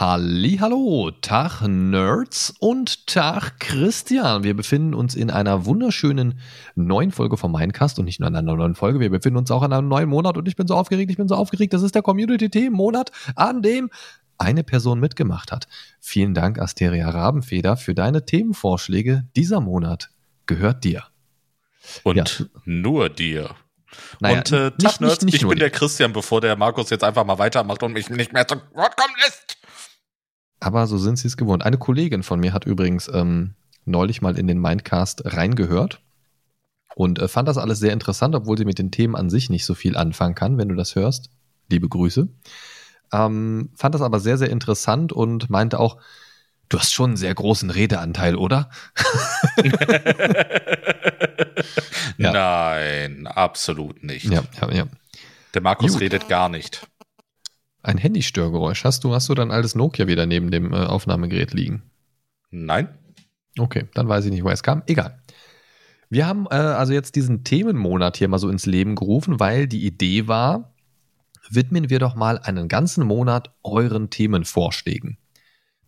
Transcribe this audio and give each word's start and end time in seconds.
Hallo, 0.00 1.10
Tag 1.22 1.62
Nerds 1.66 2.54
und 2.60 3.08
Tag 3.08 3.58
Christian. 3.58 4.44
Wir 4.44 4.54
befinden 4.54 4.94
uns 4.94 5.16
in 5.16 5.28
einer 5.28 5.66
wunderschönen 5.66 6.38
neuen 6.76 7.10
Folge 7.10 7.36
vom 7.36 7.50
Mindcast 7.50 7.98
und 7.98 8.04
nicht 8.04 8.20
nur 8.20 8.28
in 8.28 8.36
einer 8.36 8.54
neuen 8.54 8.76
Folge, 8.76 9.00
wir 9.00 9.10
befinden 9.10 9.38
uns 9.38 9.50
auch 9.50 9.64
in 9.64 9.72
einem 9.72 9.88
neuen 9.88 10.08
Monat 10.08 10.36
und 10.36 10.46
ich 10.46 10.54
bin 10.54 10.68
so 10.68 10.76
aufgeregt, 10.76 11.10
ich 11.10 11.16
bin 11.16 11.26
so 11.26 11.34
aufgeregt. 11.34 11.72
Das 11.72 11.82
ist 11.82 11.96
der 11.96 12.02
Community-Themen-Monat, 12.02 13.10
an 13.34 13.60
dem 13.60 13.90
eine 14.38 14.62
Person 14.62 15.00
mitgemacht 15.00 15.50
hat. 15.50 15.66
Vielen 15.98 16.32
Dank, 16.32 16.60
Asteria 16.60 17.10
Rabenfeder, 17.10 17.76
für 17.76 17.96
deine 17.96 18.24
Themenvorschläge. 18.24 19.24
Dieser 19.34 19.60
Monat 19.60 20.10
gehört 20.46 20.84
dir. 20.84 21.06
Und 22.04 22.38
ja. 22.38 22.46
nur 22.64 23.08
dir. 23.08 23.56
Naja, 24.20 24.38
und 24.38 24.52
äh, 24.52 24.70
Tag 24.70 25.00
Nerds, 25.00 25.24
ich 25.24 25.40
bin 25.40 25.50
dir. 25.50 25.56
der 25.56 25.70
Christian, 25.70 26.12
bevor 26.12 26.40
der 26.40 26.54
Markus 26.54 26.90
jetzt 26.90 27.02
einfach 27.02 27.24
mal 27.24 27.40
weitermacht 27.40 27.82
und 27.82 27.94
mich 27.94 28.08
nicht 28.10 28.32
mehr 28.32 28.46
zu 28.46 28.56
Wort 28.74 28.96
kommen 28.96 29.14
lässt. 29.24 29.47
Aber 30.60 30.86
so 30.86 30.98
sind 30.98 31.18
sie 31.18 31.28
es 31.28 31.36
gewohnt. 31.36 31.64
Eine 31.64 31.78
Kollegin 31.78 32.22
von 32.22 32.40
mir 32.40 32.52
hat 32.52 32.64
übrigens 32.64 33.08
ähm, 33.12 33.54
neulich 33.84 34.22
mal 34.22 34.38
in 34.38 34.46
den 34.46 34.60
Mindcast 34.60 35.22
reingehört 35.24 36.00
und 36.94 37.18
äh, 37.18 37.28
fand 37.28 37.48
das 37.48 37.58
alles 37.58 37.78
sehr 37.78 37.92
interessant, 37.92 38.34
obwohl 38.34 38.58
sie 38.58 38.64
mit 38.64 38.78
den 38.78 38.90
Themen 38.90 39.14
an 39.14 39.30
sich 39.30 39.50
nicht 39.50 39.64
so 39.64 39.74
viel 39.74 39.96
anfangen 39.96 40.34
kann, 40.34 40.58
wenn 40.58 40.68
du 40.68 40.74
das 40.74 40.94
hörst. 40.94 41.30
Liebe 41.70 41.88
Grüße. 41.88 42.28
Ähm, 43.12 43.70
fand 43.74 43.94
das 43.94 44.02
aber 44.02 44.20
sehr, 44.20 44.36
sehr 44.36 44.50
interessant 44.50 45.12
und 45.12 45.48
meinte 45.48 45.78
auch, 45.80 45.98
du 46.68 46.78
hast 46.78 46.92
schon 46.92 47.10
einen 47.10 47.16
sehr 47.16 47.34
großen 47.34 47.70
Redeanteil, 47.70 48.36
oder? 48.36 48.70
ja. 52.18 52.32
Nein, 52.32 53.26
absolut 53.26 54.02
nicht. 54.02 54.26
Ja, 54.26 54.42
ja, 54.60 54.72
ja. 54.72 54.86
Der 55.54 55.62
Markus 55.62 55.92
Gut. 55.92 56.00
redet 56.00 56.28
gar 56.28 56.48
nicht. 56.48 56.86
Ein 57.82 57.98
Handystörgeräusch. 57.98 58.84
Hast 58.84 59.04
du, 59.04 59.14
hast 59.14 59.28
du 59.28 59.34
dann 59.34 59.50
altes 59.50 59.74
Nokia 59.74 60.06
wieder 60.06 60.26
neben 60.26 60.50
dem 60.50 60.72
äh, 60.72 60.78
Aufnahmegerät 60.78 61.52
liegen? 61.52 61.82
Nein. 62.50 62.88
Okay, 63.58 63.86
dann 63.94 64.08
weiß 64.08 64.24
ich 64.24 64.30
nicht, 64.30 64.44
woher 64.44 64.54
es 64.54 64.62
kam. 64.62 64.82
Egal. 64.86 65.20
Wir 66.10 66.26
haben 66.26 66.46
äh, 66.50 66.54
also 66.54 66.92
jetzt 66.92 67.16
diesen 67.16 67.44
Themenmonat 67.44 68.16
hier 68.16 68.28
mal 68.28 68.38
so 68.38 68.48
ins 68.48 68.66
Leben 68.66 68.94
gerufen, 68.94 69.40
weil 69.40 69.66
die 69.66 69.84
Idee 69.86 70.26
war, 70.26 70.74
widmen 71.50 71.90
wir 71.90 71.98
doch 71.98 72.14
mal 72.14 72.38
einen 72.38 72.68
ganzen 72.68 73.06
Monat 73.06 73.54
euren 73.62 74.10
Themenvorschlägen. 74.10 75.18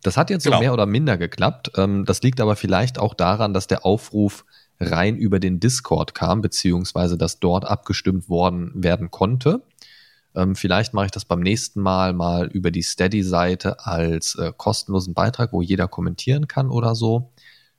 Das 0.03 0.17
hat 0.17 0.29
jetzt 0.29 0.43
genau. 0.43 0.57
so 0.57 0.61
mehr 0.61 0.73
oder 0.73 0.85
minder 0.85 1.17
geklappt. 1.17 1.71
Ähm, 1.75 2.05
das 2.05 2.21
liegt 2.21 2.41
aber 2.41 2.55
vielleicht 2.55 2.99
auch 2.99 3.13
daran, 3.13 3.53
dass 3.53 3.67
der 3.67 3.85
Aufruf 3.85 4.45
rein 4.79 5.15
über 5.15 5.39
den 5.39 5.59
Discord 5.59 6.15
kam, 6.15 6.41
beziehungsweise 6.41 7.17
dass 7.17 7.39
dort 7.39 7.65
abgestimmt 7.65 8.29
worden 8.29 8.71
werden 8.75 9.11
konnte. 9.11 9.61
Ähm, 10.35 10.55
vielleicht 10.55 10.93
mache 10.93 11.05
ich 11.05 11.11
das 11.11 11.25
beim 11.25 11.41
nächsten 11.41 11.81
Mal 11.81 12.13
mal 12.13 12.47
über 12.47 12.71
die 12.71 12.83
Steady-Seite 12.83 13.85
als 13.85 14.35
äh, 14.35 14.53
kostenlosen 14.55 15.13
Beitrag, 15.13 15.51
wo 15.53 15.61
jeder 15.61 15.87
kommentieren 15.87 16.47
kann 16.47 16.69
oder 16.69 16.95
so. 16.95 17.31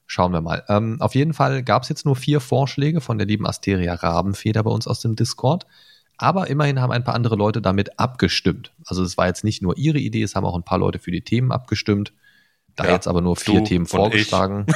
Schauen 0.06 0.32
wir 0.32 0.42
mal. 0.42 0.62
Ähm, 0.68 1.00
auf 1.00 1.14
jeden 1.14 1.32
Fall 1.32 1.62
gab 1.62 1.84
es 1.84 1.88
jetzt 1.88 2.04
nur 2.04 2.16
vier 2.16 2.40
Vorschläge 2.40 3.00
von 3.00 3.16
der 3.18 3.26
lieben 3.26 3.46
Asteria 3.46 3.94
Rabenfeder 3.94 4.62
bei 4.62 4.70
uns 4.70 4.86
aus 4.86 5.00
dem 5.00 5.16
Discord. 5.16 5.66
Aber 6.18 6.48
immerhin 6.48 6.80
haben 6.80 6.92
ein 6.92 7.04
paar 7.04 7.14
andere 7.14 7.36
Leute 7.36 7.62
damit 7.62 7.98
abgestimmt. 7.98 8.72
Also 8.84 9.02
es 9.02 9.16
war 9.16 9.26
jetzt 9.26 9.44
nicht 9.44 9.62
nur 9.62 9.76
ihre 9.78 9.98
Idee, 9.98 10.22
es 10.22 10.34
haben 10.34 10.44
auch 10.44 10.54
ein 10.54 10.64
paar 10.64 10.78
Leute 10.78 10.98
für 10.98 11.10
die 11.10 11.22
Themen 11.22 11.50
abgestimmt. 11.50 12.12
Da 12.76 12.84
ja, 12.84 12.92
jetzt 12.92 13.06
aber 13.06 13.20
nur 13.20 13.36
vier 13.36 13.64
Themen 13.64 13.86
vorgeschlagen, 13.86 14.66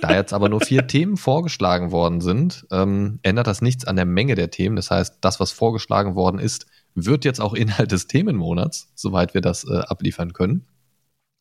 da 0.00 0.14
jetzt 0.14 0.32
aber 0.32 0.48
nur 0.48 0.60
vier 0.60 0.86
Themen 0.86 1.16
vorgeschlagen 1.16 1.90
worden 1.90 2.20
sind, 2.20 2.66
ähm, 2.70 3.18
ändert 3.22 3.46
das 3.46 3.60
nichts 3.60 3.84
an 3.84 3.96
der 3.96 4.06
Menge 4.06 4.36
der 4.36 4.50
Themen. 4.50 4.76
Das 4.76 4.90
heißt, 4.90 5.18
das, 5.20 5.38
was 5.38 5.52
vorgeschlagen 5.52 6.14
worden 6.14 6.38
ist, 6.38 6.66
wird 7.06 7.24
jetzt 7.24 7.40
auch 7.40 7.54
Inhalt 7.54 7.92
des 7.92 8.06
Themenmonats, 8.06 8.92
soweit 8.94 9.34
wir 9.34 9.40
das 9.40 9.64
äh, 9.64 9.78
abliefern 9.78 10.32
können. 10.32 10.66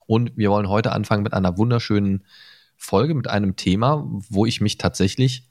Und 0.06 0.36
wir 0.36 0.50
wollen 0.50 0.70
heute 0.70 0.92
anfangen 0.92 1.24
mit 1.24 1.34
einer 1.34 1.58
wunderschönen 1.58 2.25
Folge, 2.75 3.14
mit 3.14 3.28
einem 3.28 3.56
Thema, 3.56 4.06
wo 4.08 4.46
ich 4.46 4.62
mich 4.62 4.78
tatsächlich 4.78 5.48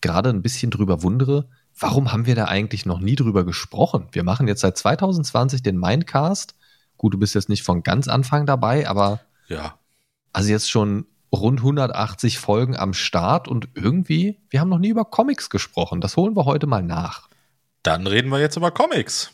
gerade 0.00 0.30
ein 0.30 0.42
bisschen 0.42 0.70
drüber 0.70 1.02
wundere, 1.02 1.48
warum 1.78 2.12
haben 2.12 2.26
wir 2.26 2.34
da 2.34 2.46
eigentlich 2.46 2.86
noch 2.86 3.00
nie 3.00 3.14
drüber 3.14 3.44
gesprochen? 3.44 4.08
Wir 4.12 4.24
machen 4.24 4.48
jetzt 4.48 4.60
seit 4.60 4.76
2020 4.76 5.62
den 5.62 5.78
Mindcast. 5.78 6.54
Gut, 6.96 7.14
du 7.14 7.18
bist 7.18 7.34
jetzt 7.34 7.48
nicht 7.48 7.62
von 7.62 7.82
ganz 7.82 8.08
Anfang 8.08 8.46
dabei, 8.46 8.88
aber 8.88 9.20
ja. 9.48 9.78
Also 10.32 10.50
jetzt 10.50 10.70
schon 10.70 11.06
rund 11.32 11.60
180 11.60 12.38
Folgen 12.38 12.76
am 12.76 12.94
Start 12.94 13.48
und 13.48 13.68
irgendwie, 13.74 14.40
wir 14.50 14.60
haben 14.60 14.68
noch 14.68 14.78
nie 14.78 14.88
über 14.88 15.04
Comics 15.04 15.50
gesprochen. 15.50 16.00
Das 16.00 16.16
holen 16.16 16.36
wir 16.36 16.44
heute 16.44 16.66
mal 16.66 16.82
nach. 16.82 17.28
Dann 17.82 18.06
reden 18.06 18.30
wir 18.30 18.40
jetzt 18.40 18.56
über 18.56 18.70
Comics. 18.70 19.32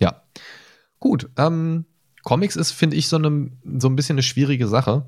Ja. 0.00 0.22
Gut. 0.98 1.28
Ähm, 1.36 1.84
Comics 2.22 2.56
ist, 2.56 2.72
finde 2.72 2.96
ich, 2.96 3.08
so, 3.08 3.16
eine, 3.16 3.50
so 3.78 3.88
ein 3.88 3.96
bisschen 3.96 4.14
eine 4.14 4.22
schwierige 4.22 4.66
Sache. 4.66 5.06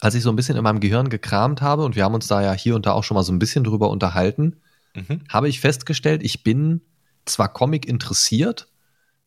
Als 0.00 0.14
ich 0.14 0.22
so 0.22 0.30
ein 0.30 0.36
bisschen 0.36 0.56
in 0.56 0.64
meinem 0.64 0.80
Gehirn 0.80 1.08
gekramt 1.08 1.62
habe, 1.62 1.84
und 1.84 1.94
wir 1.94 2.04
haben 2.04 2.14
uns 2.14 2.26
da 2.26 2.42
ja 2.42 2.52
hier 2.52 2.74
und 2.74 2.86
da 2.86 2.92
auch 2.92 3.04
schon 3.04 3.14
mal 3.14 3.22
so 3.22 3.32
ein 3.32 3.38
bisschen 3.38 3.64
drüber 3.64 3.90
unterhalten, 3.90 4.56
mhm. 4.94 5.20
habe 5.28 5.48
ich 5.48 5.60
festgestellt, 5.60 6.22
ich 6.24 6.42
bin 6.42 6.80
zwar 7.24 7.52
Comic 7.52 7.86
interessiert, 7.86 8.68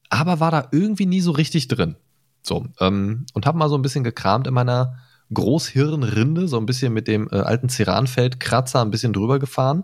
aber 0.09 0.39
war 0.39 0.51
da 0.51 0.67
irgendwie 0.71 1.05
nie 1.05 1.21
so 1.21 1.31
richtig 1.31 1.67
drin. 1.69 1.95
So, 2.41 2.65
ähm, 2.79 3.25
und 3.33 3.45
habe 3.45 3.57
mal 3.57 3.69
so 3.69 3.75
ein 3.75 3.81
bisschen 3.81 4.03
gekramt 4.03 4.47
in 4.47 4.53
meiner 4.53 4.99
Großhirnrinde, 5.33 6.47
so 6.47 6.57
ein 6.57 6.65
bisschen 6.65 6.93
mit 6.93 7.07
dem 7.07 7.27
äh, 7.31 7.37
alten 7.37 7.69
Ceranfeld-Kratzer 7.69 8.81
ein 8.81 8.91
bisschen 8.91 9.13
drüber 9.13 9.39
gefahren. 9.39 9.83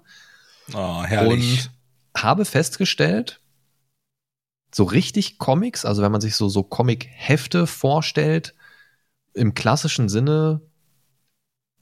Oh, 0.73 1.03
herrlich. 1.03 1.65
Und 1.65 1.71
habe 2.15 2.45
festgestellt, 2.45 3.41
so 4.73 4.83
richtig 4.83 5.37
Comics, 5.37 5.85
also 5.85 6.01
wenn 6.01 6.11
man 6.11 6.21
sich 6.21 6.35
so, 6.35 6.49
so 6.49 6.63
Comic-Hefte 6.63 7.67
vorstellt, 7.67 8.55
im 9.33 9.53
klassischen 9.53 10.09
Sinne, 10.09 10.61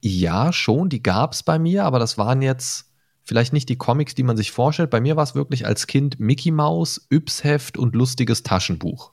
ja, 0.02 0.52
schon, 0.52 0.90
die 0.90 1.04
gab 1.04 1.34
es 1.34 1.44
bei 1.44 1.60
mir, 1.60 1.86
aber 1.86 2.00
das 2.00 2.18
waren 2.18 2.42
jetzt 2.42 2.92
vielleicht 3.24 3.54
nicht 3.54 3.70
die 3.70 3.78
Comics, 3.78 4.16
die 4.16 4.24
man 4.24 4.36
sich 4.36 4.52
vorstellt. 4.52 4.90
Bei 4.90 5.00
mir 5.00 5.16
war 5.16 5.24
es 5.24 5.36
wirklich 5.36 5.66
als 5.66 5.88
Kind 5.88 6.20
Mickey 6.20 6.52
Mouse, 6.52 7.08
Yps-Heft 7.12 7.78
und 7.78 7.96
lustiges 7.96 8.44
Taschenbuch. 8.44 9.12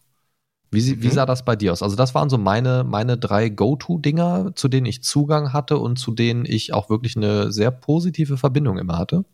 Wie, 0.71 0.95
mhm. 0.95 1.03
wie 1.03 1.11
sah 1.11 1.27
das 1.27 1.45
bei 1.45 1.57
dir 1.57 1.73
aus? 1.73 1.83
Also 1.83 1.97
das 1.97 2.15
waren 2.15 2.31
so 2.31 2.39
meine, 2.39 2.85
meine 2.85 3.17
drei 3.17 3.49
Go-To-Dinger, 3.49 4.53
zu 4.55 4.69
denen 4.69 4.87
ich 4.87 5.03
Zugang 5.03 5.53
hatte 5.53 5.79
und 5.79 5.99
zu 5.99 6.13
denen 6.13 6.45
ich 6.45 6.73
auch 6.73 6.91
wirklich 6.91 7.17
eine 7.17 7.53
sehr 7.53 7.71
positive 7.71 8.37
Verbindung 8.37 8.79
immer 8.79 8.99
hatte. 8.99 9.25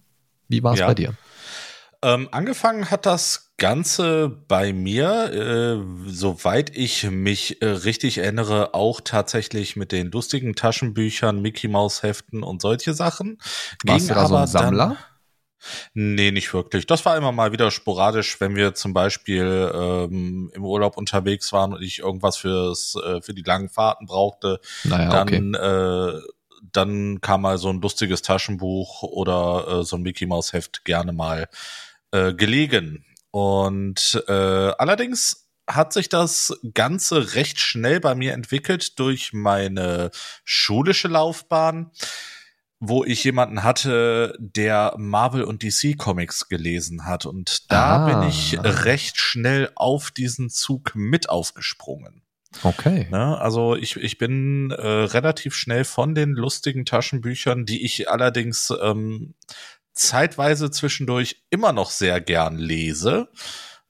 Wie 0.49 0.63
war 0.63 0.75
es 0.75 0.81
ja. 0.81 0.87
bei 0.87 0.95
dir? 0.95 1.15
Ähm, 2.05 2.29
angefangen 2.33 2.91
hat 2.91 3.07
das 3.07 3.55
Ganze 3.57 4.29
bei 4.29 4.75
mir, 4.75 5.33
äh, 5.33 6.11
soweit 6.11 6.77
ich 6.77 7.11
mich 7.11 7.63
äh, 7.63 7.67
richtig 7.67 8.19
erinnere, 8.19 8.75
auch 8.75 9.01
tatsächlich 9.01 9.75
mit 9.75 9.91
den 9.91 10.11
lustigen 10.11 10.55
Taschenbüchern, 10.55 11.41
Mickey 11.41 11.67
Maus 11.67 12.03
Heften 12.03 12.43
und 12.43 12.61
solche 12.61 12.93
Sachen. 12.93 13.39
Warst 13.85 14.07
Ging 14.07 14.09
du 14.09 14.15
da 14.21 14.27
so 14.27 14.37
ein 14.37 14.47
Sammler? 14.47 14.87
Dann, 14.87 14.99
Nee, 15.95 16.31
nicht 16.31 16.53
wirklich. 16.53 16.85
Das 16.85 17.07
war 17.07 17.17
immer 17.17 17.33
mal 17.33 17.53
wieder 17.53 17.71
sporadisch, 17.71 18.39
wenn 18.39 18.55
wir 18.55 18.75
zum 18.75 18.93
Beispiel 18.93 19.73
ähm, 19.75 20.51
im 20.53 20.63
Urlaub 20.63 20.99
unterwegs 20.99 21.55
waren 21.55 21.73
und 21.73 21.83
ich 21.83 22.01
irgendwas 22.01 22.37
fürs, 22.37 22.97
äh, 23.03 23.23
für 23.23 23.33
die 23.33 23.45
langen 23.45 23.71
Fahrten 23.71 24.05
brauchte. 24.05 24.61
Naja, 24.85 25.09
dann, 25.09 25.55
okay. 25.55 26.19
äh, 26.19 26.21
dann 26.71 27.23
kam 27.23 27.41
mal 27.41 27.57
so 27.57 27.71
ein 27.71 27.81
lustiges 27.81 28.21
Taschenbuch 28.21 29.03
oder 29.05 29.67
äh, 29.69 29.85
so 29.85 29.97
ein 29.97 30.03
Mickey 30.03 30.27
Maus 30.27 30.53
Heft 30.53 30.85
gerne 30.85 31.15
mal 31.15 31.49
äh, 32.15 32.33
gelegen. 32.33 33.05
Und 33.31 34.23
äh, 34.29 34.33
allerdings 34.33 35.49
hat 35.69 35.93
sich 35.93 36.09
das 36.09 36.57
Ganze 36.73 37.35
recht 37.35 37.59
schnell 37.59 37.99
bei 37.99 38.15
mir 38.15 38.33
entwickelt 38.35 38.99
durch 38.99 39.33
meine 39.33 40.11
schulische 40.45 41.09
Laufbahn 41.09 41.91
wo 42.87 43.03
ich 43.03 43.25
jemanden 43.25 43.63
hatte, 43.63 44.37
der 44.39 44.95
Marvel 44.99 45.45
und 45.45 45.63
DC 45.63 45.97
Comics 45.97 46.49
gelesen 46.49 47.07
hat. 47.07 47.25
Und 47.25 47.73
da 47.73 48.05
ah. 48.05 48.07
bin 48.07 48.29
ich 48.29 48.59
recht 48.61 49.19
schnell 49.19 49.71
auf 49.75 50.11
diesen 50.11 50.51
Zug 50.51 50.93
mit 50.95 51.31
aufgesprungen. 51.31 52.23
Okay. 52.63 53.09
Ne? 53.11 53.39
Also 53.41 53.75
ich, 53.75 53.97
ich 53.97 54.19
bin 54.19 54.71
äh, 54.71 54.87
relativ 54.87 55.55
schnell 55.55 55.85
von 55.85 56.15
den 56.15 56.33
lustigen 56.33 56.85
Taschenbüchern, 56.85 57.67
die 57.67 57.85
ich 57.85 58.09
allerdings 58.09 58.73
ähm, 58.83 59.35
zeitweise 59.95 60.71
zwischendurch 60.71 61.45
immer 61.51 61.73
noch 61.73 61.91
sehr 61.91 62.21
gern 62.21 62.59
lese. 62.59 63.29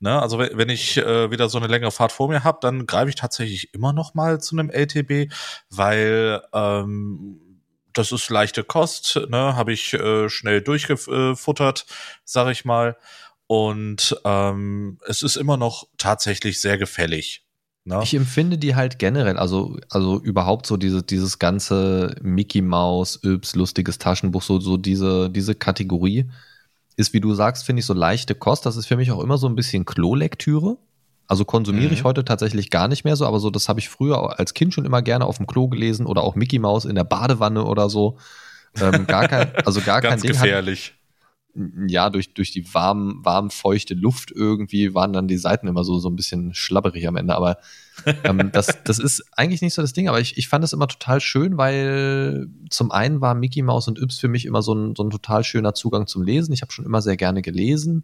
Ne? 0.00 0.20
Also 0.20 0.38
wenn, 0.38 0.68
ich 0.68 0.98
äh, 0.98 1.30
wieder 1.30 1.48
so 1.48 1.58
eine 1.58 1.66
längere 1.66 1.90
Fahrt 1.90 2.12
vor 2.12 2.28
mir 2.28 2.44
habe, 2.44 2.58
dann 2.60 2.86
greife 2.86 3.08
ich 3.08 3.14
tatsächlich 3.14 3.72
immer 3.72 3.92
noch 3.92 4.14
mal 4.14 4.40
zu 4.40 4.56
einem 4.56 4.70
LTB, 4.70 5.32
weil 5.70 6.42
ähm, 6.52 7.40
das 7.94 8.12
ist 8.12 8.28
leichte 8.28 8.64
Kost, 8.64 9.20
ne, 9.28 9.56
habe 9.56 9.72
ich 9.72 9.94
äh, 9.94 10.28
schnell 10.28 10.60
durchgefuttert, 10.60 11.86
sag 12.24 12.50
ich 12.50 12.64
mal. 12.64 12.96
Und 13.46 14.20
ähm, 14.24 14.98
es 15.06 15.22
ist 15.22 15.36
immer 15.36 15.56
noch 15.56 15.86
tatsächlich 15.96 16.60
sehr 16.60 16.76
gefällig. 16.76 17.46
Ne? 17.86 18.00
Ich 18.02 18.14
empfinde 18.14 18.56
die 18.56 18.74
halt 18.74 18.98
generell, 18.98 19.36
also, 19.36 19.78
also 19.90 20.18
überhaupt 20.18 20.66
so 20.66 20.78
diese, 20.78 21.02
dieses 21.02 21.38
ganze 21.38 22.16
Mickey 22.22 22.62
Mouse, 22.62 23.20
Yps, 23.22 23.54
lustiges 23.56 23.98
Taschenbuch, 23.98 24.42
so, 24.42 24.58
so 24.58 24.78
diese, 24.78 25.28
diese 25.28 25.54
Kategorie 25.54 26.30
ist, 26.96 27.12
wie 27.12 27.20
du 27.20 27.34
sagst, 27.34 27.64
finde 27.64 27.80
ich 27.80 27.86
so 27.86 27.92
leichte 27.92 28.34
Kost. 28.34 28.64
Das 28.64 28.76
ist 28.76 28.86
für 28.86 28.96
mich 28.96 29.12
auch 29.12 29.20
immer 29.20 29.36
so 29.36 29.48
ein 29.48 29.54
bisschen 29.54 29.84
Klolektüre. 29.84 30.78
Also 31.26 31.44
konsumiere 31.44 31.88
mhm. 31.88 31.94
ich 31.94 32.04
heute 32.04 32.24
tatsächlich 32.24 32.70
gar 32.70 32.88
nicht 32.88 33.04
mehr 33.04 33.16
so, 33.16 33.26
aber 33.26 33.38
so, 33.38 33.50
das 33.50 33.68
habe 33.68 33.80
ich 33.80 33.88
früher 33.88 34.38
als 34.38 34.54
Kind 34.54 34.72
schon 34.72 34.84
immer 34.84 35.02
gerne 35.02 35.26
auf 35.26 35.38
dem 35.38 35.46
Klo 35.46 35.68
gelesen 35.68 36.06
oder 36.06 36.22
auch 36.22 36.36
Mickey 36.36 36.58
Mouse 36.58 36.84
in 36.86 36.94
der 36.94 37.04
Badewanne 37.04 37.64
oder 37.64 37.90
so. 37.90 38.16
Ähm, 38.80 39.06
gar 39.06 39.28
kein, 39.28 39.52
also 39.64 39.80
gar 39.80 40.00
kein 40.02 40.20
Ding. 40.20 40.32
gefährlich. 40.32 40.88
Hat, 40.88 41.03
ja, 41.86 42.10
durch, 42.10 42.34
durch 42.34 42.50
die 42.50 42.74
warm, 42.74 43.20
warm, 43.22 43.50
feuchte 43.50 43.94
Luft 43.94 44.32
irgendwie 44.32 44.92
waren 44.94 45.12
dann 45.12 45.28
die 45.28 45.38
Seiten 45.38 45.68
immer 45.68 45.84
so, 45.84 45.98
so 46.00 46.08
ein 46.08 46.16
bisschen 46.16 46.52
schlabberig 46.52 47.06
am 47.06 47.16
Ende. 47.16 47.34
Aber 47.34 47.58
ähm, 48.24 48.50
das, 48.52 48.82
das 48.84 48.98
ist 48.98 49.24
eigentlich 49.36 49.62
nicht 49.62 49.74
so 49.74 49.82
das 49.82 49.92
Ding, 49.92 50.08
aber 50.08 50.20
ich, 50.20 50.36
ich 50.36 50.48
fand 50.48 50.64
es 50.64 50.72
immer 50.72 50.88
total 50.88 51.20
schön, 51.20 51.56
weil 51.56 52.48
zum 52.70 52.90
einen 52.90 53.20
war 53.20 53.34
Mickey 53.34 53.62
Mouse 53.62 53.86
und 53.86 54.00
Yps 54.00 54.18
für 54.18 54.28
mich 54.28 54.46
immer 54.46 54.62
so 54.62 54.74
ein, 54.74 54.94
so 54.96 55.04
ein 55.04 55.10
total 55.10 55.44
schöner 55.44 55.74
Zugang 55.74 56.08
zum 56.08 56.22
Lesen. 56.22 56.52
Ich 56.52 56.62
habe 56.62 56.72
schon 56.72 56.84
immer 56.84 57.02
sehr 57.02 57.16
gerne 57.16 57.40
gelesen. 57.40 58.02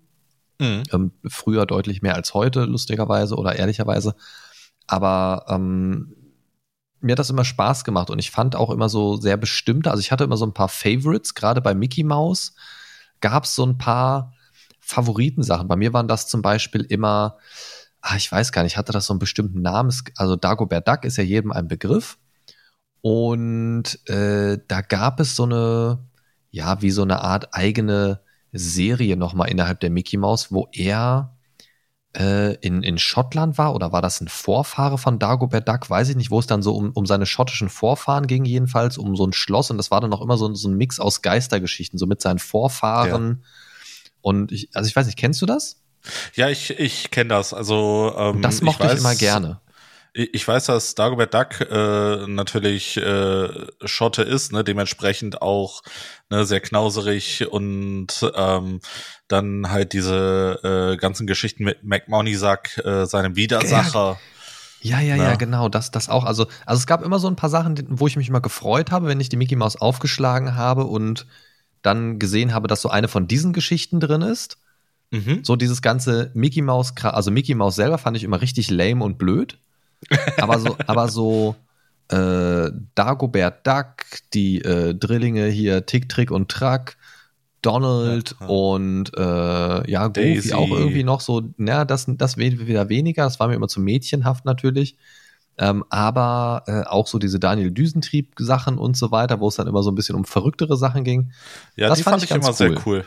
Mhm. 0.60 0.82
Ähm, 0.92 1.12
früher 1.26 1.66
deutlich 1.66 2.02
mehr 2.02 2.14
als 2.14 2.34
heute, 2.34 2.66
lustigerweise 2.66 3.34
oder 3.34 3.56
ehrlicherweise. 3.56 4.14
Aber 4.86 5.46
ähm, 5.48 6.14
mir 7.00 7.12
hat 7.12 7.18
das 7.18 7.30
immer 7.30 7.44
Spaß 7.44 7.84
gemacht 7.84 8.10
und 8.10 8.18
ich 8.18 8.30
fand 8.30 8.54
auch 8.54 8.70
immer 8.70 8.88
so 8.88 9.16
sehr 9.16 9.36
bestimmte, 9.36 9.90
also 9.90 10.00
ich 10.00 10.12
hatte 10.12 10.24
immer 10.24 10.36
so 10.36 10.44
ein 10.44 10.54
paar 10.54 10.68
Favorites, 10.68 11.34
gerade 11.34 11.60
bei 11.60 11.74
Mickey 11.74 12.04
Mouse 12.04 12.54
gab 13.20 13.44
es 13.44 13.54
so 13.54 13.64
ein 13.64 13.78
paar 13.78 14.34
Favoritensachen. 14.80 15.68
Bei 15.68 15.76
mir 15.76 15.92
waren 15.92 16.08
das 16.08 16.26
zum 16.26 16.42
Beispiel 16.42 16.82
immer, 16.82 17.38
ah, 18.00 18.16
ich 18.16 18.30
weiß 18.30 18.52
gar 18.52 18.62
nicht, 18.62 18.76
hatte 18.76 18.92
das 18.92 19.06
so 19.06 19.12
einen 19.12 19.20
bestimmten 19.20 19.62
Namen. 19.62 19.92
Also 20.16 20.36
Dagobert 20.36 20.88
Duck 20.88 21.04
ist 21.04 21.16
ja 21.16 21.24
jedem 21.24 21.52
ein 21.52 21.68
Begriff. 21.68 22.18
Und 23.02 23.98
äh, 24.08 24.58
da 24.68 24.80
gab 24.82 25.20
es 25.20 25.36
so 25.36 25.44
eine, 25.44 26.04
ja, 26.50 26.82
wie 26.82 26.90
so 26.90 27.02
eine 27.02 27.22
Art 27.22 27.54
eigene 27.54 28.20
Serie 28.52 29.16
nochmal 29.16 29.50
innerhalb 29.50 29.80
der 29.80 29.90
Mickey 29.90 30.16
Mouse, 30.16 30.50
wo 30.52 30.68
er 30.72 31.36
äh, 32.16 32.54
in, 32.56 32.82
in 32.82 32.98
Schottland 32.98 33.58
war 33.58 33.74
oder 33.74 33.92
war 33.92 34.02
das 34.02 34.20
ein 34.20 34.28
Vorfahre 34.28 34.98
von 34.98 35.18
Dagobert 35.18 35.68
Duck? 35.68 35.88
Weiß 35.88 36.08
ich 36.08 36.16
nicht, 36.16 36.30
wo 36.30 36.38
es 36.38 36.46
dann 36.46 36.62
so 36.62 36.74
um, 36.74 36.90
um 36.92 37.06
seine 37.06 37.26
schottischen 37.26 37.68
Vorfahren 37.68 38.26
ging, 38.26 38.44
jedenfalls, 38.44 38.98
um 38.98 39.16
so 39.16 39.26
ein 39.26 39.32
Schloss 39.32 39.70
und 39.70 39.78
das 39.78 39.90
war 39.90 40.00
dann 40.00 40.12
auch 40.12 40.22
immer 40.22 40.36
so, 40.36 40.52
so 40.54 40.68
ein 40.68 40.76
Mix 40.76 40.98
aus 40.98 41.22
Geistergeschichten, 41.22 41.98
so 41.98 42.06
mit 42.06 42.20
seinen 42.20 42.38
Vorfahren. 42.38 43.42
Ja. 43.42 43.48
Und 44.22 44.52
ich, 44.52 44.68
also 44.74 44.88
ich 44.88 44.96
weiß 44.96 45.06
nicht, 45.06 45.18
kennst 45.18 45.40
du 45.40 45.46
das? 45.46 45.80
Ja, 46.34 46.48
ich, 46.48 46.70
ich 46.78 47.10
kenne 47.10 47.28
das. 47.28 47.54
Also 47.54 48.14
ähm, 48.16 48.42
das 48.42 48.62
mochte 48.62 48.84
ich, 48.84 48.90
weiß, 48.90 48.98
ich 48.98 49.00
immer 49.00 49.14
gerne 49.14 49.60
ich 50.12 50.46
weiß, 50.46 50.66
dass 50.66 50.94
Dagobert 50.94 51.34
Duck 51.34 51.60
äh, 51.60 52.26
natürlich 52.26 52.96
äh, 52.96 53.48
Schotte 53.84 54.22
ist, 54.22 54.52
ne, 54.52 54.64
dementsprechend 54.64 55.40
auch 55.40 55.82
ne, 56.30 56.44
sehr 56.44 56.60
knauserig 56.60 57.46
und 57.50 58.08
ähm, 58.34 58.80
dann 59.28 59.70
halt 59.70 59.92
diese 59.92 60.94
äh, 60.94 60.96
ganzen 60.96 61.26
Geschichten 61.26 61.64
mit 61.64 61.84
McMoneysack, 61.84 62.78
äh, 62.84 63.06
seinem 63.06 63.36
Widersacher. 63.36 64.18
Ja, 64.82 65.00
ja, 65.00 65.14
ja, 65.14 65.16
ja, 65.16 65.34
genau, 65.34 65.68
das, 65.68 65.90
das 65.90 66.08
auch. 66.08 66.24
Also, 66.24 66.46
also 66.64 66.78
es 66.80 66.86
gab 66.86 67.04
immer 67.04 67.18
so 67.18 67.28
ein 67.28 67.36
paar 67.36 67.50
Sachen, 67.50 67.76
wo 67.90 68.06
ich 68.06 68.16
mich 68.16 68.28
immer 68.28 68.40
gefreut 68.40 68.90
habe, 68.90 69.06
wenn 69.08 69.20
ich 69.20 69.28
die 69.28 69.36
Mickey 69.36 69.56
Mouse 69.56 69.76
aufgeschlagen 69.76 70.56
habe 70.56 70.84
und 70.86 71.26
dann 71.82 72.18
gesehen 72.18 72.54
habe, 72.54 72.66
dass 72.66 72.82
so 72.82 72.88
eine 72.88 73.08
von 73.08 73.28
diesen 73.28 73.52
Geschichten 73.52 74.00
drin 74.00 74.22
ist. 74.22 74.56
Mhm. 75.10 75.40
So 75.44 75.56
dieses 75.56 75.82
ganze 75.82 76.30
Mickey 76.34 76.62
Mouse, 76.62 76.94
also 77.02 77.30
Mickey 77.30 77.54
Mouse 77.54 77.76
selber 77.76 77.98
fand 77.98 78.16
ich 78.16 78.24
immer 78.24 78.40
richtig 78.40 78.70
lame 78.70 79.04
und 79.04 79.18
blöd. 79.18 79.58
Aber 80.38 80.58
so, 80.58 80.76
aber 80.86 81.08
so 81.08 81.56
äh, 82.08 82.70
Dagobert 82.94 83.66
Duck, 83.66 84.04
die 84.32 84.60
äh, 84.62 84.94
Drillinge 84.94 85.46
hier, 85.46 85.86
Tick, 85.86 86.08
Trick 86.08 86.30
und 86.30 86.50
Track, 86.50 86.96
Donald 87.62 88.36
ja, 88.40 88.46
ja. 88.46 88.52
und 88.52 89.12
äh, 89.16 89.90
ja, 89.90 90.08
Goofy 90.08 90.34
Daisy. 90.34 90.52
auch 90.54 90.70
irgendwie 90.70 91.04
noch 91.04 91.20
so, 91.20 91.42
na, 91.56 91.84
das, 91.84 92.06
das 92.08 92.36
wieder 92.36 92.88
weniger, 92.88 93.24
das 93.24 93.38
war 93.38 93.48
mir 93.48 93.54
immer 93.54 93.68
zu 93.68 93.80
mädchenhaft 93.80 94.44
natürlich. 94.44 94.96
Ähm, 95.58 95.84
aber 95.90 96.62
äh, 96.66 96.82
auch 96.84 97.06
so 97.06 97.18
diese 97.18 97.38
Daniel 97.38 97.70
Düsentrieb-Sachen 97.70 98.78
und 98.78 98.96
so 98.96 99.10
weiter, 99.10 99.40
wo 99.40 99.48
es 99.48 99.56
dann 99.56 99.66
immer 99.66 99.82
so 99.82 99.90
ein 99.90 99.94
bisschen 99.94 100.16
um 100.16 100.24
verrücktere 100.24 100.76
Sachen 100.78 101.04
ging. 101.04 101.32
Ja, 101.76 101.88
das 101.88 101.98
die 101.98 102.04
fand, 102.04 102.22
ich 102.22 102.30
immer 102.30 102.48
cool. 102.48 102.54
sehr 102.54 102.86
cool. 102.86 103.04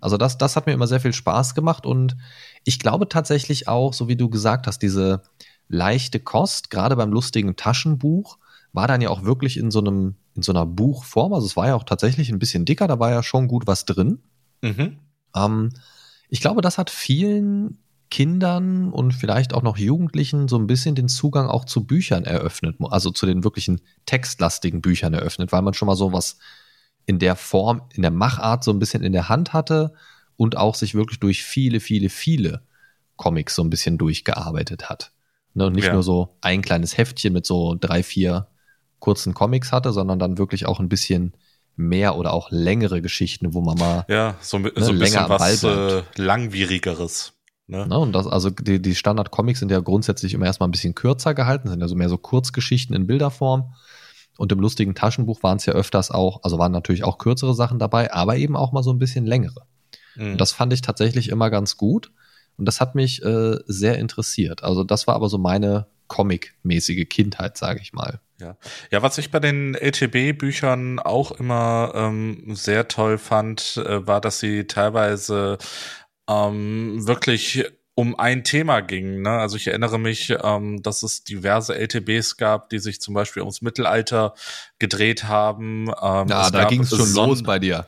Also 0.00 0.16
das, 0.16 0.38
das 0.38 0.56
hat 0.56 0.66
mir 0.66 0.72
immer 0.72 0.86
sehr 0.86 1.00
viel 1.00 1.12
Spaß 1.12 1.54
gemacht 1.54 1.84
und 1.84 2.16
ich 2.64 2.78
glaube 2.78 3.08
tatsächlich 3.08 3.68
auch, 3.68 3.92
so 3.92 4.08
wie 4.08 4.16
du 4.16 4.30
gesagt 4.30 4.66
hast, 4.66 4.78
diese, 4.78 5.22
leichte 5.68 6.20
Kost, 6.20 6.70
gerade 6.70 6.96
beim 6.96 7.12
lustigen 7.12 7.56
Taschenbuch, 7.56 8.38
war 8.72 8.88
dann 8.88 9.00
ja 9.00 9.10
auch 9.10 9.24
wirklich 9.24 9.56
in 9.56 9.70
so 9.70 9.80
einem, 9.80 10.16
in 10.34 10.42
so 10.42 10.52
einer 10.52 10.66
Buchform. 10.66 11.32
Also 11.32 11.46
es 11.46 11.56
war 11.56 11.68
ja 11.68 11.74
auch 11.74 11.84
tatsächlich 11.84 12.30
ein 12.30 12.38
bisschen 12.38 12.64
dicker, 12.64 12.86
da 12.86 12.98
war 12.98 13.10
ja 13.10 13.22
schon 13.22 13.48
gut 13.48 13.66
was 13.66 13.84
drin. 13.84 14.20
Mhm. 14.62 14.98
Ähm, 15.34 15.70
ich 16.28 16.40
glaube, 16.40 16.60
das 16.60 16.78
hat 16.78 16.90
vielen 16.90 17.78
Kindern 18.10 18.90
und 18.90 19.12
vielleicht 19.12 19.52
auch 19.52 19.62
noch 19.62 19.76
Jugendlichen 19.76 20.48
so 20.48 20.56
ein 20.56 20.66
bisschen 20.66 20.94
den 20.94 21.08
Zugang 21.08 21.48
auch 21.48 21.64
zu 21.64 21.84
Büchern 21.84 22.24
eröffnet, 22.24 22.76
also 22.80 23.10
zu 23.10 23.26
den 23.26 23.44
wirklichen 23.44 23.80
textlastigen 24.06 24.80
Büchern 24.80 25.12
eröffnet, 25.12 25.52
weil 25.52 25.62
man 25.62 25.74
schon 25.74 25.86
mal 25.86 25.96
so 25.96 26.12
was 26.12 26.38
in 27.04 27.18
der 27.18 27.36
Form, 27.36 27.82
in 27.92 28.02
der 28.02 28.10
Machart 28.10 28.64
so 28.64 28.70
ein 28.70 28.78
bisschen 28.78 29.02
in 29.02 29.12
der 29.12 29.28
Hand 29.28 29.52
hatte 29.52 29.94
und 30.36 30.56
auch 30.56 30.74
sich 30.74 30.94
wirklich 30.94 31.20
durch 31.20 31.42
viele, 31.42 31.80
viele, 31.80 32.08
viele 32.08 32.62
Comics 33.16 33.54
so 33.54 33.62
ein 33.62 33.70
bisschen 33.70 33.98
durchgearbeitet 33.98 34.88
hat. 34.88 35.12
Ne, 35.58 35.66
und 35.66 35.72
nicht 35.72 35.86
ja. 35.86 35.92
nur 35.92 36.04
so 36.04 36.36
ein 36.40 36.62
kleines 36.62 36.96
Heftchen 36.96 37.32
mit 37.32 37.44
so 37.44 37.74
drei, 37.78 38.04
vier 38.04 38.46
kurzen 39.00 39.34
Comics 39.34 39.72
hatte, 39.72 39.92
sondern 39.92 40.20
dann 40.20 40.38
wirklich 40.38 40.66
auch 40.66 40.78
ein 40.78 40.88
bisschen 40.88 41.34
mehr 41.74 42.16
oder 42.16 42.32
auch 42.32 42.52
längere 42.52 43.02
Geschichten, 43.02 43.54
wo 43.54 43.60
man 43.60 43.76
mal 43.76 44.04
ja, 44.08 44.36
so, 44.40 44.60
ne, 44.60 44.70
so 44.76 44.92
ein 44.92 45.00
bisschen 45.00 45.28
was 45.28 45.64
äh, 45.64 46.02
langwierigeres. 46.14 47.32
Ne? 47.66 47.88
Ne, 47.88 47.98
und 47.98 48.12
das, 48.12 48.28
also 48.28 48.50
die, 48.50 48.80
die 48.80 48.94
Standard-Comics 48.94 49.58
sind 49.58 49.72
ja 49.72 49.80
grundsätzlich 49.80 50.32
immer 50.32 50.46
erstmal 50.46 50.68
ein 50.68 50.72
bisschen 50.72 50.94
kürzer 50.94 51.34
gehalten, 51.34 51.68
sind 51.68 51.80
ja 51.80 51.88
so 51.88 51.96
mehr 51.96 52.08
so 52.08 52.18
Kurzgeschichten 52.18 52.94
in 52.94 53.08
Bilderform. 53.08 53.74
Und 54.36 54.52
im 54.52 54.60
lustigen 54.60 54.94
Taschenbuch 54.94 55.42
waren 55.42 55.56
es 55.56 55.66
ja 55.66 55.72
öfters 55.72 56.12
auch, 56.12 56.44
also 56.44 56.56
waren 56.60 56.70
natürlich 56.70 57.02
auch 57.02 57.18
kürzere 57.18 57.54
Sachen 57.54 57.80
dabei, 57.80 58.12
aber 58.12 58.36
eben 58.36 58.54
auch 58.54 58.70
mal 58.70 58.84
so 58.84 58.92
ein 58.92 59.00
bisschen 59.00 59.26
längere. 59.26 59.66
Mhm. 60.14 60.32
Und 60.32 60.40
das 60.40 60.52
fand 60.52 60.72
ich 60.72 60.82
tatsächlich 60.82 61.30
immer 61.30 61.50
ganz 61.50 61.76
gut. 61.76 62.12
Und 62.58 62.66
das 62.66 62.80
hat 62.80 62.94
mich 62.94 63.22
äh, 63.24 63.56
sehr 63.66 63.98
interessiert. 63.98 64.64
Also 64.64 64.84
das 64.84 65.06
war 65.06 65.14
aber 65.14 65.28
so 65.28 65.38
meine 65.38 65.86
Comic-mäßige 66.08 67.08
Kindheit, 67.08 67.56
sage 67.56 67.80
ich 67.80 67.92
mal. 67.92 68.20
Ja. 68.40 68.56
ja, 68.90 69.02
was 69.02 69.18
ich 69.18 69.30
bei 69.30 69.40
den 69.40 69.74
LTB-Büchern 69.74 71.00
auch 71.00 71.32
immer 71.32 71.92
ähm, 71.94 72.54
sehr 72.54 72.88
toll 72.88 73.18
fand, 73.18 73.76
äh, 73.78 74.06
war, 74.06 74.20
dass 74.20 74.38
sie 74.38 74.64
teilweise 74.64 75.58
ähm, 76.28 77.06
wirklich 77.06 77.64
um 77.94 78.16
ein 78.16 78.44
Thema 78.44 78.80
ging. 78.80 79.22
Ne? 79.22 79.30
Also 79.30 79.56
ich 79.56 79.66
erinnere 79.66 79.98
mich, 79.98 80.32
ähm, 80.40 80.82
dass 80.84 81.02
es 81.02 81.24
diverse 81.24 81.74
LTBs 81.74 82.36
gab, 82.36 82.70
die 82.70 82.78
sich 82.78 83.00
zum 83.00 83.12
Beispiel 83.14 83.42
ums 83.42 83.60
Mittelalter 83.60 84.34
gedreht 84.78 85.24
haben. 85.24 85.88
Ähm, 85.88 86.28
ja, 86.28 86.48
da 86.50 86.64
ging 86.66 86.82
es 86.82 86.90
schon 86.90 87.12
los 87.14 87.42
bei 87.42 87.58
dir. 87.58 87.86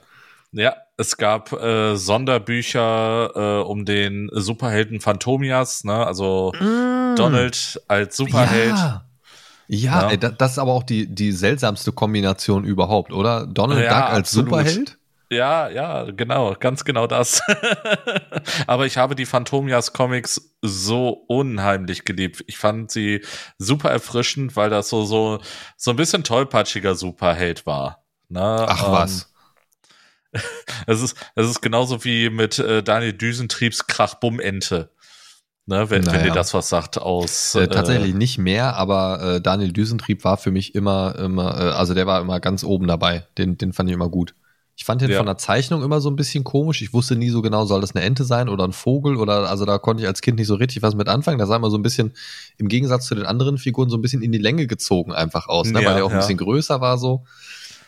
Ja, 0.53 0.77
es 0.97 1.17
gab 1.17 1.53
äh, 1.53 1.97
Sonderbücher 1.97 3.31
äh, 3.35 3.63
um 3.63 3.85
den 3.85 4.29
Superhelden 4.33 5.01
Phantomias, 5.01 5.85
ne? 5.85 6.07
Also 6.07 6.53
mm. 6.59 7.17
Donald 7.17 7.81
als 7.89 8.17
Superheld. 8.17 8.77
Ja. 8.77 9.05
Ja, 9.73 10.03
ja. 10.03 10.11
Ey, 10.11 10.19
das 10.19 10.53
ist 10.53 10.59
aber 10.59 10.73
auch 10.73 10.83
die, 10.83 11.07
die 11.07 11.31
seltsamste 11.31 11.93
Kombination 11.93 12.65
überhaupt, 12.65 13.13
oder? 13.13 13.47
Donald 13.47 13.85
ja, 13.85 14.01
Duck 14.01 14.11
als 14.11 14.19
absolut. 14.29 14.49
Superheld? 14.49 14.99
Ja, 15.33 15.69
ja, 15.69 16.11
genau, 16.11 16.57
ganz 16.59 16.85
genau 16.85 17.07
das. 17.07 17.41
aber 18.67 18.87
ich 18.87 18.97
habe 18.97 19.15
die 19.15 19.27
Phantomias 19.27 19.93
Comics 19.93 20.57
so 20.61 21.11
unheimlich 21.29 22.05
geliebt. 22.05 22.43
Ich 22.49 22.59
fand 22.59 22.91
sie 22.91 23.25
super 23.57 23.91
erfrischend, 23.91 24.57
weil 24.57 24.71
das 24.71 24.89
so, 24.89 25.05
so, 25.05 25.39
so 25.77 25.93
ein 25.93 25.97
bisschen 25.97 26.25
tollpatschiger 26.25 26.97
Superheld 26.97 27.65
war. 27.65 28.03
Ne? 28.29 28.41
Ach 28.43 28.89
ähm, 28.89 28.93
was. 28.93 29.30
Es 30.87 31.03
ist, 31.03 31.15
es 31.35 31.49
ist 31.49 31.61
genauso 31.61 32.05
wie 32.05 32.31
mit 32.31 32.59
äh, 32.59 32.83
Daniel 32.83 33.13
Düsentriebs 33.13 33.87
Krachbumm-Ente. 33.87 34.91
Ne, 35.67 35.89
wenn, 35.89 36.03
naja. 36.03 36.19
wenn 36.19 36.27
dir 36.27 36.33
das 36.33 36.53
was 36.55 36.69
sagt 36.69 36.99
aus. 36.99 37.55
Äh, 37.55 37.69
tatsächlich 37.69 38.13
äh, 38.13 38.17
nicht 38.17 38.39
mehr, 38.39 38.77
aber 38.77 39.23
äh, 39.37 39.41
Daniel 39.41 39.73
Düsentrieb 39.73 40.25
war 40.25 40.37
für 40.37 40.51
mich 40.51 40.75
immer, 40.75 41.15
immer, 41.17 41.61
äh, 41.61 41.71
also 41.73 41.95
der 41.95 42.07
war 42.07 42.21
immer 42.21 42.41
ganz 42.41 42.65
oben 42.65 42.89
dabei. 42.89 43.27
Den, 43.39 43.57
den 43.57 43.73
fand 43.73 43.89
ich 43.89 43.95
immer 43.95 44.09
gut. 44.09 44.35
Ich 44.81 44.87
fand 44.87 45.03
den 45.03 45.11
ja. 45.11 45.19
von 45.19 45.27
der 45.27 45.37
Zeichnung 45.37 45.83
immer 45.83 46.01
so 46.01 46.09
ein 46.09 46.17
bisschen 46.17 46.43
komisch. 46.43 46.81
Ich 46.81 46.95
wusste 46.95 47.15
nie 47.15 47.29
so 47.29 47.43
genau, 47.43 47.67
soll 47.67 47.83
das 47.83 47.95
eine 47.95 48.03
Ente 48.03 48.25
sein 48.25 48.49
oder 48.49 48.65
ein 48.65 48.73
Vogel 48.73 49.17
oder 49.17 49.49
also 49.51 49.67
da 49.67 49.77
konnte 49.77 50.03
ich 50.03 50.09
als 50.09 50.23
Kind 50.23 50.39
nicht 50.39 50.47
so 50.47 50.55
richtig 50.55 50.83
was 50.83 50.95
mit 50.95 51.07
anfangen. 51.07 51.39
Da 51.39 51.47
sah 51.47 51.57
immer 51.57 51.71
so 51.71 51.77
ein 51.77 51.83
bisschen 51.83 52.15
im 52.57 52.69
Gegensatz 52.69 53.07
zu 53.07 53.15
den 53.15 53.27
anderen 53.27 53.59
Figuren 53.59 53.91
so 53.91 53.99
ein 53.99 54.01
bisschen 54.01 54.23
in 54.23 54.33
die 54.33 54.39
Länge 54.39 54.67
gezogen 54.67 55.13
einfach 55.13 55.49
aus, 55.49 55.71
ne? 55.71 55.83
Ja, 55.83 55.89
weil 55.91 55.99
er 55.99 56.05
auch 56.07 56.11
ja. 56.11 56.17
ein 56.17 56.21
bisschen 56.21 56.39
größer 56.39 56.81
war 56.81 56.97
so. 56.97 57.25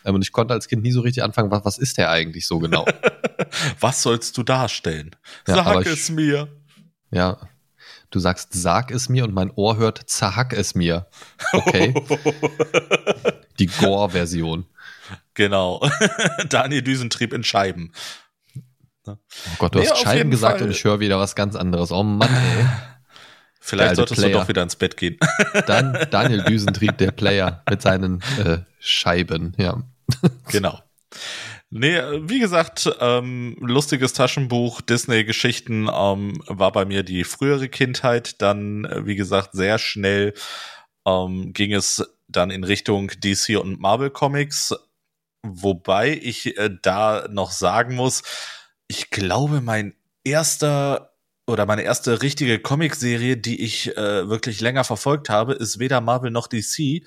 Ähm, 0.05 0.15
und 0.15 0.21
ich 0.21 0.31
konnte 0.31 0.53
als 0.53 0.67
Kind 0.67 0.83
nie 0.83 0.91
so 0.91 1.01
richtig 1.01 1.23
anfangen, 1.23 1.51
was, 1.51 1.63
was 1.65 1.77
ist 1.77 1.97
der 1.97 2.09
eigentlich 2.09 2.47
so 2.47 2.59
genau? 2.59 2.85
Was 3.79 4.01
sollst 4.01 4.37
du 4.37 4.43
darstellen? 4.43 5.15
Ja, 5.47 5.55
Sag 5.63 5.81
ich- 5.85 5.87
es 5.93 6.09
mir. 6.09 6.47
ja. 7.11 7.37
Du 8.09 8.19
sagst, 8.19 8.49
sag 8.53 8.91
es 8.91 9.09
mir 9.09 9.23
und 9.23 9.33
mein 9.33 9.49
Ohr 9.55 9.77
hört, 9.77 9.99
zerhack 10.07 10.53
es 10.53 10.75
mir. 10.75 11.07
Okay. 11.51 11.93
Die 13.59 13.65
Gore-Version. 13.65 14.65
genau. 15.33 15.81
Daniel 16.49 16.81
Düsentrieb 16.83 17.33
in 17.33 17.43
Scheiben. 17.43 17.91
Oh 19.07 19.15
Gott, 19.57 19.73
du 19.75 19.79
Nee, 19.79 19.87
hast 19.89 20.01
Scheiben 20.03 20.29
gesagt 20.31 20.59
Fall. 20.59 20.67
und 20.67 20.71
ich 20.71 20.83
höre 20.83 20.99
wieder 20.99 21.17
was 21.19 21.35
ganz 21.35 21.55
anderes. 21.55 21.91
Oh 21.91 22.03
Mann, 22.03 22.29
ey. 22.29 22.65
Vielleicht 23.59 23.95
solltest 23.95 24.19
Player. 24.19 24.33
du 24.33 24.39
doch 24.39 24.47
wieder 24.47 24.61
ins 24.63 24.75
Bett 24.75 24.95
gehen. 24.97 25.17
Dan 25.67 25.97
Daniel 26.11 26.43
Düsentrieb, 26.43 26.97
der 26.99 27.11
Player 27.11 27.63
mit 27.69 27.81
seinen 27.81 28.21
äh, 28.43 28.59
Scheiben, 28.79 29.53
ja. 29.57 29.81
genau. 30.49 30.79
Nee, 31.69 31.97
wie 32.29 32.39
gesagt, 32.39 32.87
ähm, 32.99 33.57
lustiges 33.59 34.13
Taschenbuch, 34.13 34.81
Disney-Geschichten 34.81 35.89
ähm, 35.91 36.43
war 36.45 36.71
bei 36.71 36.85
mir 36.85 37.01
die 37.01 37.23
frühere 37.23 37.67
Kindheit. 37.67 38.41
Dann, 38.43 38.85
äh, 38.85 39.07
wie 39.07 39.15
gesagt, 39.15 39.53
sehr 39.53 39.79
schnell 39.79 40.35
ähm, 41.07 41.51
ging 41.53 41.73
es 41.73 42.03
dann 42.27 42.51
in 42.51 42.63
Richtung 42.63 43.07
DC 43.07 43.57
und 43.59 43.79
Marvel 43.79 44.11
Comics. 44.11 44.75
Wobei 45.41 46.19
ich 46.21 46.57
äh, 46.57 46.69
da 46.81 47.27
noch 47.29 47.51
sagen 47.51 47.95
muss, 47.95 48.21
ich 48.87 49.09
glaube, 49.09 49.59
mein 49.59 49.95
erster 50.23 51.13
oder 51.47 51.65
meine 51.65 51.81
erste 51.81 52.21
richtige 52.21 52.59
Comicserie, 52.59 53.35
die 53.35 53.61
ich 53.61 53.97
äh, 53.97 54.29
wirklich 54.29 54.61
länger 54.61 54.83
verfolgt 54.83 55.29
habe, 55.29 55.53
ist 55.53 55.79
weder 55.79 56.01
Marvel 56.01 56.31
noch 56.31 56.47
DC. 56.47 57.03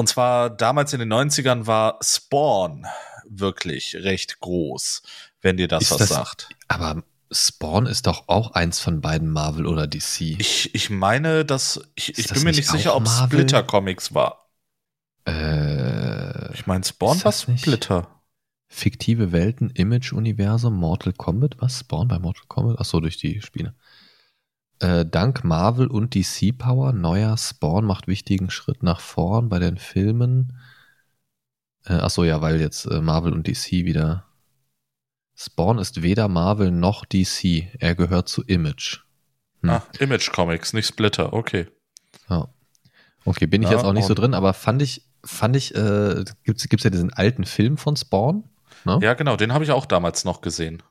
Und 0.00 0.06
zwar 0.06 0.48
damals 0.48 0.94
in 0.94 1.00
den 1.00 1.12
90ern 1.12 1.66
war 1.66 1.98
Spawn 2.02 2.86
wirklich 3.28 3.94
recht 3.96 4.40
groß, 4.40 5.02
wenn 5.42 5.58
dir 5.58 5.68
das 5.68 5.82
Ist 5.82 5.90
was 5.90 5.98
das- 5.98 6.08
sagt. 6.08 6.48
Aber 6.68 7.02
Spawn 7.30 7.84
ist 7.84 8.06
doch 8.06 8.26
auch 8.28 8.52
eins 8.52 8.80
von 8.80 9.02
beiden 9.02 9.28
Marvel 9.28 9.66
oder 9.66 9.86
DC. 9.86 10.36
Ich, 10.40 10.74
ich 10.74 10.88
meine, 10.88 11.44
dass 11.44 11.82
ich, 11.96 12.18
ich 12.18 12.26
das 12.28 12.34
bin 12.38 12.44
mir 12.44 12.52
nicht 12.52 12.66
sicher, 12.66 12.96
ob 12.96 13.04
Marvel? 13.04 13.40
Splitter 13.40 13.62
Comics 13.62 14.14
war. 14.14 14.48
äh, 15.28 16.54
Ich 16.54 16.66
meine, 16.66 16.82
Spawn 16.82 17.22
war 17.22 17.32
Splitter. 17.32 18.08
fiktive 18.68 19.32
Welten, 19.32 19.68
Image-Universum, 19.68 20.74
Mortal 20.76 21.12
Kombat. 21.12 21.56
Was? 21.58 21.80
Spawn 21.80 22.08
bei 22.08 22.18
Mortal 22.18 22.44
Kombat? 22.48 22.76
Ach 22.80 22.86
so, 22.86 23.00
durch 23.00 23.18
die 23.18 23.42
Spiele. 23.42 23.74
Äh, 24.80 25.04
dank 25.04 25.44
Marvel 25.44 25.88
und 25.88 26.14
DC 26.14 26.56
Power, 26.56 26.92
neuer 26.92 27.36
Spawn 27.36 27.84
macht 27.84 28.08
wichtigen 28.08 28.50
Schritt 28.50 28.82
nach 28.82 29.00
vorn 29.00 29.50
bei 29.50 29.58
den 29.58 29.76
Filmen. 29.76 30.58
Äh, 31.84 31.94
ach 31.94 32.08
so, 32.08 32.24
ja, 32.24 32.40
weil 32.40 32.60
jetzt 32.60 32.86
äh, 32.86 33.02
Marvel 33.02 33.34
und 33.34 33.46
DC 33.46 33.84
wieder. 33.84 34.24
Spawn 35.36 35.78
ist 35.78 36.02
weder 36.02 36.28
Marvel 36.28 36.70
noch 36.70 37.04
DC. 37.04 37.68
Er 37.78 37.94
gehört 37.94 38.28
zu 38.28 38.42
Image. 38.42 39.00
Hm. 39.60 39.70
Ah, 39.70 39.82
Image 39.98 40.32
Comics, 40.32 40.72
nicht 40.72 40.86
Splitter, 40.86 41.34
okay. 41.34 41.66
Ja. 42.30 42.48
Okay, 43.26 43.46
bin 43.46 43.62
ich 43.62 43.68
Ja, 43.68 43.76
jetzt 43.76 43.84
auch 43.84 43.92
nicht 43.92 44.06
so 44.06 44.14
drin, 44.14 44.32
aber 44.32 44.54
fand 44.54 44.80
ich, 44.80 45.04
fand 45.22 45.56
ich, 45.56 45.74
äh, 45.74 46.24
gibt's, 46.42 46.66
gibt's 46.68 46.84
ja 46.84 46.90
diesen 46.90 47.12
alten 47.12 47.44
Film 47.44 47.76
von 47.76 47.96
Spawn. 47.96 48.44
Ne? 48.86 48.98
Ja, 49.02 49.12
genau, 49.12 49.36
den 49.36 49.52
habe 49.52 49.62
ich 49.62 49.72
auch 49.72 49.84
damals 49.84 50.24
noch 50.24 50.40
gesehen. 50.40 50.82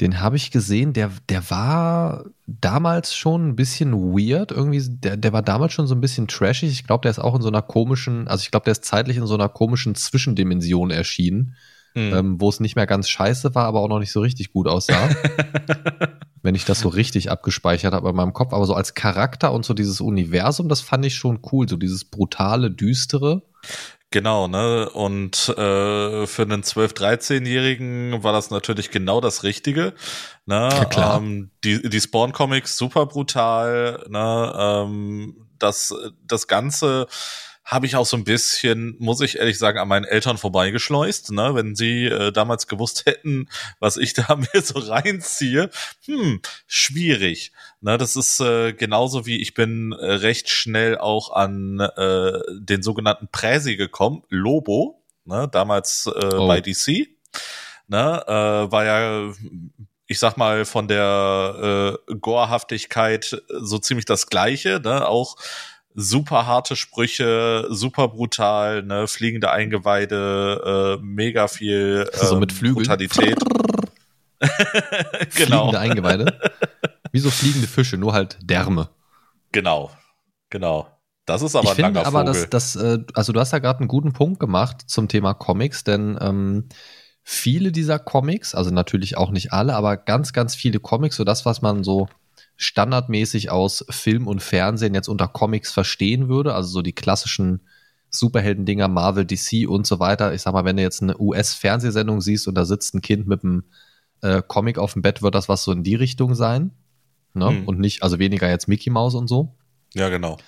Den 0.00 0.20
habe 0.20 0.36
ich 0.36 0.50
gesehen, 0.50 0.92
der, 0.92 1.10
der 1.28 1.50
war 1.50 2.26
damals 2.46 3.14
schon 3.14 3.48
ein 3.48 3.56
bisschen 3.56 3.92
weird. 3.92 4.52
Irgendwie, 4.52 4.80
der, 4.88 5.16
der 5.16 5.32
war 5.32 5.42
damals 5.42 5.72
schon 5.72 5.88
so 5.88 5.94
ein 5.94 6.00
bisschen 6.00 6.28
trashig. 6.28 6.70
Ich 6.70 6.86
glaube, 6.86 7.02
der 7.02 7.10
ist 7.10 7.18
auch 7.18 7.34
in 7.34 7.42
so 7.42 7.48
einer 7.48 7.62
komischen, 7.62 8.28
also 8.28 8.42
ich 8.42 8.50
glaube, 8.50 8.64
der 8.64 8.72
ist 8.72 8.84
zeitlich 8.84 9.16
in 9.16 9.26
so 9.26 9.34
einer 9.34 9.48
komischen 9.48 9.94
Zwischendimension 9.94 10.90
erschienen, 10.90 11.54
Hm. 11.94 12.14
ähm, 12.14 12.40
wo 12.40 12.50
es 12.50 12.60
nicht 12.60 12.76
mehr 12.76 12.86
ganz 12.86 13.08
scheiße 13.08 13.54
war, 13.54 13.64
aber 13.64 13.80
auch 13.80 13.88
noch 13.88 13.98
nicht 13.98 14.12
so 14.12 14.20
richtig 14.20 14.52
gut 14.52 14.68
aussah. 14.68 15.08
wenn 16.42 16.54
ich 16.54 16.64
das 16.64 16.80
so 16.80 16.88
richtig 16.88 17.30
abgespeichert 17.30 17.92
habe 17.92 18.10
in 18.10 18.16
meinem 18.16 18.32
Kopf. 18.32 18.52
Aber 18.52 18.66
so 18.66 18.74
als 18.74 18.94
Charakter 18.94 19.52
und 19.52 19.64
so 19.64 19.74
dieses 19.74 20.00
Universum, 20.00 20.68
das 20.68 20.80
fand 20.80 21.04
ich 21.04 21.14
schon 21.14 21.40
cool. 21.52 21.68
So 21.68 21.76
dieses 21.76 22.04
brutale, 22.04 22.70
düstere. 22.70 23.42
Genau, 24.10 24.48
ne? 24.48 24.88
Und 24.88 25.50
äh, 25.50 26.26
für 26.26 26.42
einen 26.42 26.62
12-, 26.62 26.94
13-Jährigen 26.94 28.22
war 28.22 28.32
das 28.32 28.50
natürlich 28.50 28.90
genau 28.90 29.20
das 29.20 29.42
Richtige. 29.42 29.92
Ne? 30.46 30.68
Ja, 30.72 30.84
klar. 30.86 31.18
Ähm, 31.18 31.50
die, 31.62 31.82
die 31.82 32.00
Spawn-Comics 32.00 32.78
super 32.78 33.04
brutal, 33.04 34.06
ne? 34.08 34.54
Ähm, 34.56 35.46
das, 35.58 35.94
das 36.22 36.46
Ganze 36.46 37.06
habe 37.68 37.84
ich 37.84 37.96
auch 37.96 38.06
so 38.06 38.16
ein 38.16 38.24
bisschen, 38.24 38.96
muss 38.98 39.20
ich 39.20 39.36
ehrlich 39.38 39.58
sagen, 39.58 39.78
an 39.78 39.88
meinen 39.88 40.06
Eltern 40.06 40.38
vorbeigeschleust, 40.38 41.32
ne? 41.32 41.54
Wenn 41.54 41.76
sie 41.76 42.06
äh, 42.06 42.32
damals 42.32 42.66
gewusst 42.66 43.04
hätten, 43.04 43.50
was 43.78 43.98
ich 43.98 44.14
da 44.14 44.36
mir 44.36 44.62
so 44.62 44.78
reinziehe, 44.78 45.68
hm, 46.06 46.40
schwierig. 46.66 47.52
Ne, 47.82 47.98
das 47.98 48.16
ist 48.16 48.40
äh, 48.40 48.72
genauso 48.72 49.26
wie 49.26 49.40
ich 49.42 49.52
bin 49.52 49.92
äh, 49.92 50.04
recht 50.12 50.48
schnell 50.48 50.96
auch 50.96 51.30
an 51.32 51.78
äh, 51.80 52.38
den 52.58 52.82
sogenannten 52.82 53.28
Präsi 53.30 53.76
gekommen, 53.76 54.22
Lobo, 54.30 55.04
ne, 55.26 55.46
damals 55.52 56.06
äh, 56.06 56.34
Oh. 56.34 56.48
bei 56.48 56.60
DC. 56.62 57.06
Ne, 57.86 58.24
äh, 58.26 58.72
war 58.72 58.84
ja, 58.86 59.32
ich 60.06 60.18
sag 60.18 60.38
mal, 60.38 60.64
von 60.64 60.88
der 60.88 61.98
äh, 62.08 62.14
Gorehaftigkeit 62.14 63.42
so 63.60 63.78
ziemlich 63.78 64.06
das 64.06 64.26
gleiche, 64.28 64.80
ne, 64.82 65.06
auch 65.06 65.36
super 66.00 66.46
harte 66.46 66.76
Sprüche, 66.76 67.66
super 67.70 68.08
brutal, 68.08 68.84
ne, 68.84 69.08
fliegende 69.08 69.50
Eingeweide, 69.50 70.98
äh, 71.00 71.04
mega 71.04 71.48
viel 71.48 72.08
So 72.14 72.34
ähm, 72.34 72.40
mit 72.40 72.52
Flügeln. 72.52 72.76
Brutalität. 72.76 73.36
genau. 75.34 75.70
Fliegende 75.70 75.78
Eingeweide. 75.80 76.40
Wie 77.10 77.18
so 77.18 77.30
fliegende 77.30 77.66
Fische, 77.66 77.96
nur 77.96 78.12
halt 78.12 78.38
Därme. 78.42 78.90
Genau, 79.50 79.90
genau. 80.50 80.86
Das 81.26 81.42
ist 81.42 81.56
aber 81.56 81.64
ich 81.64 81.70
ein 81.70 81.76
finde 81.76 82.00
langer 82.00 82.06
aber, 82.06 82.20
Vogel. 82.32 82.48
dass, 82.48 82.74
dass 82.74 82.76
äh, 82.76 82.98
also 83.14 83.32
du 83.32 83.40
hast 83.40 83.52
ja 83.52 83.58
gerade 83.58 83.80
einen 83.80 83.88
guten 83.88 84.12
Punkt 84.12 84.38
gemacht 84.38 84.84
zum 84.86 85.08
Thema 85.08 85.34
Comics, 85.34 85.82
denn 85.82 86.16
ähm, 86.20 86.68
viele 87.24 87.72
dieser 87.72 87.98
Comics, 87.98 88.54
also 88.54 88.70
natürlich 88.70 89.16
auch 89.16 89.30
nicht 89.30 89.52
alle, 89.52 89.74
aber 89.74 89.96
ganz, 89.96 90.32
ganz 90.32 90.54
viele 90.54 90.78
Comics, 90.78 91.16
so 91.16 91.24
das, 91.24 91.44
was 91.44 91.60
man 91.60 91.82
so 91.82 92.08
standardmäßig 92.58 93.50
aus 93.50 93.86
Film 93.88 94.26
und 94.26 94.42
Fernsehen 94.42 94.92
jetzt 94.92 95.08
unter 95.08 95.28
Comics 95.28 95.72
verstehen 95.72 96.28
würde, 96.28 96.54
also 96.54 96.68
so 96.68 96.82
die 96.82 96.92
klassischen 96.92 97.62
Superhelden-Dinger, 98.10 98.88
Marvel, 98.88 99.24
DC 99.24 99.68
und 99.68 99.86
so 99.86 100.00
weiter. 100.00 100.34
Ich 100.34 100.42
sag 100.42 100.52
mal, 100.52 100.64
wenn 100.64 100.76
du 100.76 100.82
jetzt 100.82 101.02
eine 101.02 101.18
US-Fernsehsendung 101.18 102.20
siehst 102.20 102.48
und 102.48 102.54
da 102.54 102.64
sitzt 102.64 102.94
ein 102.94 103.00
Kind 103.00 103.26
mit 103.26 103.44
einem 103.44 103.64
äh, 104.22 104.42
Comic 104.46 104.78
auf 104.78 104.94
dem 104.94 105.02
Bett, 105.02 105.22
wird 105.22 105.34
das 105.34 105.48
was 105.48 105.64
so 105.64 105.72
in 105.72 105.84
die 105.84 105.94
Richtung 105.94 106.34
sein. 106.34 106.72
Ne? 107.32 107.48
Hm. 107.48 107.68
Und 107.68 107.78
nicht, 107.78 108.02
also 108.02 108.18
weniger 108.18 108.48
jetzt 108.48 108.68
Mickey 108.68 108.90
Mouse 108.90 109.14
und 109.14 109.28
so 109.28 109.54
ja, 109.94 110.08
genau. 110.08 110.38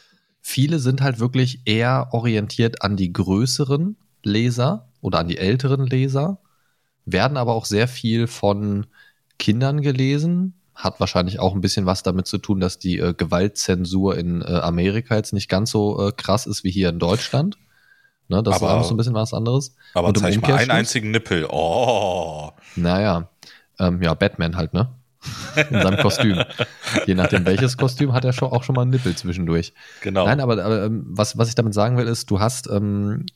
viele 0.40 0.78
sind 0.78 1.00
halt 1.00 1.18
wirklich 1.18 1.62
eher 1.64 2.08
orientiert 2.12 2.82
an 2.82 2.96
die 2.96 3.12
größeren 3.12 3.96
Leser 4.22 4.88
oder 5.00 5.18
an 5.20 5.28
die 5.28 5.38
älteren 5.38 5.86
Leser, 5.86 6.40
werden 7.04 7.36
aber 7.36 7.54
auch 7.54 7.64
sehr 7.64 7.88
viel 7.88 8.26
von 8.26 8.86
Kindern 9.38 9.80
gelesen. 9.80 10.59
Hat 10.82 10.98
wahrscheinlich 11.00 11.38
auch 11.40 11.54
ein 11.54 11.60
bisschen 11.60 11.86
was 11.86 12.02
damit 12.02 12.26
zu 12.26 12.38
tun, 12.38 12.60
dass 12.60 12.78
die 12.78 12.98
äh, 12.98 13.14
Gewaltzensur 13.14 14.16
in 14.16 14.42
äh, 14.42 14.46
Amerika 14.46 15.14
jetzt 15.16 15.32
nicht 15.32 15.48
ganz 15.48 15.70
so 15.70 16.08
äh, 16.08 16.12
krass 16.12 16.46
ist 16.46 16.64
wie 16.64 16.70
hier 16.70 16.88
in 16.88 16.98
Deutschland. 16.98 17.58
Ne, 18.28 18.42
das 18.42 18.56
ist 18.56 18.62
Aber- 18.62 18.74
auch 18.80 18.84
so 18.84 18.94
ein 18.94 18.96
bisschen 18.96 19.14
was 19.14 19.34
anderes. 19.34 19.74
Aber 19.94 20.08
Und 20.08 20.18
zeig 20.18 20.40
mal 20.40 20.54
einen 20.54 20.70
einzigen 20.70 21.10
Nippel. 21.10 21.46
Oh. 21.50 22.50
Naja, 22.76 23.28
ähm, 23.78 24.00
ja, 24.02 24.14
Batman 24.14 24.56
halt, 24.56 24.72
ne? 24.72 24.88
In 25.70 25.82
seinem 25.82 25.98
Kostüm. 25.98 26.42
Je 27.06 27.14
nachdem, 27.14 27.44
welches 27.44 27.76
Kostüm 27.76 28.12
hat 28.14 28.24
er 28.24 28.32
schon, 28.32 28.50
auch 28.52 28.62
schon 28.62 28.74
mal 28.74 28.82
einen 28.82 28.90
Nippel 28.92 29.14
zwischendurch. 29.16 29.74
Genau. 30.00 30.24
Nein, 30.24 30.40
aber, 30.40 30.84
ähm, 30.86 31.04
was, 31.08 31.36
was 31.36 31.48
ich 31.48 31.54
damit 31.56 31.74
sagen 31.74 31.98
will, 31.98 32.06
ist, 32.06 32.30
du 32.30 32.40
hast, 32.40 32.68
ähm, 32.70 33.26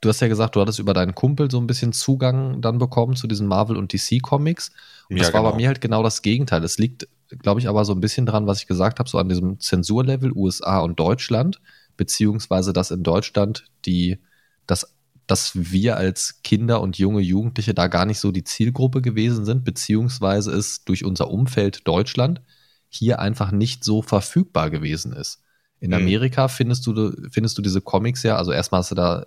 du 0.00 0.08
hast 0.08 0.20
ja 0.20 0.28
gesagt, 0.28 0.56
du 0.56 0.60
hattest 0.60 0.78
über 0.78 0.94
deinen 0.94 1.14
Kumpel 1.14 1.50
so 1.50 1.58
ein 1.60 1.66
bisschen 1.66 1.92
Zugang 1.92 2.60
dann 2.62 2.78
bekommen 2.78 3.16
zu 3.16 3.26
diesen 3.26 3.46
Marvel- 3.46 3.76
und 3.76 3.92
DC-Comics. 3.92 4.70
Und 5.12 5.20
das 5.20 5.28
Ja, 5.28 5.30
war 5.32 5.42
genau. 5.42 5.50
bei 5.52 5.52
mir 5.52 5.68
halt 5.68 5.80
genau 5.80 6.02
das 6.02 6.22
Gegenteil. 6.22 6.64
Es 6.64 6.78
liegt, 6.78 7.08
glaube 7.28 7.60
ich, 7.60 7.68
aber 7.68 7.84
so 7.84 7.92
ein 7.92 8.00
bisschen 8.00 8.26
dran, 8.26 8.46
was 8.46 8.60
ich 8.60 8.66
gesagt 8.66 8.98
habe, 8.98 9.08
so 9.08 9.18
an 9.18 9.28
diesem 9.28 9.60
Zensurlevel 9.60 10.32
USA 10.32 10.80
und 10.80 10.98
Deutschland, 11.00 11.60
beziehungsweise 11.96 12.72
dass 12.72 12.90
in 12.90 13.02
Deutschland 13.02 13.64
die, 13.84 14.18
dass, 14.66 14.94
dass 15.26 15.52
wir 15.54 15.96
als 15.96 16.42
Kinder 16.42 16.80
und 16.80 16.98
junge 16.98 17.20
Jugendliche 17.20 17.74
da 17.74 17.86
gar 17.88 18.06
nicht 18.06 18.18
so 18.20 18.32
die 18.32 18.44
Zielgruppe 18.44 19.02
gewesen 19.02 19.44
sind, 19.44 19.64
beziehungsweise 19.64 20.52
es 20.52 20.84
durch 20.84 21.04
unser 21.04 21.30
Umfeld 21.30 21.86
Deutschland 21.86 22.40
hier 22.88 23.20
einfach 23.20 23.52
nicht 23.52 23.84
so 23.84 24.02
verfügbar 24.02 24.70
gewesen 24.70 25.12
ist. 25.12 25.42
In 25.78 25.92
Mhm. 25.92 25.94
Amerika 25.94 26.48
findest 26.48 26.86
du, 26.86 27.12
findest 27.30 27.56
du 27.58 27.62
diese 27.62 27.80
Comics 27.80 28.22
ja, 28.22 28.36
also 28.36 28.52
erstmal 28.52 28.80
hast 28.80 28.90
du 28.90 28.94
da 28.96 29.26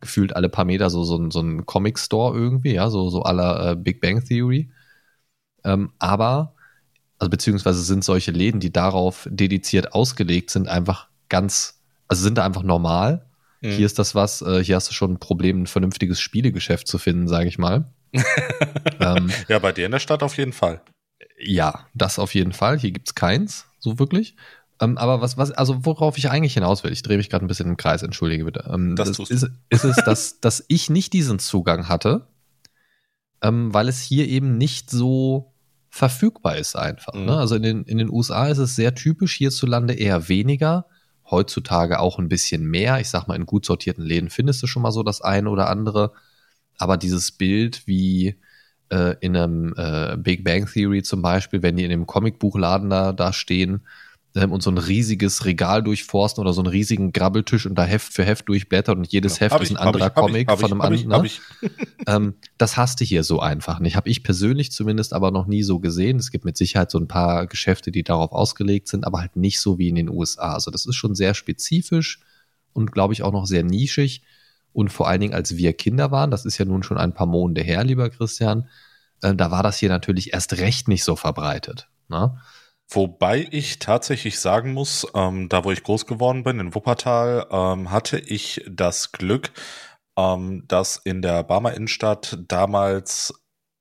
gefühlt 0.00 0.34
alle 0.36 0.48
paar 0.48 0.64
Meter 0.64 0.90
so, 0.90 1.04
so, 1.04 1.16
ein- 1.16 1.30
so 1.30 1.40
ein 1.40 1.66
Comic-Store 1.66 2.36
irgendwie, 2.36 2.74
ja, 2.74 2.90
so, 2.90 3.10
so 3.10 3.22
aller 3.22 3.72
äh, 3.72 3.76
Big 3.76 4.00
Bang 4.00 4.24
Theory. 4.24 4.70
Ähm, 5.64 5.92
aber, 5.98 6.54
also 7.18 7.30
beziehungsweise 7.30 7.82
sind 7.82 8.04
solche 8.04 8.30
Läden, 8.30 8.60
die 8.60 8.72
darauf 8.72 9.26
dediziert 9.30 9.92
ausgelegt 9.92 10.50
sind, 10.50 10.68
einfach 10.68 11.08
ganz, 11.28 11.80
also 12.08 12.22
sind 12.22 12.38
da 12.38 12.44
einfach 12.44 12.62
normal. 12.62 13.26
Mhm. 13.60 13.70
Hier 13.72 13.86
ist 13.86 13.98
das 13.98 14.14
was, 14.14 14.42
äh, 14.42 14.62
hier 14.62 14.76
hast 14.76 14.88
du 14.90 14.94
schon 14.94 15.12
ein 15.14 15.18
Problem, 15.18 15.62
ein 15.62 15.66
vernünftiges 15.66 16.20
Spielegeschäft 16.20 16.86
zu 16.86 16.98
finden, 16.98 17.28
sage 17.28 17.48
ich 17.48 17.58
mal. 17.58 17.86
ähm, 19.00 19.30
ja, 19.48 19.58
bei 19.58 19.72
dir 19.72 19.86
in 19.86 19.92
der 19.92 19.98
Stadt 19.98 20.22
auf 20.22 20.36
jeden 20.36 20.52
Fall. 20.52 20.80
Ja, 21.40 21.86
das 21.94 22.18
auf 22.18 22.34
jeden 22.34 22.52
Fall. 22.52 22.78
Hier 22.78 22.90
gibt's 22.92 23.14
keins, 23.14 23.66
so 23.78 23.98
wirklich. 23.98 24.36
Ähm, 24.80 24.96
aber 24.96 25.20
was, 25.20 25.36
was, 25.36 25.50
also 25.50 25.84
worauf 25.84 26.18
ich 26.18 26.30
eigentlich 26.30 26.54
hinaus 26.54 26.84
will, 26.84 26.92
ich 26.92 27.02
drehe 27.02 27.16
mich 27.16 27.30
gerade 27.30 27.44
ein 27.44 27.48
bisschen 27.48 27.68
im 27.68 27.76
Kreis, 27.76 28.02
entschuldige 28.02 28.44
bitte. 28.44 28.70
Ähm, 28.72 28.94
das, 28.96 29.12
das 29.12 29.30
ist, 29.30 29.50
ist 29.68 29.84
es, 29.84 29.96
dass, 29.96 30.40
dass 30.40 30.64
ich 30.68 30.88
nicht 30.90 31.12
diesen 31.12 31.38
Zugang 31.38 31.88
hatte, 31.88 32.26
ähm, 33.42 33.72
weil 33.74 33.88
es 33.88 34.00
hier 34.00 34.28
eben 34.28 34.56
nicht 34.56 34.90
so 34.90 35.52
verfügbar 35.90 36.56
ist 36.56 36.76
einfach. 36.76 37.14
Ne? 37.14 37.20
Mhm. 37.20 37.26
Ne? 37.26 37.36
Also 37.36 37.56
in 37.56 37.62
den, 37.62 37.84
in 37.84 37.98
den 37.98 38.10
USA 38.10 38.48
ist 38.48 38.58
es 38.58 38.76
sehr 38.76 38.94
typisch, 38.94 39.34
hierzulande 39.34 39.94
eher 39.94 40.28
weniger 40.28 40.86
heutzutage 41.30 42.00
auch 42.00 42.18
ein 42.18 42.28
bisschen 42.28 42.64
mehr. 42.64 43.00
Ich 43.00 43.08
sag 43.08 43.26
mal, 43.26 43.36
in 43.36 43.46
gut 43.46 43.66
sortierten 43.66 44.04
Läden 44.04 44.30
findest 44.30 44.62
du 44.62 44.66
schon 44.66 44.82
mal 44.82 44.92
so 44.92 45.02
das 45.02 45.20
eine 45.20 45.50
oder 45.50 45.68
andere. 45.68 46.12
Aber 46.78 46.96
dieses 46.96 47.32
Bild 47.32 47.86
wie 47.86 48.36
äh, 48.90 49.16
in 49.20 49.36
einem 49.36 49.74
äh, 49.76 50.16
Big 50.16 50.44
Bang 50.44 50.66
Theory 50.66 51.02
zum 51.02 51.22
Beispiel, 51.22 51.62
wenn 51.62 51.76
die 51.76 51.84
in 51.84 51.90
dem 51.90 52.06
Comicbuchladen 52.06 52.88
da, 52.88 53.12
da 53.12 53.32
stehen 53.32 53.82
ähm, 54.38 54.52
und 54.52 54.62
so 54.62 54.70
ein 54.70 54.78
riesiges 54.78 55.44
Regal 55.44 55.82
durchforsten 55.82 56.40
oder 56.40 56.52
so 56.52 56.60
einen 56.60 56.68
riesigen 56.68 57.12
Grabbeltisch 57.12 57.66
und 57.66 57.74
da 57.74 57.84
Heft 57.84 58.12
für 58.12 58.24
Heft 58.24 58.48
durchblättern 58.48 58.98
und 58.98 59.08
jedes 59.08 59.38
ja, 59.38 59.46
Heft 59.46 59.60
ist 59.62 59.70
ein 59.70 59.74
ich, 59.74 59.80
anderer 59.80 60.06
ich, 60.08 60.14
Comic 60.14 60.50
ich, 60.50 60.58
von 60.58 60.72
einem 60.72 60.80
anderen. 60.80 61.22
Ne? 61.22 61.30
ähm, 62.06 62.34
das 62.56 62.76
hast 62.76 63.00
du 63.00 63.04
hier 63.04 63.24
so 63.24 63.40
einfach 63.40 63.80
nicht. 63.80 63.96
Habe 63.96 64.08
ich 64.08 64.22
persönlich 64.22 64.72
zumindest 64.72 65.12
aber 65.12 65.30
noch 65.30 65.46
nie 65.46 65.62
so 65.62 65.80
gesehen. 65.80 66.18
Es 66.18 66.30
gibt 66.30 66.44
mit 66.44 66.56
Sicherheit 66.56 66.90
so 66.90 66.98
ein 66.98 67.08
paar 67.08 67.46
Geschäfte, 67.46 67.90
die 67.90 68.04
darauf 68.04 68.32
ausgelegt 68.32 68.88
sind, 68.88 69.06
aber 69.06 69.20
halt 69.20 69.36
nicht 69.36 69.60
so 69.60 69.78
wie 69.78 69.88
in 69.88 69.96
den 69.96 70.08
USA. 70.08 70.54
Also 70.54 70.70
das 70.70 70.86
ist 70.86 70.96
schon 70.96 71.14
sehr 71.14 71.34
spezifisch 71.34 72.20
und 72.72 72.92
glaube 72.92 73.14
ich 73.14 73.22
auch 73.22 73.32
noch 73.32 73.46
sehr 73.46 73.64
nischig. 73.64 74.22
Und 74.72 74.90
vor 74.92 75.08
allen 75.08 75.20
Dingen, 75.20 75.34
als 75.34 75.56
wir 75.56 75.72
Kinder 75.72 76.10
waren, 76.10 76.30
das 76.30 76.44
ist 76.44 76.58
ja 76.58 76.64
nun 76.64 76.82
schon 76.82 76.98
ein 76.98 77.14
paar 77.14 77.26
Monate 77.26 77.62
her, 77.62 77.82
lieber 77.84 78.10
Christian, 78.10 78.68
äh, 79.22 79.34
da 79.34 79.50
war 79.50 79.62
das 79.62 79.78
hier 79.78 79.88
natürlich 79.88 80.32
erst 80.32 80.58
recht 80.58 80.88
nicht 80.88 81.04
so 81.04 81.16
verbreitet. 81.16 81.88
Ne? 82.08 82.38
Wobei 82.90 83.46
ich 83.50 83.78
tatsächlich 83.78 84.40
sagen 84.40 84.72
muss, 84.72 85.06
ähm, 85.14 85.48
da 85.48 85.64
wo 85.64 85.70
ich 85.70 85.82
groß 85.82 86.06
geworden 86.06 86.42
bin, 86.42 86.58
in 86.58 86.74
Wuppertal, 86.74 87.46
ähm, 87.50 87.90
hatte 87.90 88.18
ich 88.18 88.64
das 88.66 89.12
Glück, 89.12 89.50
ähm, 90.16 90.64
dass 90.68 90.96
in 90.96 91.20
der 91.20 91.42
Barmer 91.44 91.74
Innenstadt 91.74 92.38
damals, 92.48 93.34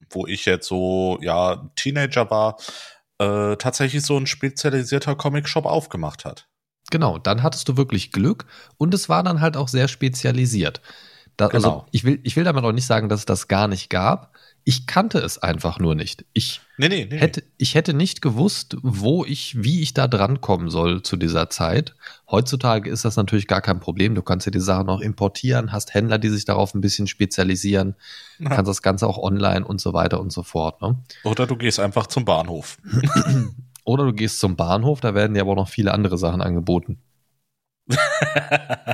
wo 0.09 0.27
ich 0.27 0.45
jetzt 0.45 0.67
so, 0.67 1.17
ja, 1.21 1.69
Teenager 1.77 2.29
war, 2.29 2.57
äh, 3.19 3.55
tatsächlich 3.55 4.03
so 4.03 4.17
ein 4.17 4.27
spezialisierter 4.27 5.15
Comic-Shop 5.15 5.65
aufgemacht 5.65 6.25
hat. 6.25 6.47
Genau, 6.91 7.17
dann 7.17 7.43
hattest 7.43 7.67
du 7.69 7.77
wirklich 7.77 8.11
Glück 8.11 8.45
und 8.77 8.93
es 8.93 9.09
war 9.09 9.23
dann 9.23 9.39
halt 9.41 9.57
auch 9.57 9.69
sehr 9.69 9.87
spezialisiert. 9.87 10.81
Da, 11.37 11.47
also 11.47 11.57
genau. 11.57 11.79
Also 11.79 11.87
ich 11.91 12.03
will, 12.03 12.19
ich 12.23 12.35
will 12.35 12.43
damit 12.43 12.63
auch 12.63 12.71
nicht 12.71 12.85
sagen, 12.85 13.09
dass 13.09 13.21
es 13.21 13.25
das 13.25 13.47
gar 13.47 13.67
nicht 13.67 13.89
gab, 13.89 14.35
ich 14.67 14.86
kannte 14.86 15.19
es 15.19 15.38
einfach 15.38 15.79
nur 15.79 15.95
nicht. 15.95 16.25
Ich, 16.33 16.59
nee, 16.77 16.89
nee, 16.89 17.07
nee, 17.09 17.17
hätte, 17.17 17.41
ich 17.57 17.75
hätte 17.75 17.93
nicht 17.93 18.21
gewusst, 18.21 18.75
wo 18.81 19.24
ich, 19.24 19.63
wie 19.63 19.81
ich 19.81 19.93
da 19.93 20.09
drankommen 20.09 20.69
soll 20.69 21.03
zu 21.03 21.15
dieser 21.15 21.50
Zeit. 21.50 21.95
Heutzutage 22.29 22.89
ist 22.89 23.05
das 23.05 23.15
natürlich 23.15 23.47
gar 23.47 23.62
kein 23.62 23.79
Problem. 23.79 24.13
Du 24.13 24.21
kannst 24.21 24.45
ja 24.45 24.51
die 24.51 24.59
Sachen 24.59 24.89
auch 24.89 25.00
importieren, 25.00 25.71
hast 25.71 25.93
Händler, 25.93 26.17
die 26.17 26.27
sich 26.27 26.43
darauf 26.43 26.74
ein 26.74 26.81
bisschen 26.81 27.07
spezialisieren, 27.07 27.95
ja. 28.39 28.50
kannst 28.50 28.67
das 28.67 28.81
Ganze 28.81 29.07
auch 29.07 29.17
online 29.17 29.65
und 29.65 29.79
so 29.79 29.93
weiter 29.93 30.19
und 30.19 30.33
so 30.33 30.43
fort. 30.43 30.81
Ne? 30.81 30.97
Oder 31.24 31.47
du 31.47 31.55
gehst 31.55 31.79
einfach 31.79 32.07
zum 32.07 32.25
Bahnhof. 32.25 32.77
Oder 33.86 34.03
du 34.03 34.12
gehst 34.12 34.41
zum 34.41 34.57
Bahnhof, 34.57 35.00
da 35.00 35.15
werden 35.15 35.33
ja 35.38 35.43
aber 35.43 35.53
auch 35.53 35.55
noch 35.55 35.69
viele 35.69 35.93
andere 35.93 36.17
Sachen 36.17 36.41
angeboten. 36.41 36.97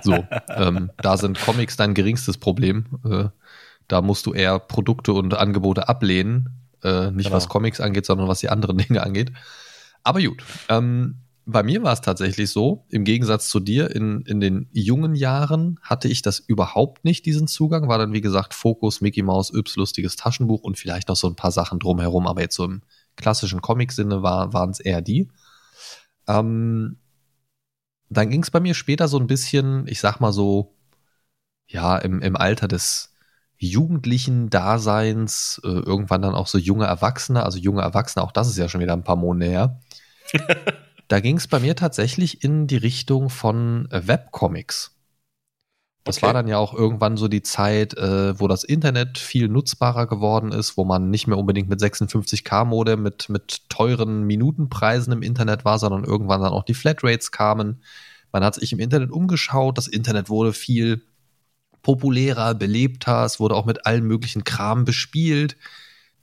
so, 0.03 0.23
ähm, 0.49 0.91
da 0.97 1.17
sind 1.17 1.39
Comics 1.41 1.77
dein 1.77 1.95
geringstes 1.95 2.37
Problem. 2.37 2.85
Äh, 3.03 3.29
da 3.87 4.01
musst 4.01 4.25
du 4.25 4.33
eher 4.33 4.59
Produkte 4.59 5.13
und 5.13 5.33
Angebote 5.33 5.87
ablehnen. 5.87 6.49
Äh, 6.83 7.11
nicht 7.11 7.25
genau. 7.25 7.37
was 7.37 7.49
Comics 7.49 7.79
angeht, 7.79 8.05
sondern 8.05 8.27
was 8.27 8.39
die 8.39 8.49
anderen 8.49 8.77
Dinge 8.79 9.03
angeht. 9.03 9.31
Aber 10.03 10.21
gut. 10.21 10.43
Ähm, 10.69 11.19
bei 11.45 11.61
mir 11.61 11.83
war 11.83 11.91
es 11.91 12.01
tatsächlich 12.01 12.49
so, 12.51 12.85
im 12.89 13.03
Gegensatz 13.03 13.49
zu 13.49 13.59
dir, 13.59 13.93
in, 13.93 14.21
in 14.21 14.39
den 14.39 14.69
jungen 14.71 15.13
Jahren 15.13 15.77
hatte 15.81 16.07
ich 16.07 16.21
das 16.21 16.39
überhaupt 16.39 17.03
nicht, 17.03 17.25
diesen 17.25 17.47
Zugang. 17.47 17.89
War 17.89 17.97
dann, 17.97 18.13
wie 18.13 18.21
gesagt, 18.21 18.53
Fokus, 18.53 19.01
Mickey 19.01 19.23
Mouse, 19.23 19.53
Yps, 19.53 19.75
lustiges 19.75 20.15
Taschenbuch 20.15 20.61
und 20.61 20.77
vielleicht 20.77 21.09
noch 21.09 21.17
so 21.17 21.27
ein 21.27 21.35
paar 21.35 21.51
Sachen 21.51 21.79
drumherum. 21.79 22.27
Aber 22.27 22.41
jetzt 22.41 22.55
so 22.55 22.63
im 22.63 22.81
klassischen 23.17 23.61
Comic-Sinne 23.61 24.23
war, 24.23 24.53
waren 24.53 24.69
es 24.69 24.79
eher 24.79 25.01
die. 25.01 25.29
Ähm, 26.27 26.97
dann 28.09 28.29
ging 28.29 28.43
es 28.43 28.51
bei 28.51 28.59
mir 28.59 28.73
später 28.73 29.07
so 29.07 29.17
ein 29.17 29.27
bisschen, 29.27 29.85
ich 29.87 29.99
sag 29.99 30.19
mal 30.19 30.31
so, 30.31 30.75
ja, 31.67 31.97
im, 31.97 32.21
im 32.21 32.37
Alter 32.37 32.67
des, 32.67 33.12
jugendlichen 33.69 34.49
Daseins, 34.49 35.61
äh, 35.63 35.67
irgendwann 35.67 36.21
dann 36.21 36.35
auch 36.35 36.47
so 36.47 36.57
junge 36.57 36.85
Erwachsene, 36.85 37.43
also 37.43 37.57
junge 37.57 37.81
Erwachsene, 37.81 38.23
auch 38.23 38.31
das 38.31 38.47
ist 38.47 38.57
ja 38.57 38.69
schon 38.69 38.81
wieder 38.81 38.93
ein 38.93 39.03
paar 39.03 39.15
Monate 39.15 39.51
her. 39.51 39.79
da 41.07 41.19
ging 41.19 41.37
es 41.37 41.47
bei 41.47 41.59
mir 41.59 41.75
tatsächlich 41.75 42.43
in 42.43 42.67
die 42.67 42.77
Richtung 42.77 43.29
von 43.29 43.89
äh, 43.91 44.07
Webcomics. 44.07 44.93
Das 46.03 46.17
okay. 46.17 46.25
war 46.25 46.33
dann 46.33 46.49
ja 46.49 46.57
auch 46.57 46.73
irgendwann 46.73 47.15
so 47.15 47.29
die 47.29 47.43
Zeit, 47.43 47.97
äh, 47.97 48.37
wo 48.37 48.49
das 48.49 48.65
Internet 48.65 49.17
viel 49.17 49.47
nutzbarer 49.47 50.05
geworden 50.05 50.51
ist, 50.51 50.75
wo 50.75 50.83
man 50.83 51.09
nicht 51.09 51.27
mehr 51.27 51.37
unbedingt 51.37 51.69
mit 51.69 51.79
56k-Modem 51.79 53.01
mit, 53.01 53.29
mit 53.29 53.69
teuren 53.69 54.23
Minutenpreisen 54.23 55.13
im 55.13 55.21
Internet 55.21 55.63
war, 55.63 55.79
sondern 55.79 56.03
irgendwann 56.03 56.41
dann 56.41 56.51
auch 56.51 56.63
die 56.63 56.73
Flatrates 56.73 57.31
kamen. 57.31 57.81
Man 58.33 58.43
hat 58.43 58.55
sich 58.55 58.73
im 58.73 58.79
Internet 58.79 59.11
umgeschaut, 59.11 59.77
das 59.77 59.87
Internet 59.87 60.29
wurde 60.29 60.51
viel 60.51 61.03
populärer, 61.83 62.55
belebter. 62.55 63.23
Es 63.25 63.39
wurde 63.39 63.55
auch 63.55 63.65
mit 63.65 63.85
allen 63.85 64.05
möglichen 64.05 64.43
Kram 64.43 64.85
bespielt. 64.85 65.55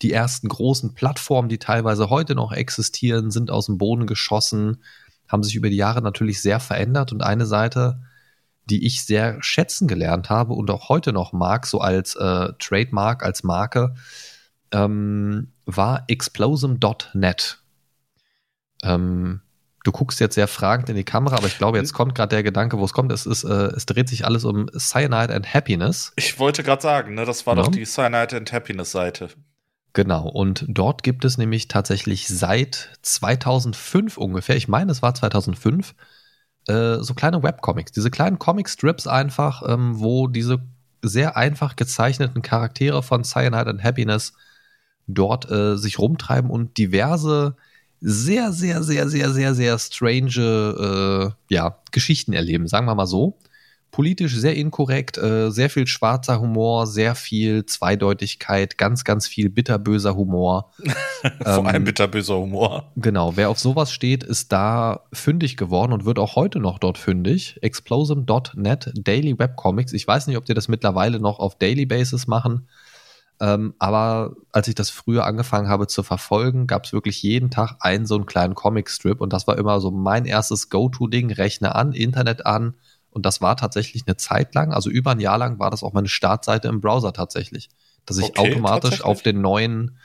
Die 0.03 0.13
ersten 0.13 0.49
großen 0.49 0.95
Plattformen, 0.95 1.49
die 1.49 1.59
teilweise 1.59 2.11
heute 2.11 2.35
noch 2.35 2.53
existieren, 2.53 3.31
sind 3.31 3.51
aus 3.51 3.67
dem 3.67 3.79
Boden 3.79 4.07
geschossen, 4.07 4.83
haben 5.29 5.45
sich 5.45 5.55
über 5.55 5.71
die 5.71 5.77
Jahre 5.77 6.03
natürlich 6.03 6.43
sehr 6.43 6.59
verändert. 6.59 7.13
Und 7.13 7.23
eine 7.23 7.47
Seite, 7.47 8.01
die 8.65 8.87
ich 8.87 9.05
sehr 9.05 9.37
schätzen 9.43 9.87
gelernt 9.87 10.31
habe 10.31 10.55
und 10.55 10.71
auch 10.71 10.89
heute 10.89 11.13
noch 11.13 11.33
mag, 11.33 11.67
so 11.67 11.81
als 11.81 12.17
äh, 12.17 12.53
Trademark, 12.59 13.23
als 13.23 13.45
Marke, 13.45 13.95
ähm, 14.73 15.53
war 15.67 16.05
explosum.net. 16.09 17.59
Ähm, 18.83 19.43
du 19.85 19.93
guckst 19.93 20.21
jetzt 20.21 20.35
sehr 20.35 20.49
fragend 20.49 20.89
in 20.89 20.97
die 20.97 21.05
Kamera, 21.05 21.37
aber 21.37 21.47
ich 21.47 21.59
glaube, 21.59 21.79
jetzt 21.79 21.93
kommt 21.93 22.15
gerade 22.15 22.37
der 22.37 22.43
Gedanke, 22.43 22.79
wo 22.79 22.85
es 22.85 22.93
kommt. 22.93 23.13
Es, 23.13 23.27
ist, 23.27 23.45
äh, 23.45 23.69
es 23.69 23.87
dreht 23.87 24.09
sich 24.09 24.25
alles 24.25 24.45
um 24.45 24.69
Cyanide 24.77 25.35
and 25.35 25.53
Happiness. 25.53 26.13
Ich 26.17 26.39
wollte 26.39 26.63
gerade 26.63 26.83
sagen, 26.83 27.15
ne, 27.15 27.25
das 27.25 27.47
war 27.47 27.57
ja. 27.57 27.63
doch 27.63 27.71
die 27.71 27.85
Cyanide 27.85 28.37
and 28.37 28.53
Happiness 28.53 28.93
Seite. 28.93 29.31
Genau, 29.93 30.29
und 30.29 30.65
dort 30.69 31.03
gibt 31.03 31.25
es 31.25 31.37
nämlich 31.37 31.67
tatsächlich 31.67 32.29
seit 32.29 32.91
2005 33.03 34.19
ungefähr, 34.19 34.57
ich 34.57 34.69
meine, 34.69 34.93
es 34.93 35.03
war 35.03 35.15
2005, 35.15 35.95
äh, 36.69 36.99
so 36.99 37.15
kleine 37.15 37.43
Webcomics, 37.43 37.91
diese 37.91 38.11
kleinen 38.11 38.39
Comic-Strips 38.39 39.09
einfach, 39.09 39.63
ähm, 39.67 39.99
wo 39.99 40.29
diese 40.29 40.61
sehr 41.03 41.37
einfach 41.37 41.75
gezeichneten 41.75 42.43
Charaktere 42.43 43.03
von 43.03 43.25
Cyanide 43.25 43.69
and 43.69 43.83
Happiness 43.83 44.35
dort 45.09 45.51
äh, 45.51 45.77
sich 45.77 45.99
rumtreiben 45.99 46.51
und 46.51 46.79
diverse 46.79 47.57
sehr, 48.01 48.53
sehr, 48.53 48.83
sehr, 48.83 49.09
sehr, 49.09 49.31
sehr, 49.31 49.55
sehr 49.55 49.79
strange 49.79 51.35
äh, 51.49 51.55
ja, 51.55 51.79
Geschichten 51.93 52.33
erleben, 52.33 52.67
sagen 52.67 52.87
wir 52.87 52.95
mal 52.95 53.07
so. 53.07 53.39
Politisch 53.91 54.37
sehr 54.37 54.55
inkorrekt, 54.55 55.19
äh, 55.19 55.51
sehr 55.51 55.69
viel 55.69 55.89
schwarzer 55.89 56.41
Humor, 56.41 56.87
sehr 56.87 57.17
viel 57.17 57.67
Zweideutigkeit, 57.67 58.79
ganz, 58.79 59.03
ganz 59.03 59.27
viel 59.27 59.51
bitterböser 59.51 60.15
Humor. 60.15 60.71
Vor 61.43 61.59
ähm, 61.59 61.67
allem 61.67 61.85
bitterböser 61.85 62.39
Humor. 62.39 62.93
Genau, 62.95 63.37
wer 63.37 63.51
auf 63.51 63.59
sowas 63.59 63.93
steht, 63.93 64.23
ist 64.23 64.53
da 64.53 65.01
fündig 65.13 65.57
geworden 65.57 65.93
und 65.93 66.05
wird 66.05 66.21
auch 66.21 66.37
heute 66.37 66.61
noch 66.61 66.79
dort 66.79 66.99
fündig. 66.99 67.59
Explosum.net 67.63 68.93
Daily 68.95 69.37
Webcomics. 69.37 69.93
Ich 69.93 70.07
weiß 70.07 70.29
nicht, 70.29 70.37
ob 70.37 70.45
die 70.45 70.55
das 70.55 70.69
mittlerweile 70.69 71.19
noch 71.19 71.41
auf 71.41 71.59
Daily 71.59 71.85
Basis 71.85 72.29
machen. 72.29 72.69
Ähm, 73.41 73.75
aber 73.79 74.37
als 74.53 74.69
ich 74.69 74.75
das 74.75 74.91
früher 74.91 75.25
angefangen 75.25 75.69
habe 75.69 75.87
zu 75.87 76.03
verfolgen, 76.03 76.67
gab 76.67 76.85
es 76.85 76.93
wirklich 76.93 77.23
jeden 77.23 77.51
Tag 77.51 77.77
einen 77.81 78.05
so 78.05 78.15
einen 78.15 78.27
kleinen 78.27 78.55
Comicstrip 78.55 79.21
und 79.21 79.33
das 79.33 79.47
war 79.47 79.57
immer 79.57 79.81
so 79.81 79.91
mein 79.91 80.27
erstes 80.27 80.69
Go-To-Ding, 80.69 81.33
Rechner 81.33 81.75
an, 81.75 81.93
Internet 81.93 82.45
an 82.45 82.75
und 83.11 83.25
das 83.25 83.41
war 83.41 83.57
tatsächlich 83.57 84.05
eine 84.07 84.19
Zeit 84.19 84.55
lang, 84.55 84.75
also 84.75 84.91
über 84.91 85.13
ein 85.13 85.21
Jahr 85.21 85.39
lang 85.39 85.59
war 85.59 85.71
das 85.71 85.83
auch 85.83 85.95
meine 85.95 86.09
Startseite 86.09 86.69
im 86.69 86.83
Browser 86.83 87.15
tatsächlich, 87.15 87.71
dass 88.05 88.19
ich 88.19 88.29
okay, 88.29 88.53
automatisch 88.53 89.03
auf 89.03 89.23
den 89.23 89.41
neuen 89.41 89.97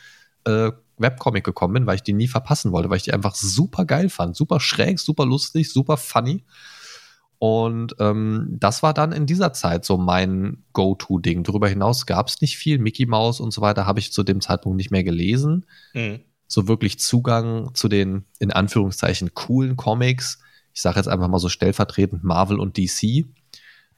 äh, 0.45 0.71
Webcomic 0.97 1.43
gekommen 1.43 1.73
bin, 1.73 1.87
weil 1.87 1.95
ich 1.95 2.03
die 2.03 2.13
nie 2.13 2.29
verpassen 2.29 2.71
wollte, 2.71 2.89
weil 2.89 2.97
ich 2.97 3.03
die 3.03 3.13
einfach 3.13 3.35
super 3.35 3.83
geil 3.83 4.07
fand, 4.07 4.37
super 4.37 4.61
schräg, 4.61 4.97
super 4.97 5.25
lustig, 5.25 5.73
super 5.73 5.97
funny 5.97 6.45
und 7.39 7.95
ähm, 7.99 8.47
das 8.59 8.81
war 8.81 8.93
dann 8.93 9.11
in 9.11 9.25
dieser 9.25 9.53
Zeit 9.53 9.85
so 9.85 9.97
mein 9.97 10.63
Go-To-Ding. 10.73 11.43
Darüber 11.43 11.67
hinaus 11.67 12.05
gab 12.05 12.27
es 12.27 12.41
nicht 12.41 12.57
viel. 12.57 12.79
Mickey 12.79 13.05
Mouse 13.05 13.39
und 13.39 13.51
so 13.51 13.61
weiter 13.61 13.85
habe 13.85 13.99
ich 13.99 14.13
zu 14.13 14.23
dem 14.23 14.41
Zeitpunkt 14.41 14.77
nicht 14.77 14.91
mehr 14.91 15.03
gelesen. 15.03 15.65
Mhm. 15.93 16.21
So 16.47 16.67
wirklich 16.67 16.99
Zugang 16.99 17.73
zu 17.73 17.87
den, 17.87 18.25
in 18.39 18.51
Anführungszeichen, 18.51 19.33
coolen 19.33 19.75
Comics. 19.75 20.39
Ich 20.73 20.81
sage 20.81 20.97
jetzt 20.97 21.07
einfach 21.07 21.27
mal 21.27 21.39
so 21.39 21.49
stellvertretend 21.49 22.23
Marvel 22.23 22.59
und 22.59 22.77
DC. 22.77 23.25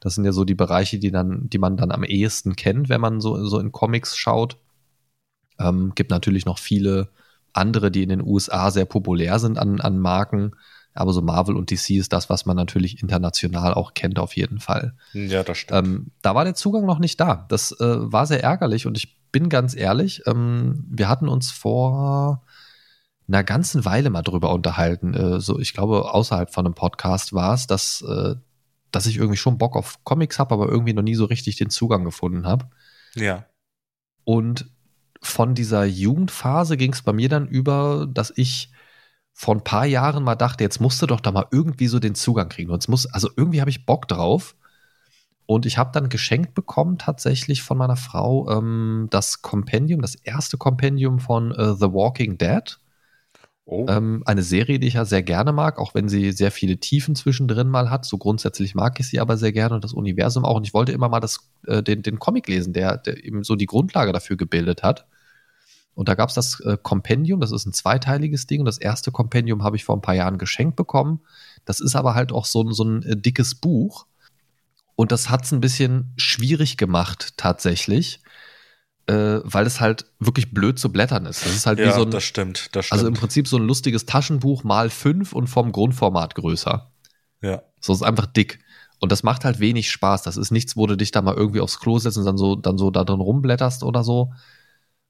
Das 0.00 0.14
sind 0.14 0.24
ja 0.24 0.32
so 0.32 0.44
die 0.44 0.54
Bereiche, 0.54 0.98
die 0.98 1.10
dann, 1.10 1.48
die 1.48 1.58
man 1.58 1.76
dann 1.76 1.92
am 1.92 2.04
ehesten 2.04 2.56
kennt, 2.56 2.88
wenn 2.88 3.00
man 3.00 3.20
so, 3.20 3.44
so 3.46 3.58
in 3.58 3.72
Comics 3.72 4.16
schaut. 4.16 4.56
Ähm, 5.58 5.92
gibt 5.94 6.10
natürlich 6.10 6.46
noch 6.46 6.58
viele 6.58 7.08
andere, 7.52 7.90
die 7.90 8.02
in 8.02 8.08
den 8.08 8.22
USA 8.22 8.70
sehr 8.70 8.84
populär 8.84 9.38
sind 9.38 9.58
an, 9.58 9.80
an 9.80 9.98
Marken. 9.98 10.52
Aber 10.98 11.12
so 11.12 11.22
Marvel 11.22 11.56
und 11.56 11.70
DC 11.70 11.90
ist 11.90 12.12
das, 12.12 12.28
was 12.28 12.46
man 12.46 12.56
natürlich 12.56 13.02
international 13.02 13.74
auch 13.74 13.94
kennt, 13.94 14.18
auf 14.18 14.36
jeden 14.36 14.60
Fall. 14.60 14.94
Ja, 15.12 15.42
das 15.42 15.58
stimmt. 15.58 15.86
Ähm, 15.86 16.06
da 16.22 16.34
war 16.34 16.44
der 16.44 16.54
Zugang 16.54 16.86
noch 16.86 16.98
nicht 16.98 17.20
da. 17.20 17.46
Das 17.48 17.72
äh, 17.72 18.12
war 18.12 18.26
sehr 18.26 18.42
ärgerlich 18.42 18.86
und 18.86 18.96
ich 18.96 19.18
bin 19.30 19.48
ganz 19.48 19.76
ehrlich, 19.76 20.22
ähm, 20.26 20.84
wir 20.88 21.08
hatten 21.08 21.28
uns 21.28 21.50
vor 21.50 22.42
einer 23.28 23.44
ganzen 23.44 23.84
Weile 23.84 24.10
mal 24.10 24.22
drüber 24.22 24.52
unterhalten. 24.52 25.14
Äh, 25.14 25.40
so, 25.40 25.58
ich 25.58 25.74
glaube, 25.74 26.12
außerhalb 26.12 26.52
von 26.52 26.66
einem 26.66 26.74
Podcast 26.74 27.32
war 27.32 27.54
es, 27.54 27.66
dass, 27.66 28.02
äh, 28.02 28.36
dass 28.90 29.06
ich 29.06 29.16
irgendwie 29.16 29.36
schon 29.36 29.58
Bock 29.58 29.76
auf 29.76 30.02
Comics 30.04 30.38
habe, 30.38 30.54
aber 30.54 30.68
irgendwie 30.68 30.94
noch 30.94 31.02
nie 31.02 31.14
so 31.14 31.26
richtig 31.26 31.56
den 31.56 31.70
Zugang 31.70 32.04
gefunden 32.04 32.46
habe. 32.46 32.70
Ja. 33.14 33.44
Und 34.24 34.70
von 35.20 35.54
dieser 35.54 35.84
Jugendphase 35.84 36.76
ging 36.76 36.92
es 36.92 37.02
bei 37.02 37.12
mir 37.12 37.28
dann 37.28 37.48
über, 37.48 38.06
dass 38.10 38.32
ich 38.34 38.70
vor 39.40 39.54
ein 39.54 39.62
paar 39.62 39.86
Jahren 39.86 40.24
mal 40.24 40.34
dachte, 40.34 40.64
jetzt 40.64 40.80
musst 40.80 41.00
du 41.00 41.06
doch 41.06 41.20
da 41.20 41.30
mal 41.30 41.46
irgendwie 41.52 41.86
so 41.86 42.00
den 42.00 42.16
Zugang 42.16 42.48
kriegen. 42.48 42.72
Und 42.72 42.82
es 42.82 42.88
muss, 42.88 43.06
also 43.06 43.30
irgendwie 43.36 43.60
habe 43.60 43.70
ich 43.70 43.86
Bock 43.86 44.08
drauf. 44.08 44.56
Und 45.46 45.64
ich 45.64 45.78
habe 45.78 45.92
dann 45.92 46.08
geschenkt 46.08 46.54
bekommen, 46.54 46.98
tatsächlich 46.98 47.62
von 47.62 47.78
meiner 47.78 47.94
Frau, 47.94 48.50
ähm, 48.50 49.06
das 49.10 49.40
Kompendium, 49.40 50.02
das 50.02 50.16
erste 50.16 50.56
Kompendium 50.56 51.20
von 51.20 51.52
äh, 51.52 51.74
The 51.74 51.92
Walking 51.92 52.36
Dead. 52.36 52.80
Oh. 53.64 53.86
Ähm, 53.88 54.24
eine 54.26 54.42
Serie, 54.42 54.80
die 54.80 54.88
ich 54.88 54.94
ja 54.94 55.04
sehr 55.04 55.22
gerne 55.22 55.52
mag, 55.52 55.78
auch 55.78 55.94
wenn 55.94 56.08
sie 56.08 56.32
sehr 56.32 56.50
viele 56.50 56.78
Tiefen 56.78 57.14
zwischendrin 57.14 57.68
mal 57.68 57.90
hat. 57.90 58.06
So 58.06 58.18
grundsätzlich 58.18 58.74
mag 58.74 58.98
ich 58.98 59.06
sie 59.06 59.20
aber 59.20 59.36
sehr 59.36 59.52
gerne 59.52 59.76
und 59.76 59.84
das 59.84 59.92
Universum 59.92 60.44
auch. 60.44 60.56
Und 60.56 60.66
ich 60.66 60.74
wollte 60.74 60.90
immer 60.90 61.08
mal 61.08 61.20
das, 61.20 61.48
äh, 61.68 61.80
den, 61.80 62.02
den 62.02 62.18
Comic 62.18 62.48
lesen, 62.48 62.72
der, 62.72 62.96
der 62.96 63.24
eben 63.24 63.44
so 63.44 63.54
die 63.54 63.66
Grundlage 63.66 64.10
dafür 64.10 64.36
gebildet 64.36 64.82
hat. 64.82 65.06
Und 65.98 66.08
da 66.08 66.14
gab 66.14 66.28
es 66.28 66.36
das 66.36 66.60
äh, 66.60 66.78
Kompendium, 66.80 67.40
das 67.40 67.50
ist 67.50 67.66
ein 67.66 67.72
zweiteiliges 67.72 68.46
Ding. 68.46 68.64
Das 68.64 68.78
erste 68.78 69.10
Kompendium 69.10 69.64
habe 69.64 69.74
ich 69.74 69.82
vor 69.82 69.96
ein 69.96 70.00
paar 70.00 70.14
Jahren 70.14 70.38
geschenkt 70.38 70.76
bekommen. 70.76 71.22
Das 71.64 71.80
ist 71.80 71.96
aber 71.96 72.14
halt 72.14 72.30
auch 72.30 72.44
so, 72.44 72.70
so 72.70 72.84
ein 72.84 73.02
äh, 73.02 73.16
dickes 73.16 73.56
Buch. 73.56 74.06
Und 74.94 75.10
das 75.10 75.28
hat 75.28 75.44
es 75.44 75.50
ein 75.50 75.58
bisschen 75.58 76.12
schwierig 76.16 76.76
gemacht, 76.76 77.32
tatsächlich, 77.36 78.20
äh, 79.08 79.40
weil 79.42 79.66
es 79.66 79.80
halt 79.80 80.06
wirklich 80.20 80.54
blöd 80.54 80.78
zu 80.78 80.92
blättern 80.92 81.26
ist. 81.26 81.44
Das 81.44 81.52
ist 81.52 81.66
halt 81.66 81.80
ja, 81.80 81.88
wie 81.88 81.90
so 81.90 82.02
ein. 82.02 82.12
Das 82.12 82.22
stimmt, 82.22 82.76
das 82.76 82.86
stimmt. 82.86 82.96
Also 82.96 83.08
im 83.08 83.14
Prinzip 83.14 83.48
so 83.48 83.56
ein 83.56 83.66
lustiges 83.66 84.06
Taschenbuch 84.06 84.62
mal 84.62 84.90
fünf 84.90 85.32
und 85.32 85.48
vom 85.48 85.72
Grundformat 85.72 86.36
größer. 86.36 86.92
Ja. 87.42 87.62
So 87.80 87.92
ist 87.92 88.02
einfach 88.02 88.26
dick. 88.26 88.60
Und 89.00 89.10
das 89.10 89.24
macht 89.24 89.44
halt 89.44 89.58
wenig 89.58 89.90
Spaß. 89.90 90.22
Das 90.22 90.36
ist 90.36 90.52
nichts, 90.52 90.76
wo 90.76 90.86
du 90.86 90.96
dich 90.96 91.10
da 91.10 91.22
mal 91.22 91.34
irgendwie 91.34 91.60
aufs 91.60 91.80
Klo 91.80 91.98
setzt 91.98 92.18
und 92.18 92.24
dann 92.24 92.38
so, 92.38 92.54
dann 92.54 92.78
so 92.78 92.92
da 92.92 93.02
drin 93.02 93.18
rumblätterst 93.18 93.82
oder 93.82 94.04
so. 94.04 94.32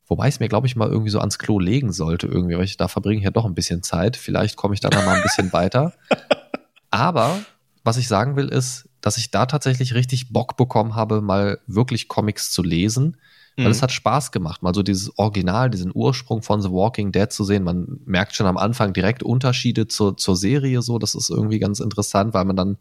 Wobei 0.09 0.29
ich 0.29 0.35
es 0.35 0.40
mir, 0.40 0.49
glaube 0.49 0.66
ich, 0.66 0.75
mal 0.75 0.88
irgendwie 0.88 1.11
so 1.11 1.21
ans 1.21 1.38
Klo 1.38 1.59
legen 1.61 1.92
sollte, 1.92 2.27
irgendwie, 2.27 2.57
weil 2.57 2.64
ich 2.64 2.77
da 2.77 2.88
verbringe 2.88 3.18
ich 3.18 3.25
ja 3.25 3.31
doch 3.31 3.44
ein 3.44 3.55
bisschen 3.55 3.83
Zeit. 3.83 4.16
Vielleicht 4.16 4.57
komme 4.57 4.75
ich 4.75 4.81
da 4.81 4.88
dann 4.88 5.05
mal 5.05 5.16
ein 5.16 5.23
bisschen 5.23 5.53
weiter. 5.53 5.92
Aber 6.90 7.38
was 7.85 7.99
ich 7.99 8.09
sagen 8.09 8.35
will, 8.37 8.49
ist, 8.49 8.88
dass 9.01 9.18
ich 9.18 9.31
da 9.31 9.47
tatsächlich 9.47 9.94
richtig 9.94 10.33
Bock 10.33 10.57
bekommen 10.57 10.94
habe, 10.94 11.21
mal 11.21 11.59
wirklich 11.66 12.09
Comics 12.09 12.51
zu 12.51 12.62
lesen. 12.62 13.16
Weil 13.59 13.66
mhm. 13.66 13.73
es 13.73 13.83
hat 13.83 13.90
Spaß 13.90 14.31
gemacht, 14.31 14.62
mal 14.62 14.73
so 14.73 14.85
dieses 14.85 15.18
Original, 15.18 15.68
diesen 15.68 15.90
Ursprung 15.92 16.42
von 16.42 16.62
The 16.62 16.71
Walking 16.71 17.11
Dead 17.11 17.31
zu 17.33 17.42
sehen. 17.42 17.64
Man 17.64 17.99
merkt 18.05 18.37
schon 18.37 18.47
am 18.47 18.57
Anfang 18.57 18.92
direkt 18.92 19.25
Unterschiede 19.25 19.88
zur, 19.88 20.16
zur 20.16 20.37
Serie 20.37 20.81
so. 20.81 21.01
Das 21.01 21.16
ist 21.16 21.29
irgendwie 21.29 21.59
ganz 21.59 21.81
interessant, 21.81 22.35
weil 22.35 22.44
man 22.44 22.55
dann 22.55 22.79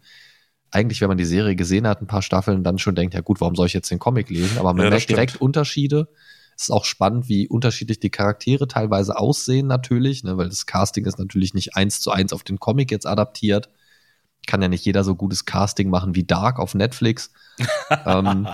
eigentlich, 0.69 1.01
wenn 1.01 1.07
man 1.07 1.17
die 1.17 1.25
Serie 1.25 1.55
gesehen 1.55 1.87
hat, 1.87 2.01
ein 2.01 2.07
paar 2.07 2.21
Staffeln, 2.21 2.63
dann 2.63 2.77
schon 2.77 2.93
denkt, 2.93 3.15
ja 3.15 3.21
gut, 3.21 3.41
warum 3.41 3.55
soll 3.55 3.65
ich 3.65 3.73
jetzt 3.73 3.89
den 3.89 3.97
Comic 3.97 4.29
lesen? 4.29 4.59
Aber 4.59 4.73
man 4.73 4.83
ja, 4.83 4.89
merkt 4.91 5.03
stimmt. 5.03 5.17
direkt 5.17 5.41
Unterschiede. 5.41 6.09
Es 6.57 6.63
ist 6.63 6.71
auch 6.71 6.85
spannend, 6.85 7.29
wie 7.29 7.47
unterschiedlich 7.47 7.99
die 7.99 8.09
Charaktere 8.09 8.67
teilweise 8.67 9.17
aussehen 9.17 9.67
natürlich, 9.67 10.23
ne, 10.23 10.37
weil 10.37 10.49
das 10.49 10.65
Casting 10.65 11.05
ist 11.05 11.19
natürlich 11.19 11.53
nicht 11.53 11.75
eins 11.75 12.01
zu 12.01 12.09
eins 12.09 12.33
auf 12.33 12.43
den 12.43 12.59
Comic 12.59 12.89
jetzt 12.89 13.05
adaptiert. 13.05 13.69
Kann 14.47 14.63
ja 14.63 14.67
nicht 14.67 14.83
jeder 14.83 15.03
so 15.03 15.13
gutes 15.13 15.45
Casting 15.45 15.89
machen 15.89 16.15
wie 16.15 16.23
Dark 16.23 16.57
auf 16.57 16.73
Netflix. 16.73 17.31
ähm, 18.05 18.47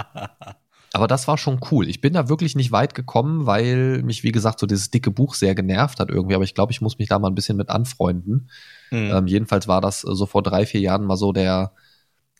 aber 0.92 1.08
das 1.08 1.28
war 1.30 1.38
schon 1.38 1.62
cool. 1.72 1.88
Ich 1.88 2.02
bin 2.02 2.13
da 2.13 2.28
wirklich 2.28 2.56
nicht 2.56 2.74
weit 2.74 2.94
gekommen, 2.94 3.46
weil 3.46 4.04
mich, 4.04 4.24
wie 4.24 4.34
gesagt, 4.34 4.60
so 4.60 4.68
dieses 4.68 4.92
dicke 4.92 5.10
Buch 5.10 5.34
sehr 5.34 5.56
genervt 5.56 6.00
hat 6.00 6.10
irgendwie. 6.10 6.36
Aber 6.36 6.44
ich 6.44 6.56
glaube, 6.56 6.74
ich 6.74 6.82
muss 6.82 7.00
mich 7.00 7.08
da 7.08 7.18
mal 7.20 7.30
ein 7.30 7.36
bisschen 7.36 7.58
mit 7.58 7.70
anfreunden. 7.70 8.50
Mhm. 8.92 9.12
Ähm, 9.12 9.28
jedenfalls 9.28 9.68
war 9.70 9.80
das 9.80 10.02
so 10.02 10.26
vor 10.26 10.44
drei, 10.44 10.66
vier 10.66 10.82
Jahren 10.82 11.06
mal 11.06 11.18
so 11.18 11.32
der 11.32 11.72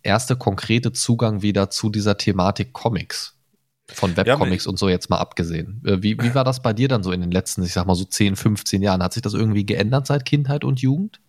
erste 0.04 0.36
konkrete 0.36 0.92
Zugang 0.92 1.42
wieder 1.42 1.70
zu 1.70 1.90
dieser 1.90 2.18
Thematik 2.18 2.74
Comics. 2.74 3.40
Von 3.94 4.16
Webcomics 4.18 4.66
ja, 4.66 4.70
und 4.70 4.78
so 4.78 4.90
jetzt 4.90 5.10
mal 5.10 5.18
abgesehen. 5.18 5.82
Äh, 5.86 6.02
wie, 6.02 6.18
wie 6.20 6.34
war 6.36 6.44
das 6.44 6.62
bei 6.62 6.74
dir 6.74 6.88
dann 6.88 7.04
so 7.04 7.12
in 7.12 7.22
den 7.22 7.32
letzten, 7.32 7.64
ich 7.64 7.74
sag 7.74 7.86
mal 7.86 7.96
so 7.96 8.06
10, 8.06 8.36
15 8.36 8.82
Jahren? 8.82 9.04
Hat 9.04 9.14
sich 9.14 9.22
das 9.22 9.34
irgendwie 9.34 9.66
geändert 9.66 10.08
seit 10.08 10.26
Kindheit 10.26 10.64
und 10.64 10.82
Jugend? 10.82 11.20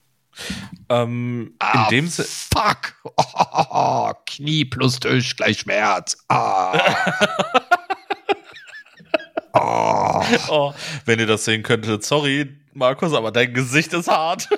Ähm, 0.88 1.54
ah, 1.60 1.84
in 1.84 1.96
dem 1.96 2.08
Sinne. 2.08 2.28
Fuck! 2.28 2.94
Oh, 3.16 4.10
Knie 4.26 4.64
plus 4.64 4.98
Tisch 4.98 5.36
gleich 5.36 5.60
Schmerz. 5.60 6.16
Ah. 6.28 6.76
oh. 9.54 10.24
oh. 10.48 10.74
Wenn 11.04 11.20
ihr 11.20 11.26
das 11.26 11.44
sehen 11.44 11.62
könntet, 11.62 12.04
sorry, 12.04 12.56
Markus, 12.72 13.12
aber 13.12 13.30
dein 13.30 13.54
Gesicht 13.54 13.92
ist 13.92 14.08
hart. 14.08 14.48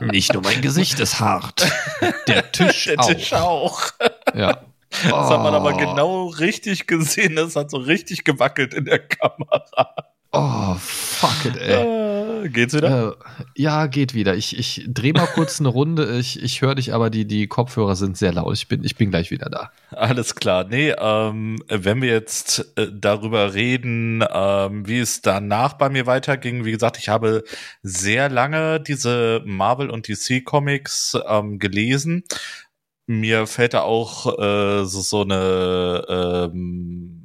Nicht 0.00 0.32
nur 0.32 0.42
mein 0.42 0.60
Gesicht 0.60 1.00
ist 1.00 1.20
hart. 1.20 1.70
Der 2.28 2.50
Tisch 2.52 2.84
Der 2.84 2.98
auch. 3.00 3.06
Tisch 3.06 3.32
auch. 3.32 3.82
Ja. 4.34 4.60
Das 5.02 5.30
hat 5.30 5.42
man 5.42 5.54
aber 5.54 5.74
oh. 5.74 5.76
genau 5.76 6.26
richtig 6.26 6.86
gesehen. 6.86 7.36
Das 7.36 7.56
hat 7.56 7.70
so 7.70 7.78
richtig 7.78 8.24
gewackelt 8.24 8.74
in 8.74 8.84
der 8.84 9.00
Kamera. 9.00 9.94
Oh, 10.36 10.74
fuck 10.80 11.44
it, 11.44 11.56
ey. 11.56 12.44
Äh, 12.44 12.48
geht's 12.48 12.74
wieder? 12.74 13.10
Äh, 13.10 13.42
ja, 13.54 13.86
geht 13.86 14.14
wieder. 14.14 14.34
Ich, 14.34 14.58
ich 14.58 14.84
drehe 14.88 15.12
mal 15.12 15.26
kurz 15.26 15.60
eine 15.60 15.68
Runde. 15.68 16.18
Ich, 16.18 16.42
ich 16.42 16.60
höre 16.60 16.74
dich, 16.74 16.92
aber 16.92 17.08
die, 17.08 17.24
die 17.24 17.46
Kopfhörer 17.46 17.94
sind 17.94 18.16
sehr 18.16 18.32
laut. 18.32 18.52
Ich 18.54 18.66
bin, 18.66 18.82
ich 18.82 18.96
bin 18.96 19.10
gleich 19.10 19.30
wieder 19.30 19.48
da. 19.48 19.70
Alles 19.92 20.34
klar. 20.34 20.64
Nee, 20.64 20.92
ähm, 20.98 21.62
wenn 21.68 22.02
wir 22.02 22.10
jetzt 22.10 22.72
äh, 22.76 22.88
darüber 22.92 23.54
reden, 23.54 24.24
ähm, 24.28 24.88
wie 24.88 24.98
es 24.98 25.22
danach 25.22 25.74
bei 25.74 25.88
mir 25.88 26.06
weiterging, 26.06 26.64
wie 26.64 26.72
gesagt, 26.72 26.98
ich 26.98 27.08
habe 27.08 27.44
sehr 27.82 28.28
lange 28.28 28.80
diese 28.80 29.40
Marvel 29.44 29.88
und 29.88 30.08
DC 30.08 30.44
Comics 30.44 31.16
ähm, 31.28 31.60
gelesen 31.60 32.24
mir 33.06 33.46
fällt 33.46 33.74
da 33.74 33.82
auch 33.82 34.38
äh, 34.38 34.84
so, 34.84 35.00
so 35.00 35.22
eine, 35.22 36.04
ähm, 36.08 37.24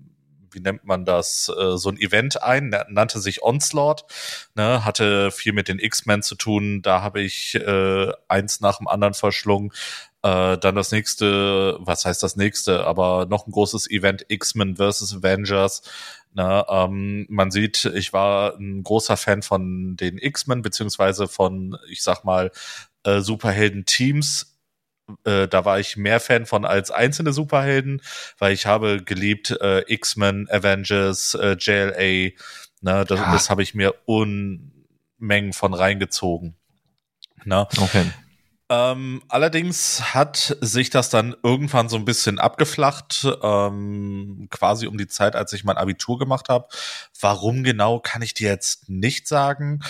wie 0.52 0.60
nennt 0.60 0.84
man 0.84 1.06
das, 1.06 1.50
äh, 1.50 1.78
so 1.78 1.90
ein 1.90 1.98
Event 1.98 2.42
ein, 2.42 2.76
nannte 2.90 3.20
sich 3.20 3.44
Onslaught, 3.44 4.06
ne, 4.56 4.84
hatte 4.84 5.32
viel 5.32 5.54
mit 5.54 5.68
den 5.68 5.80
X-Men 5.80 6.22
zu 6.22 6.36
tun, 6.36 6.82
da 6.82 7.02
habe 7.02 7.22
ich 7.22 7.56
äh, 7.56 8.12
eins 8.28 8.60
nach 8.62 8.78
dem 8.80 8.88
anderen 8.88 9.14
verschlungen. 9.14 9.72
Äh, 10.22 10.58
dann 10.58 10.76
das 10.76 10.92
nächste, 10.92 11.78
was 11.80 12.04
heißt 12.06 12.22
das 12.22 12.36
nächste, 12.36 12.86
aber 12.86 13.26
noch 13.30 13.48
ein 13.48 13.52
großes 13.52 13.90
Event, 13.90 14.26
X-Men 14.28 14.76
vs. 14.76 15.16
Avengers. 15.16 15.82
Ne, 16.34 16.66
ähm, 16.70 17.26
man 17.30 17.52
sieht, 17.52 17.86
ich 17.86 18.14
war 18.14 18.56
ein 18.56 18.84
großer 18.84 19.18
Fan 19.18 19.42
von 19.42 19.96
den 19.96 20.18
X-Men, 20.18 20.62
beziehungsweise 20.62 21.28
von, 21.28 21.78
ich 21.90 22.04
sag 22.04 22.24
mal, 22.24 22.52
äh, 23.04 23.22
Superhelden-Teams 23.22 24.49
äh, 25.24 25.48
da 25.48 25.66
war 25.66 25.80
ich 25.80 25.98
mehr 25.98 26.20
Fan 26.20 26.46
von 26.46 26.66
als 26.66 26.92
einzelne 26.92 27.34
Superhelden, 27.34 28.02
weil 28.38 28.54
ich 28.54 28.66
habe 28.66 29.04
geliebt 29.04 29.52
äh, 29.62 29.84
X-Men, 29.92 30.48
Avengers, 30.50 31.36
äh, 31.36 31.56
JLA. 31.60 32.32
Ne, 32.82 33.06
das, 33.06 33.20
ja. 33.20 33.32
das 33.32 33.50
habe 33.50 33.64
ich 33.64 33.74
mir 33.74 33.96
Unmengen 34.06 35.54
von 35.54 35.74
reingezogen. 35.74 36.56
Ne? 37.44 37.68
Okay. 37.78 38.06
Ähm, 38.72 39.24
allerdings 39.28 40.14
hat 40.14 40.56
sich 40.62 40.92
das 40.92 41.10
dann 41.10 41.36
irgendwann 41.42 41.90
so 41.90 41.96
ein 41.98 42.06
bisschen 42.06 42.38
abgeflacht, 42.38 43.28
ähm, 43.42 44.48
quasi 44.52 44.86
um 44.86 44.96
die 44.96 45.08
Zeit, 45.08 45.36
als 45.36 45.54
ich 45.54 45.64
mein 45.64 45.78
Abitur 45.78 46.20
gemacht 46.20 46.50
habe. 46.50 46.68
Warum 47.20 47.64
genau, 47.64 48.00
kann 48.00 48.22
ich 48.22 48.36
dir 48.36 48.50
jetzt 48.50 48.88
nicht 48.88 49.28
sagen. 49.28 49.82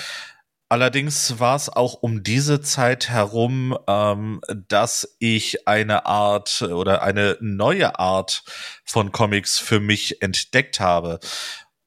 Allerdings 0.71 1.39
war 1.39 1.55
es 1.55 1.67
auch 1.67 1.95
um 1.95 2.21
diese 2.21 2.61
Zeit 2.61 3.09
herum, 3.09 3.75
ähm, 3.87 4.39
dass 4.67 5.15
ich 5.17 5.67
eine 5.67 6.05
Art 6.05 6.61
oder 6.61 7.01
eine 7.01 7.37
neue 7.41 7.97
Art 7.97 8.43
von 8.85 9.11
Comics 9.11 9.57
für 9.57 9.79
mich 9.79 10.21
entdeckt 10.21 10.79
habe. 10.79 11.19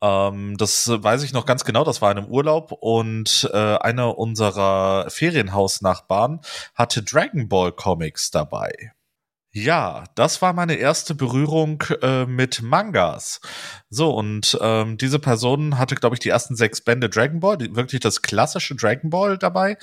Ähm, 0.03 0.57
das 0.59 0.88
weiß 0.88 1.23
ich 1.23 1.33
noch 1.33 1.47
ganz 1.47 1.64
genau, 1.64 1.85
das 1.85 2.03
war 2.03 2.11
in 2.11 2.18
einem 2.18 2.27
Urlaub 2.27 2.73
und 2.73 3.49
äh, 3.53 3.77
einer 3.77 4.18
unserer 4.18 5.09
Ferienhausnachbarn 5.11 6.40
hatte 6.75 7.05
Dragon 7.05 7.49
Ball 7.49 7.71
Comics 7.71 8.33
dabei. 8.33 8.92
Ja, 9.55 10.05
das 10.15 10.41
war 10.41 10.55
meine 10.55 10.77
erste 10.77 11.15
Berührung 11.15 11.85
äh, 12.01 12.25
mit 12.25 12.62
Mangas. 12.62 13.41
So, 13.91 14.11
und 14.11 14.59
ähm, 14.62 14.97
diese 14.97 15.19
Person 15.19 15.79
hatte, 15.79 15.95
glaube 15.95 16.17
ich, 16.17 16.21
die 16.21 16.31
ersten 16.31 16.57
sechs 16.57 16.81
Bände 16.81 17.11
Dragon 17.11 17.41
Ball, 17.41 17.59
die, 17.59 17.77
wirklich 17.77 18.01
das 18.01 18.23
klassische 18.23 18.75
Dragon 18.75 19.11
Ball 19.11 19.37
dabei. 19.37 19.77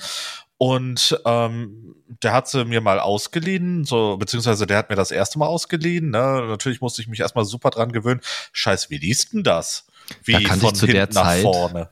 Und 0.58 1.18
ähm, 1.24 1.94
der 2.22 2.32
hat 2.32 2.48
sie 2.48 2.64
mir 2.64 2.80
mal 2.80 2.98
ausgeliehen, 2.98 3.84
so, 3.84 4.16
beziehungsweise 4.16 4.66
der 4.66 4.76
hat 4.76 4.90
mir 4.90 4.96
das 4.96 5.12
erste 5.12 5.38
Mal 5.38 5.46
ausgeliehen. 5.46 6.10
Ne? 6.10 6.46
Natürlich 6.48 6.80
musste 6.80 7.00
ich 7.00 7.08
mich 7.08 7.20
erstmal 7.20 7.44
super 7.44 7.70
dran 7.70 7.92
gewöhnen. 7.92 8.20
Scheiße, 8.52 8.90
wie 8.90 8.98
liest 8.98 9.32
denn 9.32 9.44
das? 9.44 9.86
Wie 10.24 10.32
Da 10.32 10.38
ich 10.40 10.48
von 10.48 10.74
zu 10.74 10.86
der 10.86 11.02
hinten 11.02 11.14
nach 11.14 11.22
Zeit- 11.24 11.42
vorne. 11.42 11.90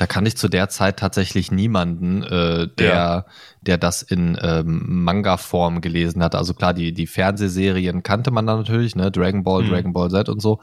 Da 0.00 0.06
kann 0.06 0.24
ich 0.24 0.34
zu 0.34 0.48
der 0.48 0.70
Zeit 0.70 0.98
tatsächlich 0.98 1.50
niemanden, 1.52 2.22
äh, 2.22 2.68
der, 2.78 2.94
Ja. 2.94 3.26
der 3.60 3.76
das 3.76 4.00
in 4.00 4.38
ähm, 4.40 4.80
Manga-Form 5.04 5.82
gelesen 5.82 6.22
hat. 6.22 6.34
Also 6.34 6.54
klar, 6.54 6.72
die, 6.72 6.94
die 6.94 7.06
Fernsehserien 7.06 8.02
kannte 8.02 8.30
man 8.30 8.46
da 8.46 8.56
natürlich, 8.56 8.96
ne? 8.96 9.10
Dragon 9.10 9.44
Ball, 9.44 9.62
Mhm. 9.62 9.68
Dragon 9.68 9.92
Ball 9.92 10.10
Z 10.10 10.30
und 10.30 10.40
so. 10.40 10.58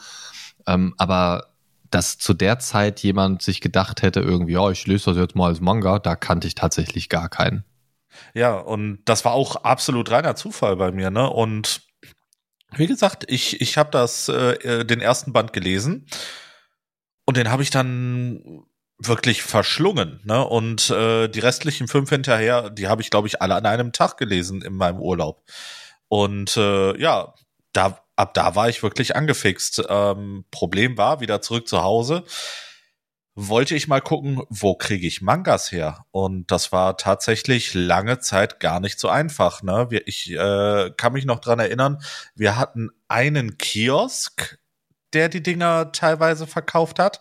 Ähm, 0.66 0.96
aber 0.98 1.54
dass 1.92 2.18
zu 2.18 2.34
der 2.34 2.58
Zeit 2.58 3.02
jemand 3.02 3.44
sich 3.44 3.62
gedacht 3.62 4.02
hätte, 4.02 4.22
irgendwie, 4.22 4.54
ja, 4.54 4.72
ich 4.72 4.88
lese 4.88 5.12
das 5.12 5.18
jetzt 5.18 5.36
mal 5.36 5.50
als 5.50 5.62
Manga, 5.62 6.00
da 6.00 6.16
kannte 6.16 6.48
ich 6.48 6.56
tatsächlich 6.56 7.08
gar 7.08 7.30
keinen. 7.30 7.64
Ja, 8.34 8.56
und 8.56 9.02
das 9.06 9.24
war 9.24 9.34
auch 9.34 9.58
absolut 9.58 10.10
reiner 10.10 10.36
Zufall 10.36 10.78
bei 10.78 10.92
mir, 10.92 11.12
ne? 11.12 11.30
Und 11.30 11.84
wie 12.76 12.88
gesagt, 12.88 13.24
ich, 13.28 13.62
ich 13.62 13.78
habe 13.78 13.92
das, 13.92 14.30
äh, 14.30 14.84
den 14.84 15.00
ersten 15.00 15.32
Band 15.32 15.54
gelesen 15.54 16.08
und 17.26 17.38
den 17.38 17.52
habe 17.52 17.62
ich 17.62 17.70
dann 17.70 18.64
wirklich 19.00 19.44
verschlungen, 19.44 20.22
ne? 20.24 20.46
Und 20.46 20.90
äh, 20.90 21.28
die 21.28 21.40
restlichen 21.40 21.88
fünf 21.88 22.10
hinterher, 22.10 22.70
die 22.70 22.88
habe 22.88 23.02
ich, 23.02 23.10
glaube 23.10 23.28
ich, 23.28 23.42
alle 23.42 23.56
an 23.56 23.66
einem 23.66 23.92
Tag 23.92 24.18
gelesen 24.18 24.62
in 24.62 24.74
meinem 24.74 25.00
Urlaub. 25.00 25.44
Und 26.08 26.58
äh, 26.58 27.00
ja, 27.00 27.34
da, 27.74 28.00
ab 28.16 28.34
da 28.34 28.56
war 28.56 28.70
ich 28.70 28.82
wirklich 28.82 29.16
angefixt. 29.16 29.84
Ähm, 29.88 30.46
Problem 30.52 30.98
war, 30.98 31.20
wieder 31.20 31.42
zurück 31.42 31.68
zu 31.68 31.84
Hause, 31.84 32.24
wollte 33.36 33.76
ich 33.76 33.88
mal 33.88 34.02
gucken, 34.02 34.42
wo 34.50 34.74
kriege 34.74 35.06
ich 35.06 35.22
Mangas 35.22 35.72
her? 35.72 36.06
Und 36.10 36.50
das 36.50 36.72
war 36.72 36.98
tatsächlich 36.98 37.76
lange 37.76 38.18
Zeit 38.18 38.60
gar 38.60 38.80
nicht 38.80 39.00
so 39.00 39.10
einfach. 39.10 39.62
Ne? 39.62 39.88
Wir, 39.92 40.08
ich 40.08 40.32
äh, 40.32 40.90
kann 40.98 41.14
mich 41.14 41.26
noch 41.26 41.40
dran 41.40 41.60
erinnern, 41.60 42.00
wir 42.34 42.58
hatten 42.58 42.90
einen 43.08 43.60
Kiosk, 43.60 44.58
der 45.14 45.30
die 45.30 45.44
Dinger 45.44 45.92
teilweise 45.92 46.48
verkauft 46.48 47.00
hat. 47.00 47.20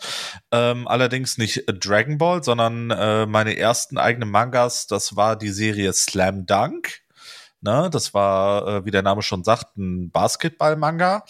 Ähm, 0.53 0.89
allerdings 0.89 1.39
nicht 1.39 1.65
Dragon 1.67 2.19
Ball, 2.19 2.43
sondern 2.43 2.91
äh, 2.91 3.27
meine 3.27 3.57
ersten 3.57 3.99
eigenen 3.99 4.31
Mangas, 4.31 4.87
das 4.87 5.17
war 5.17 5.37
die 5.37 5.51
Serie 5.51 5.93
Slam 5.93 6.47
Dunk. 6.47 7.01
Ne? 7.61 7.89
Das 7.91 8.15
war, 8.15 8.67
äh, 8.67 8.85
wie 8.85 8.91
der 8.91 9.03
Name 9.03 9.23
schon 9.23 9.45
sagt, 9.45 9.77
ein 9.77 10.11
Basketball-Manga. 10.11 11.25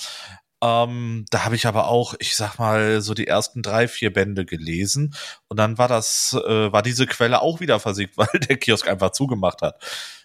Ähm, 0.63 1.27
da 1.31 1.45
habe 1.45 1.55
ich 1.55 1.67
aber 1.67 1.89
auch, 1.89 2.15
ich 2.19 2.35
sag 2.37 2.59
mal, 2.59 3.01
so 3.01 3.15
die 3.15 3.27
ersten 3.27 3.63
drei, 3.63 3.89
vier 3.89 4.13
Bände 4.13 4.47
gelesen. 4.47 5.15
Und 5.49 5.59
dann 5.59 5.79
war 5.79 5.89
das, 5.89 6.33
äh, 6.47 6.73
war 6.73 6.83
diese 6.83 7.07
Quelle 7.07 7.43
auch 7.43 7.61
wieder 7.61 7.79
versiegt, 7.81 8.17
weil 8.19 8.29
der 8.41 8.57
Kiosk 8.57 8.89
einfach 8.89 9.11
zugemacht 9.11 9.63
hat. 9.63 9.83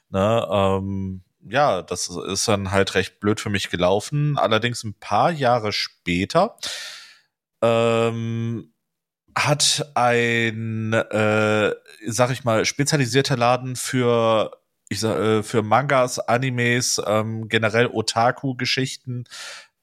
Ne? 0.09 0.47
Ähm, 0.51 1.23
ja, 1.47 1.81
das 1.81 2.09
ist 2.09 2.47
dann 2.47 2.71
halt 2.71 2.95
recht 2.95 3.19
blöd 3.19 3.39
für 3.39 3.49
mich 3.49 3.69
gelaufen. 3.69 4.37
Allerdings 4.37 4.83
ein 4.83 4.93
paar 4.93 5.31
Jahre 5.31 5.71
später 5.71 6.57
ähm, 7.61 8.73
hat 9.35 9.91
ein, 9.95 10.93
äh, 10.93 11.73
sag 12.07 12.31
ich 12.31 12.43
mal, 12.43 12.65
spezialisierter 12.65 13.37
Laden 13.37 13.75
für 13.75 14.51
ich 14.89 14.99
sag, 14.99 15.17
äh, 15.17 15.43
für 15.43 15.61
Mangas, 15.61 16.19
Animes, 16.19 17.01
ähm, 17.05 17.47
generell 17.47 17.87
Otaku-Geschichten, 17.87 19.23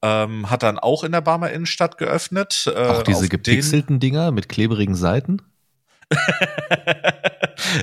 ähm, 0.03 0.51
hat 0.51 0.63
dann 0.63 0.79
auch 0.79 1.03
in 1.03 1.13
der 1.13 1.23
Barmer 1.23 1.51
Innenstadt 1.51 1.97
geöffnet. 1.97 2.71
Äh, 2.73 2.89
Auch 2.89 3.03
diese 3.03 3.29
gepixelten 3.29 4.01
Dinger 4.01 4.33
mit 4.33 4.49
klebrigen 4.51 4.95
Seiten? 4.95 5.41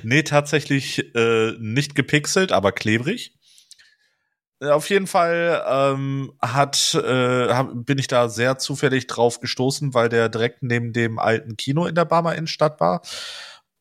Nee, 0.04 0.24
tatsächlich 0.24 1.16
äh, 1.16 1.54
nicht 1.60 1.96
gepixelt, 1.96 2.52
aber 2.52 2.72
klebrig. 2.72 3.34
Äh, 4.62 4.70
Auf 4.70 4.90
jeden 4.90 5.08
Fall 5.08 5.64
ähm, 5.68 6.34
hat, 6.42 6.94
äh, 6.96 7.50
hab, 7.50 7.70
bin 7.86 7.98
ich 7.98 8.08
da 8.08 8.30
sehr 8.30 8.58
zufällig 8.58 9.08
drauf 9.08 9.40
gestoßen, 9.40 9.94
weil 9.94 10.10
der 10.10 10.30
direkt 10.30 10.64
neben 10.64 10.94
dem 10.94 11.20
alten 11.20 11.58
Kino 11.58 11.86
in 11.86 11.96
der 11.96 12.06
Barmer 12.06 12.36
Innenstadt 12.36 12.80
war. 12.80 13.02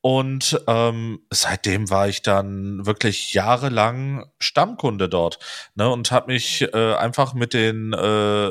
Und 0.03 0.61
ähm, 0.67 1.21
seitdem 1.33 1.89
war 1.91 2.09
ich 2.09 2.21
dann 2.23 2.85
wirklich 2.85 3.33
jahrelang 3.33 4.27
Stammkunde 4.39 5.09
dort 5.09 5.39
ne, 5.77 5.89
und 5.91 6.11
habe 6.13 6.33
mich 6.33 6.61
äh, 6.63 6.95
einfach 6.95 7.33
mit 7.33 7.55
den, 7.55 7.95
äh, 7.95 8.51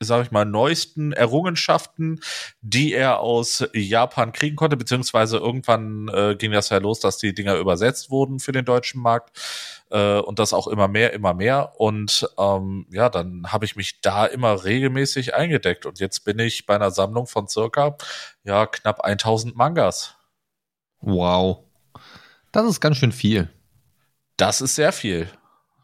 sag 0.00 0.24
ich 0.26 0.30
mal, 0.30 0.44
neuesten 0.44 1.12
Errungenschaften, 1.12 2.20
die 2.60 2.92
er 2.92 3.20
aus 3.20 3.64
Japan 3.72 4.32
kriegen 4.32 4.56
konnte, 4.56 4.76
beziehungsweise 4.76 5.38
irgendwann 5.38 6.08
äh, 6.08 6.36
ging 6.36 6.52
das 6.52 6.68
ja 6.68 6.78
los, 6.78 7.00
dass 7.00 7.16
die 7.16 7.32
Dinger 7.34 7.56
übersetzt 7.56 8.10
wurden 8.10 8.38
für 8.38 8.52
den 8.52 8.66
deutschen 8.66 9.00
Markt 9.00 9.38
äh, 9.90 10.18
und 10.18 10.38
das 10.38 10.52
auch 10.52 10.66
immer 10.66 10.88
mehr, 10.88 11.12
immer 11.12 11.34
mehr. 11.34 11.72
Und 11.78 12.28
ähm, 12.38 12.86
ja, 12.90 13.08
dann 13.08 13.52
habe 13.52 13.64
ich 13.64 13.76
mich 13.76 14.00
da 14.00 14.26
immer 14.26 14.64
regelmäßig 14.64 15.34
eingedeckt 15.34 15.86
und 15.86 16.00
jetzt 16.00 16.24
bin 16.24 16.38
ich 16.38 16.66
bei 16.66 16.74
einer 16.74 16.90
Sammlung 16.90 17.26
von 17.26 17.48
circa 17.48 17.96
ja 18.44 18.66
knapp 18.66 19.04
1000 19.04 19.56
Mangas. 19.56 20.14
Wow. 21.00 21.64
Das 22.52 22.66
ist 22.66 22.80
ganz 22.80 22.96
schön 22.96 23.12
viel. 23.12 23.48
Das 24.36 24.60
ist 24.60 24.74
sehr 24.74 24.92
viel. 24.92 25.28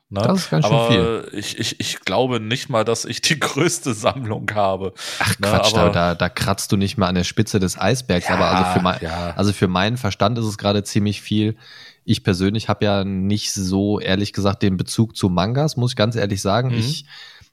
Ne? 0.09 0.21
Das 0.21 0.41
ist 0.41 0.51
ganz 0.51 0.67
schön 0.67 0.75
aber 0.75 0.89
viel. 0.89 1.29
Ich, 1.33 1.59
ich, 1.59 1.81
ich 1.81 2.01
glaube 2.01 2.39
nicht 2.39 2.69
mal, 2.69 2.85
dass 2.85 3.07
ich 3.07 3.23
die 3.23 3.39
größte 3.41 3.95
Sammlung 3.95 4.47
habe. 4.55 4.93
Ach 5.19 5.39
Ne, 5.39 5.49
Quatsch, 5.49 5.75
aber- 5.75 5.91
da, 5.91 6.15
da, 6.15 6.29
kratzt 6.29 6.71
du 6.71 6.77
nicht 6.77 6.99
mal 6.99 7.09
an 7.09 7.15
der 7.15 7.25
Spitze 7.25 7.61
des 7.61 7.79
Eisbergs. 7.79 8.29
Ja, 8.29 8.35
aber 8.35 8.51
also 8.51 8.73
für, 8.73 8.83
mein, 8.83 8.99
ja. 9.01 9.33
also 9.37 9.55
für 9.55 9.69
meinen 9.69 9.97
Verstand 9.97 10.39
ist 10.39 10.45
es 10.45 10.59
gerade 10.59 10.85
ziemlich 10.85 11.23
viel. 11.23 11.57
Ich 12.05 12.25
persönlich 12.25 12.69
habe 12.69 12.85
ja 12.85 13.05
nicht 13.05 13.53
so, 13.53 14.01
ehrlich 14.01 14.33
gesagt, 14.33 14.63
den 14.63 14.77
Bezug 14.77 15.17
zu 15.17 15.29
Mangas, 15.29 15.77
muss 15.77 15.93
ich 15.93 15.97
ganz 15.97 16.17
ehrlich 16.17 16.43
sagen. 16.43 16.69
Mhm. 16.69 16.79
Ich, 16.79 17.07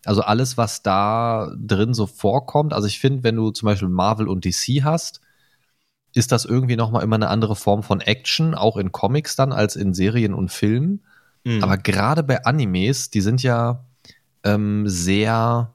also 0.05 0.21
alles, 0.21 0.57
was 0.57 0.81
da 0.81 1.51
drin 1.57 1.93
so 1.93 2.05
vorkommt, 2.07 2.73
also 2.73 2.87
ich 2.87 2.99
finde, 2.99 3.23
wenn 3.23 3.35
du 3.35 3.51
zum 3.51 3.67
Beispiel 3.67 3.89
Marvel 3.89 4.27
und 4.27 4.45
DC 4.45 4.83
hast, 4.83 5.21
ist 6.13 6.31
das 6.31 6.45
irgendwie 6.45 6.75
nochmal 6.75 7.03
immer 7.03 7.15
eine 7.15 7.29
andere 7.29 7.55
Form 7.55 7.83
von 7.83 8.01
Action, 8.01 8.55
auch 8.55 8.77
in 8.77 8.91
Comics 8.91 9.35
dann, 9.35 9.51
als 9.51 9.75
in 9.75 9.93
Serien 9.93 10.33
und 10.33 10.49
Filmen. 10.49 11.03
Mhm. 11.43 11.63
Aber 11.63 11.77
gerade 11.77 12.23
bei 12.23 12.45
Animes, 12.45 13.09
die 13.09 13.21
sind 13.21 13.43
ja 13.43 13.85
ähm, 14.43 14.87
sehr 14.87 15.73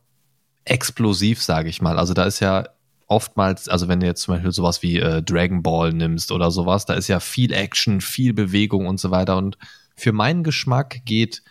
explosiv, 0.65 1.43
sage 1.43 1.69
ich 1.69 1.83
mal. 1.83 1.99
Also 1.99 2.15
da 2.15 2.25
ist 2.25 2.41
ja 2.41 2.69
oftmals, 3.07 3.69
also 3.69 3.89
wenn 3.89 4.01
du 4.01 4.07
jetzt 4.07 4.23
zum 4.23 4.35
Beispiel 4.35 4.53
sowas 4.53 4.83
wie 4.83 4.99
äh, 4.99 5.23
Dragon 5.23 5.63
Ball 5.63 5.93
nimmst 5.93 6.33
oder 6.33 6.51
sowas, 6.51 6.87
da 6.87 6.95
ist 6.95 7.09
ja 7.09 7.21
viel 7.21 7.53
Action, 7.53 8.01
viel 8.01 8.33
Bewegung 8.33 8.87
und 8.87 8.99
so 8.99 9.11
weiter. 9.11 9.37
Und 9.37 9.59
für 9.97 10.13
meinen 10.13 10.43
Geschmack 10.43 11.05
geht 11.05 11.43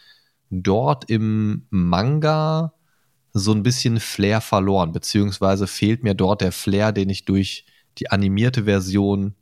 dort 0.50 1.10
im 1.10 1.66
Manga 1.70 2.74
so 3.34 3.52
ein 3.52 3.64
bisschen 3.64 4.00
Flair 4.00 4.42
verloren, 4.42 4.92
beziehungsweise 4.92 5.68
fehlt 5.68 6.04
mir 6.04 6.14
dort 6.14 6.42
der 6.42 6.52
Flair, 6.52 6.92
den 6.92 7.10
ich 7.10 7.26
durch 7.26 7.66
die 7.98 8.12
animierte 8.12 8.66
Version 8.66 9.36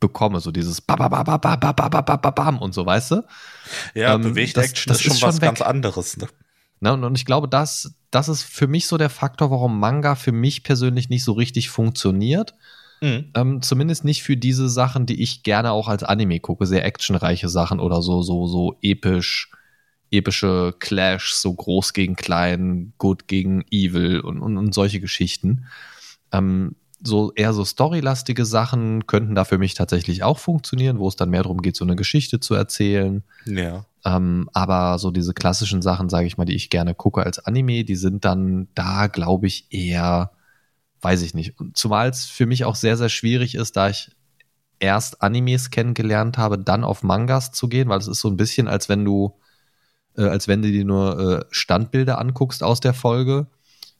bekomme. 0.00 0.40
So 0.40 0.50
dieses 0.50 0.80
Bam 0.80 2.58
und 2.58 2.74
so, 2.74 2.86
weißt 2.86 3.10
du? 3.12 3.24
Ja, 3.94 4.14
ähm, 4.14 4.22
bewegt 4.22 4.56
das, 4.56 4.70
Action 4.70 4.92
das 4.92 5.04
ist 5.04 5.18
schon 5.18 5.28
was 5.28 5.36
weg. 5.36 5.48
ganz 5.48 5.60
anderes. 5.60 6.16
Ne? 6.16 6.28
Na, 6.80 6.92
und, 6.92 7.04
und 7.04 7.16
ich 7.16 7.24
glaube, 7.24 7.48
das, 7.48 7.94
das 8.14 8.28
ist 8.28 8.42
für 8.42 8.68
mich 8.68 8.86
so 8.86 8.96
der 8.96 9.10
Faktor, 9.10 9.50
warum 9.50 9.80
Manga 9.80 10.14
für 10.14 10.32
mich 10.32 10.62
persönlich 10.62 11.08
nicht 11.08 11.24
so 11.24 11.32
richtig 11.32 11.68
funktioniert. 11.68 12.54
Mhm. 13.00 13.30
Ähm, 13.34 13.62
zumindest 13.62 14.04
nicht 14.04 14.22
für 14.22 14.36
diese 14.36 14.68
Sachen, 14.68 15.04
die 15.04 15.20
ich 15.20 15.42
gerne 15.42 15.72
auch 15.72 15.88
als 15.88 16.04
Anime 16.04 16.38
gucke, 16.38 16.64
sehr 16.64 16.84
actionreiche 16.84 17.48
Sachen 17.48 17.80
oder 17.80 18.02
so, 18.02 18.22
so, 18.22 18.46
so 18.46 18.76
episch, 18.82 19.50
epische 20.12 20.74
Clash, 20.78 21.34
so 21.34 21.52
groß 21.52 21.92
gegen 21.92 22.14
klein, 22.14 22.92
good 22.98 23.26
gegen 23.26 23.64
evil 23.70 24.20
und, 24.20 24.40
und, 24.40 24.58
und 24.58 24.72
solche 24.72 25.00
Geschichten. 25.00 25.66
Ähm, 26.30 26.76
so 27.02 27.32
eher 27.34 27.52
so 27.52 27.64
storylastige 27.64 28.44
Sachen 28.46 29.08
könnten 29.08 29.34
da 29.34 29.44
für 29.44 29.58
mich 29.58 29.74
tatsächlich 29.74 30.22
auch 30.22 30.38
funktionieren, 30.38 30.98
wo 30.98 31.08
es 31.08 31.16
dann 31.16 31.30
mehr 31.30 31.42
darum 31.42 31.62
geht, 31.62 31.76
so 31.76 31.84
eine 31.84 31.96
Geschichte 31.96 32.38
zu 32.38 32.54
erzählen. 32.54 33.24
Ja. 33.44 33.84
Ähm, 34.04 34.50
aber 34.52 34.98
so 34.98 35.10
diese 35.10 35.32
klassischen 35.32 35.80
Sachen, 35.80 36.10
sage 36.10 36.26
ich 36.26 36.36
mal, 36.36 36.44
die 36.44 36.54
ich 36.54 36.70
gerne 36.70 36.94
gucke 36.94 37.24
als 37.24 37.38
Anime, 37.38 37.84
die 37.84 37.96
sind 37.96 38.24
dann 38.24 38.68
da, 38.74 39.06
glaube 39.06 39.46
ich, 39.46 39.66
eher, 39.70 40.32
weiß 41.00 41.22
ich 41.22 41.34
nicht. 41.34 41.54
Zumal 41.72 42.10
es 42.10 42.26
für 42.26 42.46
mich 42.46 42.64
auch 42.64 42.74
sehr, 42.74 42.96
sehr 42.96 43.08
schwierig 43.08 43.54
ist, 43.54 43.76
da 43.76 43.88
ich 43.88 44.10
erst 44.78 45.22
Animes 45.22 45.70
kennengelernt 45.70 46.36
habe, 46.36 46.58
dann 46.58 46.84
auf 46.84 47.02
Mangas 47.02 47.52
zu 47.52 47.68
gehen, 47.68 47.88
weil 47.88 47.98
es 47.98 48.08
ist 48.08 48.20
so 48.20 48.28
ein 48.28 48.36
bisschen, 48.36 48.68
als 48.68 48.90
wenn 48.90 49.04
du, 49.04 49.38
äh, 50.16 50.24
als 50.24 50.48
wenn 50.48 50.60
du 50.60 50.70
dir 50.70 50.84
nur 50.84 51.18
äh, 51.18 51.44
Standbilder 51.50 52.18
anguckst 52.18 52.62
aus 52.62 52.80
der 52.80 52.92
Folge, 52.92 53.46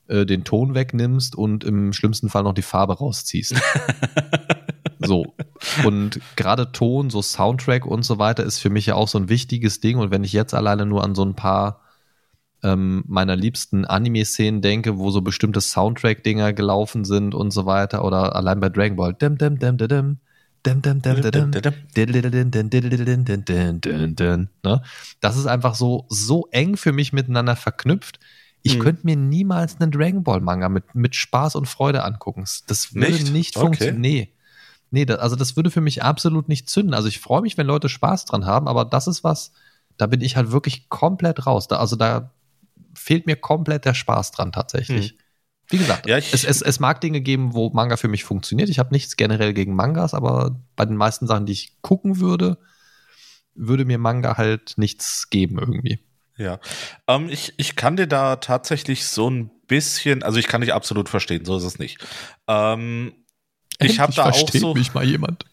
äh, 0.07 0.27
den 0.27 0.43
Ton 0.43 0.75
wegnimmst 0.75 1.35
und 1.35 1.63
im 1.63 1.93
schlimmsten 1.93 2.29
Fall 2.29 2.43
noch 2.43 2.53
die 2.53 2.61
Farbe 2.61 2.97
rausziehst. 2.97 3.55
So. 4.99 5.35
Und 5.83 6.19
gerade 6.35 6.71
Ton, 6.71 7.09
so 7.09 7.21
Soundtrack 7.21 7.85
und 7.85 8.03
so 8.03 8.17
weiter 8.19 8.43
ist 8.43 8.59
für 8.59 8.69
mich 8.69 8.85
ja 8.87 8.95
auch 8.95 9.07
so 9.07 9.17
ein 9.17 9.29
wichtiges 9.29 9.79
Ding. 9.79 9.97
Und 9.97 10.11
wenn 10.11 10.23
ich 10.23 10.33
jetzt 10.33 10.53
alleine 10.53 10.85
nur 10.85 11.03
an 11.03 11.15
so 11.15 11.23
ein 11.23 11.35
paar 11.35 11.81
ähm, 12.63 13.03
meiner 13.07 13.35
liebsten 13.35 13.85
Anime-Szenen 13.85 14.61
denke, 14.61 14.97
wo 14.97 15.11
so 15.11 15.21
bestimmte 15.21 15.61
Soundtrack-Dinger 15.61 16.53
gelaufen 16.53 17.05
sind 17.05 17.35
und 17.35 17.51
so 17.51 17.65
weiter, 17.65 18.03
oder 18.03 18.35
allein 18.35 18.59
bei 18.59 18.69
Dragon 18.69 18.97
Ball, 18.97 19.13
dim, 19.13 19.37
dim, 19.37 19.59
dim, 19.59 19.77
dim, 19.77 19.87
dim, 19.87 20.19
Das 25.21 25.37
ist 25.37 25.45
einfach 25.45 25.75
so, 25.75 26.05
so 26.09 26.47
eng 26.51 26.75
für 26.75 26.91
mich 26.91 27.13
miteinander 27.13 27.55
verknüpft. 27.55 28.19
Ich 28.63 28.79
Mhm. 28.79 28.79
könnte 28.79 29.01
mir 29.05 29.15
niemals 29.15 29.79
einen 29.79 29.91
Dragon 29.91 30.23
Ball 30.23 30.41
Manga 30.41 30.69
mit, 30.69 30.95
mit 30.95 31.15
Spaß 31.15 31.55
und 31.55 31.67
Freude 31.67 32.03
angucken. 32.03 32.45
Das 32.65 32.95
würde 32.95 33.11
Nicht? 33.11 33.31
nicht, 33.31 33.55
Okay. 33.57 33.65
funktionieren. 33.65 34.01
Nee. 34.01 34.31
Nee, 34.91 35.05
da, 35.05 35.15
also 35.15 35.35
das 35.35 35.55
würde 35.55 35.71
für 35.71 35.81
mich 35.81 36.03
absolut 36.03 36.47
nicht 36.47 36.69
zünden. 36.69 36.93
Also 36.93 37.07
ich 37.07 37.19
freue 37.19 37.41
mich, 37.41 37.57
wenn 37.57 37.67
Leute 37.67 37.89
Spaß 37.89 38.25
dran 38.25 38.45
haben, 38.45 38.67
aber 38.67 38.85
das 38.85 39.07
ist 39.07 39.23
was, 39.23 39.51
da 39.97 40.07
bin 40.07 40.21
ich 40.21 40.35
halt 40.35 40.51
wirklich 40.51 40.89
komplett 40.89 41.45
raus. 41.45 41.67
Da, 41.67 41.77
also 41.77 41.95
da 41.95 42.31
fehlt 42.95 43.25
mir 43.25 43.35
komplett 43.35 43.85
der 43.85 43.93
Spaß 43.93 44.31
dran 44.31 44.51
tatsächlich. 44.51 45.17
Wie 45.69 45.77
gesagt. 45.77 46.07
Ja, 46.07 46.17
es, 46.17 46.43
es, 46.43 46.61
es 46.61 46.79
mag 46.79 47.01
Dinge 47.01 47.21
geben, 47.21 47.53
wo 47.53 47.69
Manga 47.71 47.97
für 47.97 48.07
mich 48.07 48.23
funktioniert. 48.23 48.69
Ich 48.69 48.79
habe 48.79 48.93
nichts 48.93 49.15
generell 49.15 49.53
gegen 49.53 49.75
Mangas, 49.75 50.13
aber 50.13 50.61
bei 50.75 50.85
den 50.85 50.95
meisten 50.95 51.27
Sachen, 51.27 51.45
die 51.45 51.53
ich 51.53 51.81
gucken 51.81 52.19
würde, 52.19 52.57
würde 53.55 53.85
mir 53.85 53.97
Manga 53.97 54.37
halt 54.37 54.73
nichts 54.77 55.29
geben 55.29 55.57
irgendwie. 55.57 55.99
Ja, 56.37 56.59
ähm, 57.07 57.29
ich, 57.29 57.53
ich 57.57 57.75
kann 57.75 57.95
dir 57.95 58.07
da 58.07 58.35
tatsächlich 58.35 59.05
so 59.05 59.29
ein 59.29 59.49
bisschen, 59.67 60.21
also 60.21 60.37
ich 60.37 60.47
kann 60.47 60.61
dich 60.61 60.73
absolut 60.73 61.09
verstehen, 61.09 61.45
so 61.45 61.57
ist 61.57 61.63
es 61.63 61.79
nicht. 61.79 62.05
Ähm, 62.47 63.13
ich 63.79 63.99
habe 63.99 64.13
da 64.13 64.29
auch 64.29 64.49
so, 64.51 64.73
mich 64.73 64.93
mal 64.93 65.05
jemand. 65.05 65.45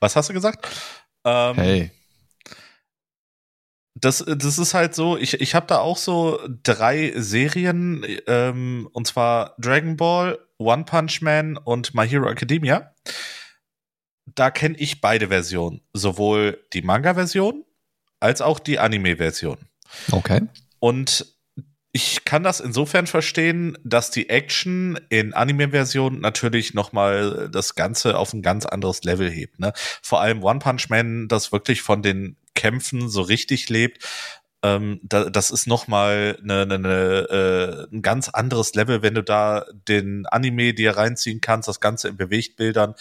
was 0.00 0.16
hast 0.16 0.28
du 0.28 0.32
gesagt? 0.32 0.66
Ähm, 1.24 1.54
Hey, 1.56 1.90
Das, 3.94 4.24
das 4.26 4.58
ist 4.58 4.74
halt 4.74 4.94
so, 4.94 5.16
ich, 5.16 5.40
ich 5.40 5.54
habe 5.54 5.66
da 5.66 5.78
auch 5.78 5.96
so 5.96 6.38
drei 6.62 7.12
Serien, 7.16 8.04
ähm, 8.26 8.88
und 8.92 9.06
zwar 9.06 9.54
Dragon 9.58 9.96
Ball, 9.96 10.38
One 10.58 10.84
Punch 10.84 11.22
Man 11.22 11.56
und 11.56 11.94
My 11.94 12.06
Hero 12.06 12.28
Academia. 12.28 12.94
Da 14.26 14.50
kenne 14.50 14.76
ich 14.78 15.00
beide 15.00 15.28
Versionen, 15.28 15.80
sowohl 15.92 16.62
die 16.72 16.82
Manga-Version 16.82 17.64
als 18.20 18.42
auch 18.42 18.58
die 18.58 18.78
Anime-Version. 18.78 19.58
okay. 20.12 20.42
Und 20.78 21.35
ich 21.96 22.26
kann 22.26 22.42
das 22.42 22.60
insofern 22.60 23.06
verstehen, 23.06 23.78
dass 23.82 24.10
die 24.10 24.28
Action 24.28 25.00
in 25.08 25.32
Anime-Version 25.32 26.20
natürlich 26.20 26.74
nochmal 26.74 27.48
das 27.50 27.74
Ganze 27.74 28.18
auf 28.18 28.34
ein 28.34 28.42
ganz 28.42 28.66
anderes 28.66 29.02
Level 29.04 29.30
hebt. 29.30 29.58
Ne? 29.58 29.72
Vor 30.02 30.20
allem 30.20 30.44
One 30.44 30.58
Punch 30.58 30.90
Man, 30.90 31.26
das 31.26 31.52
wirklich 31.52 31.80
von 31.80 32.02
den 32.02 32.36
Kämpfen 32.54 33.08
so 33.08 33.22
richtig 33.22 33.70
lebt. 33.70 34.06
Ähm, 34.62 35.00
da, 35.04 35.30
das 35.30 35.50
ist 35.50 35.66
nochmal 35.66 36.38
eine, 36.42 36.62
eine, 36.62 36.74
eine, 36.74 37.88
äh, 37.90 37.94
ein 37.96 38.02
ganz 38.02 38.28
anderes 38.28 38.74
Level, 38.74 39.00
wenn 39.00 39.14
du 39.14 39.22
da 39.22 39.64
den 39.88 40.26
Anime 40.26 40.74
dir 40.74 40.98
reinziehen 40.98 41.40
kannst, 41.40 41.66
das 41.66 41.80
Ganze 41.80 42.08
in 42.08 42.18
Bewegtbildern 42.18 42.94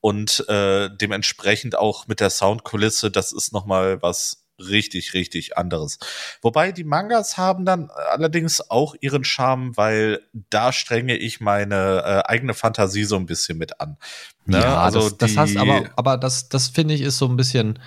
und 0.00 0.44
äh, 0.48 0.90
dementsprechend 1.00 1.78
auch 1.78 2.08
mit 2.08 2.18
der 2.18 2.30
Soundkulisse, 2.30 3.12
das 3.12 3.32
ist 3.32 3.52
nochmal 3.52 4.02
was 4.02 4.42
richtig, 4.68 5.14
richtig 5.14 5.56
anderes. 5.56 5.98
Wobei 6.42 6.72
die 6.72 6.84
Mangas 6.84 7.36
haben 7.36 7.64
dann 7.64 7.90
allerdings 7.90 8.70
auch 8.70 8.94
ihren 9.00 9.24
Charme, 9.24 9.76
weil 9.76 10.20
da 10.32 10.72
strenge 10.72 11.16
ich 11.16 11.40
meine 11.40 12.02
äh, 12.04 12.30
eigene 12.30 12.54
Fantasie 12.54 13.04
so 13.04 13.16
ein 13.16 13.26
bisschen 13.26 13.58
mit 13.58 13.80
an. 13.80 13.96
Ne? 14.46 14.60
Ja, 14.60 14.82
Also 14.82 15.10
das, 15.10 15.18
das 15.18 15.36
heißt 15.36 15.56
aber, 15.56 15.90
aber 15.96 16.16
das, 16.16 16.48
das 16.48 16.68
finde 16.68 16.94
ich 16.94 17.00
ist 17.00 17.18
so 17.18 17.26
ein 17.26 17.36
bisschen, 17.36 17.78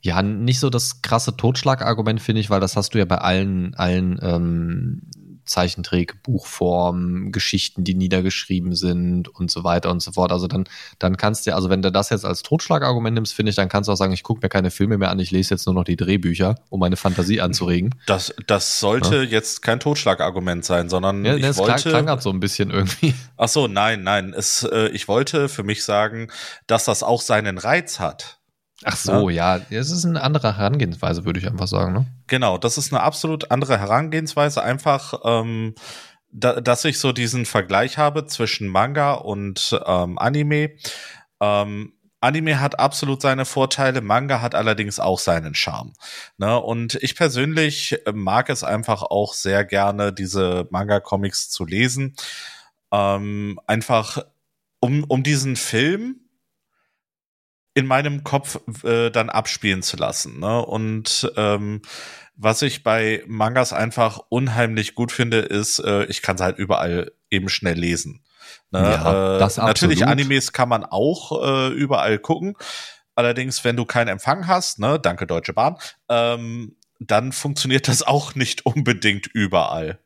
ja, 0.00 0.22
nicht 0.22 0.60
so 0.60 0.70
das 0.70 1.02
krasse 1.02 1.36
Totschlagargument, 1.36 2.20
finde 2.20 2.40
ich, 2.40 2.50
weil 2.50 2.60
das 2.60 2.76
hast 2.76 2.94
du 2.94 2.98
ja 2.98 3.04
bei 3.04 3.18
allen, 3.18 3.74
allen 3.74 4.18
ähm, 4.22 5.02
Zeichentrick, 5.44 6.22
Buchformen, 6.22 7.32
Geschichten, 7.32 7.84
die 7.84 7.94
niedergeschrieben 7.94 8.74
sind 8.74 9.28
und 9.28 9.50
so 9.50 9.64
weiter 9.64 9.90
und 9.90 10.00
so 10.00 10.12
fort. 10.12 10.32
Also 10.32 10.46
dann, 10.46 10.64
dann 10.98 11.16
kannst 11.16 11.46
du, 11.46 11.54
also 11.54 11.70
wenn 11.70 11.82
du 11.82 11.90
das 11.92 12.10
jetzt 12.10 12.24
als 12.24 12.42
Totschlagargument 12.42 13.14
nimmst, 13.14 13.34
finde 13.34 13.50
ich, 13.50 13.56
dann 13.56 13.68
kannst 13.68 13.88
du 13.88 13.92
auch 13.92 13.96
sagen, 13.96 14.12
ich 14.12 14.22
gucke 14.22 14.40
mir 14.42 14.48
keine 14.48 14.70
Filme 14.70 14.98
mehr 14.98 15.10
an, 15.10 15.18
ich 15.18 15.30
lese 15.30 15.54
jetzt 15.54 15.66
nur 15.66 15.74
noch 15.74 15.84
die 15.84 15.96
Drehbücher, 15.96 16.56
um 16.70 16.80
meine 16.80 16.96
Fantasie 16.96 17.40
anzuregen. 17.40 17.94
Das, 18.06 18.34
das 18.46 18.80
sollte 18.80 19.22
jetzt 19.22 19.62
kein 19.62 19.80
Totschlagargument 19.80 20.64
sein, 20.64 20.88
sondern 20.88 21.24
Ja, 21.24 21.36
ich 21.36 21.42
das 21.42 21.56
klang, 21.56 21.68
wollte. 21.68 21.88
klang 21.90 22.06
grad 22.06 22.22
so 22.22 22.30
ein 22.30 22.40
bisschen 22.40 22.70
irgendwie. 22.70 23.14
Ach 23.36 23.48
so, 23.48 23.66
nein, 23.66 24.02
nein. 24.02 24.34
Es, 24.36 24.62
äh, 24.64 24.88
ich 24.88 25.08
wollte 25.08 25.48
für 25.48 25.62
mich 25.62 25.84
sagen, 25.84 26.28
dass 26.66 26.84
das 26.84 27.02
auch 27.02 27.20
seinen 27.20 27.58
Reiz 27.58 28.00
hat. 28.00 28.38
Ach 28.84 28.96
so, 28.96 29.30
ja, 29.30 29.60
es 29.70 29.90
ist 29.90 30.04
eine 30.04 30.22
andere 30.22 30.56
Herangehensweise, 30.58 31.24
würde 31.24 31.40
ich 31.40 31.46
einfach 31.46 31.66
sagen, 31.66 31.92
ne? 31.92 32.06
Genau, 32.26 32.58
das 32.58 32.76
ist 32.76 32.92
eine 32.92 33.02
absolut 33.02 33.50
andere 33.50 33.78
Herangehensweise. 33.78 34.62
Einfach, 34.62 35.14
ähm, 35.24 35.74
da, 36.30 36.60
dass 36.60 36.84
ich 36.84 36.98
so 36.98 37.12
diesen 37.12 37.46
Vergleich 37.46 37.96
habe 37.96 38.26
zwischen 38.26 38.68
Manga 38.68 39.12
und 39.14 39.80
ähm, 39.86 40.18
Anime. 40.18 40.72
Ähm, 41.40 41.94
Anime 42.20 42.60
hat 42.60 42.78
absolut 42.78 43.20
seine 43.22 43.44
Vorteile, 43.44 44.00
Manga 44.00 44.40
hat 44.40 44.54
allerdings 44.54 44.98
auch 44.98 45.18
seinen 45.18 45.54
Charme. 45.54 45.92
Ne? 46.38 46.58
Und 46.58 46.94
ich 46.96 47.16
persönlich 47.16 48.00
mag 48.12 48.48
es 48.48 48.64
einfach 48.64 49.02
auch 49.02 49.34
sehr 49.34 49.64
gerne, 49.64 50.12
diese 50.12 50.66
Manga-Comics 50.70 51.50
zu 51.50 51.64
lesen. 51.66 52.16
Ähm, 52.92 53.60
einfach 53.66 54.24
um, 54.80 55.04
um 55.04 55.22
diesen 55.22 55.56
Film 55.56 56.23
in 57.74 57.86
meinem 57.86 58.24
Kopf 58.24 58.60
äh, 58.84 59.10
dann 59.10 59.30
abspielen 59.30 59.82
zu 59.82 59.96
lassen. 59.96 60.38
Ne? 60.40 60.64
Und 60.64 61.30
ähm, 61.36 61.82
was 62.36 62.62
ich 62.62 62.82
bei 62.82 63.22
Mangas 63.26 63.72
einfach 63.72 64.20
unheimlich 64.28 64.94
gut 64.94 65.12
finde, 65.12 65.38
ist, 65.38 65.80
äh, 65.80 66.04
ich 66.04 66.22
kann 66.22 66.36
es 66.36 66.42
halt 66.42 66.58
überall 66.58 67.12
eben 67.30 67.48
schnell 67.48 67.78
lesen. 67.78 68.22
Ne? 68.70 68.80
Ja, 68.80 69.36
äh, 69.36 69.40
natürlich 69.40 69.62
absolut. 69.62 70.02
Animes 70.02 70.52
kann 70.52 70.68
man 70.68 70.84
auch 70.84 71.44
äh, 71.44 71.68
überall 71.68 72.18
gucken. 72.18 72.56
Allerdings, 73.14 73.62
wenn 73.64 73.76
du 73.76 73.84
keinen 73.84 74.08
Empfang 74.08 74.46
hast, 74.46 74.80
ne, 74.80 74.98
danke 74.98 75.26
Deutsche 75.26 75.52
Bahn, 75.52 75.76
ähm, 76.08 76.76
dann 76.98 77.32
funktioniert 77.32 77.88
das 77.88 78.02
auch 78.06 78.34
nicht 78.34 78.66
unbedingt 78.66 79.26
überall. 79.26 79.98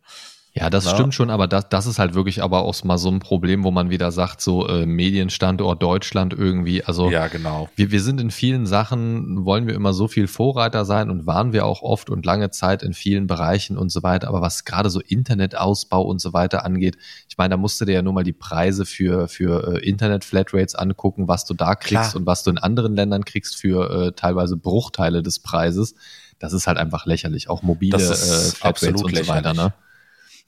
Ja, 0.58 0.70
das 0.70 0.86
Na? 0.86 0.94
stimmt 0.94 1.14
schon, 1.14 1.30
aber 1.30 1.46
das, 1.46 1.68
das 1.68 1.86
ist 1.86 2.00
halt 2.00 2.14
wirklich 2.14 2.42
aber 2.42 2.62
auch 2.62 2.82
mal 2.82 2.98
so 2.98 3.08
ein 3.10 3.20
Problem, 3.20 3.62
wo 3.62 3.70
man 3.70 3.90
wieder 3.90 4.10
sagt, 4.10 4.40
so 4.40 4.66
äh, 4.66 4.86
Medienstandort 4.86 5.80
Deutschland 5.80 6.34
irgendwie. 6.34 6.82
Also 6.82 7.10
Ja, 7.10 7.28
genau. 7.28 7.68
wir, 7.76 7.92
wir 7.92 8.02
sind 8.02 8.20
in 8.20 8.32
vielen 8.32 8.66
Sachen, 8.66 9.44
wollen 9.44 9.68
wir 9.68 9.74
immer 9.74 9.92
so 9.92 10.08
viel 10.08 10.26
Vorreiter 10.26 10.84
sein 10.84 11.10
und 11.10 11.26
waren 11.26 11.52
wir 11.52 11.64
auch 11.64 11.82
oft 11.82 12.10
und 12.10 12.26
lange 12.26 12.50
Zeit 12.50 12.82
in 12.82 12.92
vielen 12.92 13.28
Bereichen 13.28 13.78
und 13.78 13.90
so 13.90 14.02
weiter. 14.02 14.26
Aber 14.26 14.40
was 14.40 14.64
gerade 14.64 14.90
so 14.90 15.00
Internetausbau 15.00 16.02
und 16.02 16.20
so 16.20 16.32
weiter 16.32 16.64
angeht, 16.64 16.98
ich 17.28 17.38
meine, 17.38 17.50
da 17.50 17.56
musst 17.56 17.80
du 17.80 17.84
dir 17.84 17.92
ja 17.92 18.02
nur 18.02 18.12
mal 18.12 18.24
die 18.24 18.32
Preise 18.32 18.84
für, 18.84 19.28
für 19.28 19.76
äh, 19.76 19.88
Internet-Flatrates 19.88 20.74
angucken, 20.74 21.28
was 21.28 21.44
du 21.44 21.54
da 21.54 21.76
kriegst 21.76 22.10
Klar. 22.10 22.16
und 22.16 22.26
was 22.26 22.42
du 22.42 22.50
in 22.50 22.58
anderen 22.58 22.96
Ländern 22.96 23.24
kriegst 23.24 23.54
für 23.54 24.08
äh, 24.08 24.12
teilweise 24.12 24.56
Bruchteile 24.56 25.22
des 25.22 25.38
Preises. 25.38 25.94
Das 26.40 26.52
ist 26.52 26.66
halt 26.66 26.78
einfach 26.78 27.06
lächerlich. 27.06 27.48
Auch 27.48 27.62
mobile 27.62 27.96
Das 27.96 28.10
äh, 28.10 28.50
Flatrates 28.56 28.62
absolut 28.64 29.04
und 29.04 29.16
so 29.16 29.28
weiter. 29.28 29.54
Ne? 29.54 29.72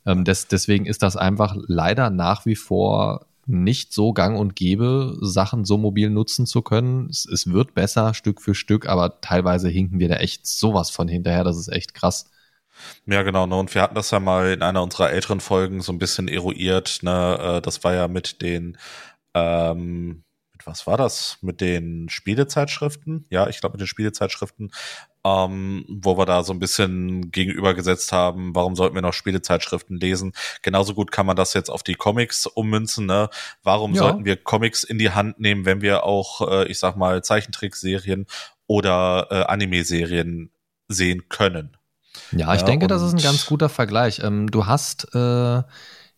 Ähm, 0.06 0.24
des, 0.24 0.48
deswegen 0.48 0.86
ist 0.86 1.02
das 1.02 1.16
einfach 1.16 1.56
leider 1.66 2.10
nach 2.10 2.46
wie 2.46 2.56
vor 2.56 3.26
nicht 3.46 3.92
so 3.92 4.12
gang 4.12 4.38
und 4.38 4.54
gäbe, 4.54 5.16
Sachen 5.20 5.64
so 5.64 5.76
mobil 5.76 6.10
nutzen 6.10 6.46
zu 6.46 6.62
können. 6.62 7.08
Es, 7.10 7.26
es 7.26 7.50
wird 7.50 7.74
besser 7.74 8.14
Stück 8.14 8.40
für 8.40 8.54
Stück, 8.54 8.86
aber 8.86 9.20
teilweise 9.20 9.68
hinken 9.68 9.98
wir 9.98 10.08
da 10.08 10.16
echt 10.16 10.46
sowas 10.46 10.90
von 10.90 11.08
hinterher. 11.08 11.44
Das 11.44 11.58
ist 11.58 11.68
echt 11.68 11.94
krass. 11.94 12.30
Ja, 13.06 13.22
genau. 13.22 13.46
Ne? 13.46 13.56
Und 13.56 13.74
wir 13.74 13.82
hatten 13.82 13.94
das 13.94 14.10
ja 14.10 14.20
mal 14.20 14.52
in 14.52 14.62
einer 14.62 14.82
unserer 14.82 15.10
älteren 15.10 15.40
Folgen 15.40 15.80
so 15.80 15.92
ein 15.92 15.98
bisschen 15.98 16.28
eruiert. 16.28 17.00
Ne? 17.02 17.56
Äh, 17.58 17.60
Das 17.60 17.82
war 17.84 17.94
ja 17.94 18.08
mit 18.08 18.40
den, 18.42 18.78
ähm, 19.34 20.24
mit 20.52 20.66
was 20.66 20.86
war 20.86 20.96
das? 20.96 21.38
Mit 21.42 21.60
den 21.60 22.08
Spielezeitschriften? 22.08 23.26
Ja, 23.30 23.48
ich 23.48 23.60
glaube 23.60 23.74
mit 23.74 23.80
den 23.80 23.86
Spielezeitschriften, 23.88 24.72
ähm, 25.24 25.84
wo 25.88 26.16
wir 26.16 26.26
da 26.26 26.42
so 26.42 26.52
ein 26.52 26.58
bisschen 26.60 27.30
gegenübergesetzt 27.30 28.12
haben, 28.12 28.54
warum 28.54 28.74
sollten 28.76 28.94
wir 28.94 29.02
noch 29.02 29.12
Spielezeitschriften 29.12 29.98
lesen? 30.00 30.32
Genauso 30.62 30.94
gut 30.94 31.12
kann 31.12 31.26
man 31.26 31.36
das 31.36 31.52
jetzt 31.54 31.70
auf 31.70 31.82
die 31.82 31.94
Comics 31.94 32.46
ummünzen. 32.46 33.06
Ne? 33.06 33.28
Warum 33.62 33.94
Ja. 33.94 34.00
sollten 34.02 34.24
wir 34.24 34.36
Comics 34.36 34.82
in 34.84 34.98
die 34.98 35.10
Hand 35.10 35.38
nehmen, 35.40 35.64
wenn 35.64 35.82
wir 35.82 36.04
auch, 36.04 36.48
äh, 36.50 36.68
ich 36.68 36.78
sag 36.78 36.96
mal, 36.96 37.22
Zeichentrickserien 37.22 38.26
oder 38.66 39.26
äh, 39.30 39.42
Anime-Serien 39.44 40.50
sehen 40.88 41.28
können? 41.28 41.76
Ja, 42.32 42.54
ich 42.54 42.60
Ja, 42.60 42.64
denke, 42.64 42.86
das 42.86 43.02
ist 43.02 43.12
ein 43.12 43.22
ganz 43.22 43.44
guter 43.46 43.68
Vergleich. 43.68 44.20
Ähm, 44.22 44.50
du 44.50 44.66
hast 44.66 45.14
äh, 45.14 45.62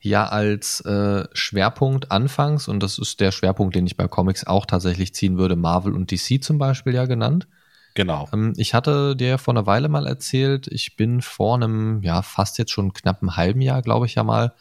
ja 0.01 0.27
als 0.27 0.81
äh, 0.83 1.25
Schwerpunkt 1.33 2.11
anfangs, 2.11 2.69
und 2.69 2.83
das 2.83 2.99
ist 2.99 3.21
der 3.21 3.33
Schwerpunkt, 3.33 3.75
den 3.77 3.87
ich 3.87 3.97
bei 3.97 4.09
Comics 4.09 4.47
auch 4.47 4.67
tatsächlich 4.67 5.15
ziehen 5.15 5.39
würde, 5.39 5.57
Marvel 5.57 5.95
und 5.95 6.11
DC 6.11 6.43
zum 6.43 6.59
Beispiel 6.59 6.95
ja 6.95 7.07
genannt. 7.07 7.47
Genau. 7.95 8.29
Ähm, 8.33 8.53
ich 8.57 8.75
hatte 8.75 9.17
dir 9.17 9.39
vor 9.39 9.55
einer 9.55 9.67
Weile 9.67 9.89
mal 9.89 10.07
erzählt, 10.07 10.67
ich 10.69 10.97
bin 10.97 11.23
vor 11.23 11.57
einem, 11.57 12.03
ja, 12.03 12.23
fast 12.23 12.59
jetzt 12.59 12.71
schon 12.71 12.93
knapp 12.93 13.23
einem 13.23 13.37
halben 13.37 13.61
Jahr, 13.61 13.83
glaube 13.83 14.07
ich 14.07 14.15
ja 14.15 14.25
mal, 14.25 14.55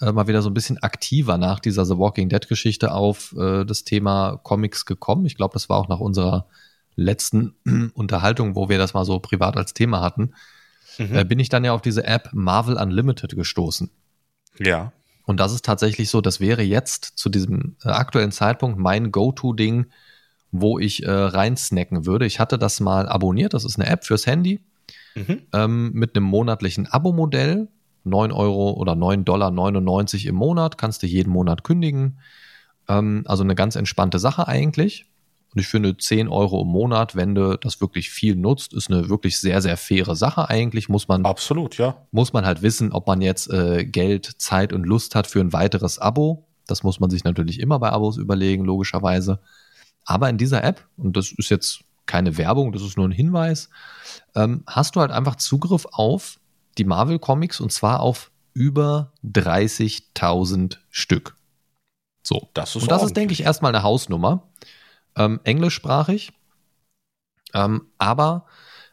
äh, 0.00 0.12
mal 0.12 0.26
wieder 0.26 0.42
so 0.42 0.50
ein 0.50 0.54
bisschen 0.54 0.78
aktiver 0.78 1.38
nach 1.38 1.60
dieser 1.60 1.84
The 1.86 1.98
Walking 1.98 2.28
Dead 2.28 2.48
Geschichte 2.48 2.92
auf 2.92 3.34
äh, 3.36 3.64
das 3.64 3.84
Thema 3.84 4.40
Comics 4.42 4.86
gekommen. 4.86 5.26
Ich 5.26 5.36
glaube, 5.36 5.52
das 5.54 5.68
war 5.68 5.78
auch 5.78 5.88
nach 5.88 6.00
unserer 6.00 6.46
letzten 6.96 7.54
Unterhaltung, 7.94 8.56
wo 8.56 8.68
wir 8.68 8.78
das 8.78 8.94
mal 8.94 9.04
so 9.04 9.18
privat 9.20 9.56
als 9.56 9.74
Thema 9.74 10.00
hatten, 10.00 10.32
Mhm. 10.98 11.16
äh, 11.16 11.24
bin 11.24 11.38
ich 11.38 11.48
dann 11.48 11.64
ja 11.64 11.72
auf 11.72 11.82
diese 11.82 12.04
App 12.06 12.30
Marvel 12.32 12.76
Unlimited 12.76 13.34
gestoßen. 13.34 13.90
Ja. 14.58 14.92
Und 15.24 15.40
das 15.40 15.52
ist 15.52 15.64
tatsächlich 15.64 16.10
so, 16.10 16.20
das 16.20 16.38
wäre 16.40 16.62
jetzt 16.62 17.04
zu 17.16 17.28
diesem 17.28 17.76
äh, 17.84 17.88
aktuellen 17.88 18.32
Zeitpunkt 18.32 18.78
mein 18.78 19.10
Go-To-Ding, 19.10 19.86
wo 20.56 20.78
ich 20.78 21.02
äh, 21.02 21.10
reinsnacken 21.10 22.06
würde. 22.06 22.26
Ich 22.26 22.38
hatte 22.38 22.58
das 22.58 22.78
mal 22.78 23.08
abonniert, 23.08 23.54
das 23.54 23.64
ist 23.64 23.78
eine 23.78 23.90
App 23.90 24.04
fürs 24.04 24.24
Handy 24.26 24.60
mhm. 25.16 25.42
ähm, 25.52 25.92
mit 25.92 26.16
einem 26.16 26.26
monatlichen 26.26 26.86
Abo-Modell. 26.86 27.68
9 28.06 28.32
Euro 28.32 28.72
oder 28.72 28.92
9,99 28.92 29.24
Dollar 29.24 30.28
im 30.28 30.34
Monat, 30.34 30.76
kannst 30.76 31.02
du 31.02 31.06
jeden 31.06 31.32
Monat 31.32 31.64
kündigen. 31.64 32.18
Ähm, 32.86 33.24
also 33.26 33.42
eine 33.42 33.54
ganz 33.54 33.76
entspannte 33.76 34.18
Sache 34.18 34.46
eigentlich. 34.46 35.06
Und 35.54 35.60
ich 35.60 35.66
finde 35.66 35.96
10 35.96 36.28
Euro 36.28 36.62
im 36.62 36.68
Monat, 36.68 37.16
wenn 37.16 37.34
du 37.34 37.56
das 37.58 37.80
wirklich 37.80 38.10
viel 38.10 38.36
nutzt, 38.36 38.74
ist 38.74 38.90
eine 38.90 39.08
wirklich 39.08 39.40
sehr, 39.40 39.62
sehr 39.62 39.76
faire 39.76 40.14
Sache 40.14 40.50
eigentlich. 40.50 40.88
Muss 40.88 41.08
man. 41.08 41.24
Absolut, 41.24 41.78
ja. 41.78 41.96
Muss 42.12 42.32
man 42.32 42.44
halt 42.44 42.62
wissen, 42.62 42.92
ob 42.92 43.06
man 43.06 43.22
jetzt 43.22 43.50
äh, 43.50 43.84
Geld, 43.84 44.26
Zeit 44.36 44.72
und 44.72 44.84
Lust 44.84 45.14
hat 45.14 45.26
für 45.26 45.40
ein 45.40 45.52
weiteres 45.52 45.98
Abo. 45.98 46.46
Das 46.66 46.82
muss 46.82 47.00
man 47.00 47.10
sich 47.10 47.24
natürlich 47.24 47.58
immer 47.58 47.78
bei 47.78 47.90
Abos 47.90 48.18
überlegen, 48.18 48.64
logischerweise. 48.64 49.40
Aber 50.04 50.28
in 50.28 50.38
dieser 50.38 50.62
App, 50.64 50.86
und 50.96 51.16
das 51.16 51.32
ist 51.32 51.50
jetzt 51.50 51.80
keine 52.06 52.36
Werbung, 52.36 52.72
das 52.72 52.82
ist 52.82 52.96
nur 52.96 53.08
ein 53.08 53.12
Hinweis, 53.12 53.70
ähm, 54.34 54.62
hast 54.66 54.96
du 54.96 55.00
halt 55.00 55.10
einfach 55.10 55.36
Zugriff 55.36 55.86
auf 55.92 56.38
die 56.76 56.84
Marvel 56.84 57.18
Comics 57.18 57.60
und 57.60 57.72
zwar 57.72 58.00
auf 58.00 58.30
über 58.52 59.12
30.000 59.24 60.78
Stück. 60.90 61.36
So. 62.22 62.50
Das 62.54 62.76
ist 62.76 62.82
und 62.82 62.90
das 62.90 63.02
ist, 63.02 63.16
denke 63.16 63.32
ich, 63.32 63.42
erstmal 63.42 63.74
eine 63.74 63.82
Hausnummer 63.82 64.48
ähm, 65.16 65.40
englischsprachig. 65.44 66.32
Ähm, 67.52 67.88
aber 67.98 68.46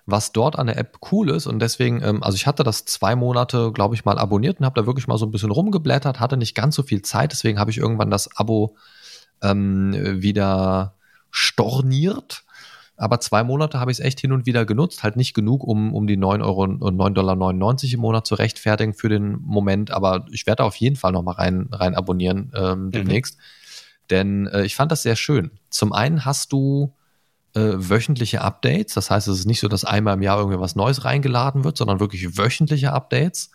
was 0.06 0.32
dort 0.32 0.58
an 0.58 0.68
der 0.68 0.78
App 0.78 0.98
cool 1.12 1.30
ist 1.30 1.48
und 1.48 1.60
deswegen, 1.60 2.04
ähm, 2.04 2.24
also 2.24 2.36
ich 2.36 2.48
hatte 2.48 2.64
das 2.64 2.86
zwei 2.86 3.16
Monate, 3.16 3.72
glaube 3.72 3.96
ich, 3.96 4.06
mal 4.06 4.18
abonniert 4.18 4.60
und 4.60 4.66
habe 4.66 4.80
da 4.80 4.86
wirklich 4.86 5.08
mal 5.08 5.18
so 5.18 5.26
ein 5.26 5.32
bisschen 5.32 5.52
rumgeblättert, 5.52 6.20
hatte 6.20 6.38
nicht 6.38 6.56
ganz 6.56 6.76
so 6.76 6.84
viel 6.84 7.02
Zeit, 7.02 7.32
deswegen 7.32 7.60
habe 7.60 7.72
ich 7.72 7.78
irgendwann 7.78 8.12
das 8.12 8.36
Abo 8.38 8.76
ähm, 9.42 10.22
wieder 10.22 10.96
storniert. 11.32 12.44
Aber 12.98 13.20
zwei 13.20 13.44
Monate 13.44 13.80
habe 13.80 13.92
ich 13.92 13.98
es 13.98 14.06
echt 14.06 14.20
hin 14.20 14.32
und 14.32 14.46
wieder 14.46 14.66
genutzt, 14.66 15.02
halt 15.02 15.16
nicht 15.16 15.34
genug, 15.34 15.64
um, 15.64 15.96
um 15.96 16.06
die 16.06 16.18
9 16.18 16.42
Euro 16.44 16.64
und 16.64 16.82
9,99 16.82 17.14
Dollar 17.14 17.94
im 17.94 18.00
Monat 18.00 18.28
zu 18.28 18.36
rechtfertigen 18.36 18.94
für 18.94 19.10
den 19.10 19.42
Moment, 19.42 19.90
aber 19.90 20.28
ich 20.32 20.46
werde 20.46 20.64
auf 20.64 20.76
jeden 20.76 20.96
Fall 20.96 21.12
nochmal 21.12 21.36
rein, 21.36 21.68
rein 21.72 21.96
abonnieren 21.96 22.52
ähm, 22.56 22.86
mhm. 22.86 22.92
demnächst. 22.92 23.38
Mhm. 23.38 23.42
Denn 24.12 24.48
äh, 24.48 24.66
ich 24.66 24.76
fand 24.76 24.92
das 24.92 25.02
sehr 25.02 25.16
schön. 25.16 25.52
Zum 25.72 25.94
einen 25.94 26.26
hast 26.26 26.52
du 26.52 26.94
äh, 27.54 27.74
wöchentliche 27.76 28.42
Updates. 28.42 28.94
Das 28.94 29.10
heißt, 29.10 29.28
es 29.28 29.40
ist 29.40 29.46
nicht 29.46 29.60
so, 29.60 29.68
dass 29.68 29.86
einmal 29.86 30.14
im 30.16 30.22
Jahr 30.22 30.38
irgendwie 30.38 30.60
was 30.60 30.76
Neues 30.76 31.04
reingeladen 31.04 31.64
wird, 31.64 31.78
sondern 31.78 32.00
wirklich 32.00 32.38
wöchentliche 32.38 32.94
Updates. 32.94 33.52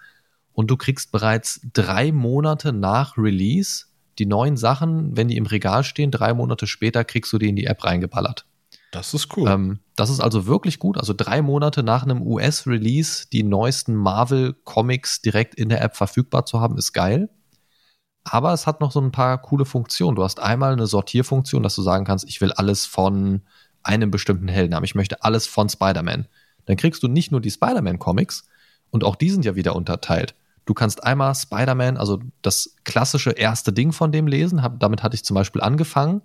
Und 0.52 0.70
du 0.70 0.76
kriegst 0.76 1.12
bereits 1.12 1.60
drei 1.72 2.12
Monate 2.12 2.72
nach 2.72 3.16
Release 3.16 3.86
die 4.18 4.26
neuen 4.26 4.56
Sachen, 4.56 5.16
wenn 5.16 5.28
die 5.28 5.36
im 5.36 5.46
Regal 5.46 5.84
stehen, 5.84 6.10
drei 6.10 6.34
Monate 6.34 6.66
später 6.66 7.04
kriegst 7.04 7.32
du 7.32 7.38
die 7.38 7.48
in 7.48 7.56
die 7.56 7.66
App 7.66 7.84
reingeballert. 7.84 8.46
Das 8.90 9.12
ist 9.14 9.36
cool. 9.36 9.48
Ähm, 9.48 9.80
das 9.94 10.10
ist 10.10 10.20
also 10.20 10.46
wirklich 10.46 10.78
gut. 10.78 10.96
Also 10.96 11.12
drei 11.14 11.42
Monate 11.42 11.82
nach 11.82 12.02
einem 12.02 12.22
US-Release 12.22 13.26
die 13.30 13.42
neuesten 13.42 13.94
Marvel-Comics 13.94 15.22
direkt 15.22 15.54
in 15.54 15.68
der 15.68 15.82
App 15.82 15.96
verfügbar 15.96 16.46
zu 16.46 16.60
haben, 16.60 16.78
ist 16.78 16.92
geil. 16.92 17.28
Aber 18.24 18.52
es 18.52 18.66
hat 18.66 18.80
noch 18.80 18.92
so 18.92 19.00
ein 19.00 19.12
paar 19.12 19.40
coole 19.40 19.64
Funktionen. 19.64 20.16
Du 20.16 20.24
hast 20.24 20.40
einmal 20.40 20.72
eine 20.72 20.86
Sortierfunktion, 20.86 21.62
dass 21.62 21.76
du 21.76 21.82
sagen 21.82 22.04
kannst, 22.04 22.28
ich 22.28 22.40
will 22.40 22.52
alles 22.52 22.86
von 22.86 23.42
einem 23.82 24.10
bestimmten 24.10 24.48
Helden 24.48 24.74
haben. 24.74 24.84
Ich 24.84 24.94
möchte 24.94 25.22
alles 25.22 25.46
von 25.46 25.68
Spider-Man. 25.68 26.26
Dann 26.64 26.76
kriegst 26.76 27.02
du 27.02 27.08
nicht 27.08 27.30
nur 27.30 27.40
die 27.40 27.50
Spider-Man-Comics 27.50 28.48
und 28.90 29.04
auch 29.04 29.14
die 29.14 29.30
sind 29.30 29.44
ja 29.44 29.54
wieder 29.54 29.76
unterteilt. 29.76 30.34
Du 30.66 30.74
kannst 30.74 31.04
einmal 31.04 31.34
Spider-Man, 31.34 31.96
also 31.96 32.20
das 32.42 32.74
klassische 32.84 33.30
erste 33.30 33.72
Ding 33.72 33.92
von 33.92 34.12
dem 34.12 34.26
lesen. 34.26 34.62
Hab, 34.62 34.80
damit 34.80 35.02
hatte 35.02 35.14
ich 35.14 35.24
zum 35.24 35.34
Beispiel 35.34 35.62
angefangen. 35.62 36.22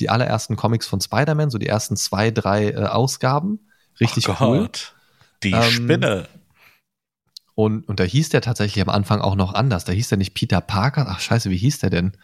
Die 0.00 0.10
allerersten 0.10 0.56
Comics 0.56 0.88
von 0.88 1.00
Spider-Man, 1.00 1.50
so 1.50 1.58
die 1.58 1.68
ersten 1.68 1.96
zwei, 1.96 2.30
drei 2.30 2.70
äh, 2.70 2.86
Ausgaben. 2.86 3.60
Richtig 4.00 4.28
oh 4.28 4.36
cool. 4.40 4.70
Die 5.42 5.52
ähm, 5.52 5.62
Spinne. 5.62 6.28
Und, 7.54 7.86
und 7.88 8.00
da 8.00 8.04
hieß 8.04 8.30
der 8.30 8.40
tatsächlich 8.40 8.82
am 8.82 8.88
Anfang 8.88 9.20
auch 9.20 9.36
noch 9.36 9.54
anders. 9.54 9.84
Da 9.84 9.92
hieß 9.92 10.08
der 10.08 10.18
nicht 10.18 10.34
Peter 10.34 10.60
Parker. 10.62 11.06
Ach 11.08 11.20
scheiße, 11.20 11.50
wie 11.50 11.58
hieß 11.58 11.78
der 11.80 11.90
denn? 11.90 12.16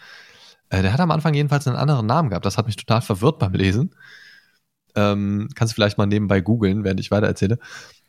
Äh, 0.71 0.83
der 0.83 0.95
hat 0.95 1.01
am 1.01 1.11
Anfang 1.11 1.35
jedenfalls 1.35 1.67
einen 1.69 1.77
anderen 1.77 2.07
Namen 2.07 2.31
gehabt. 2.31 2.47
Das 2.47 2.57
hat 2.57 2.67
mich 2.67 2.77
total 2.77 3.03
verwirrt 3.03 3.39
beim 3.39 3.53
Lesen. 3.53 3.95
Ähm, 4.97 5.49
kannst 5.55 5.73
du 5.73 5.75
vielleicht 5.75 5.99
mal 5.99 6.07
nebenbei 6.07 6.41
googeln, 6.41 6.85
während 6.85 7.01
ich 7.01 7.11
weiter 7.11 7.27
erzähle. 7.27 7.59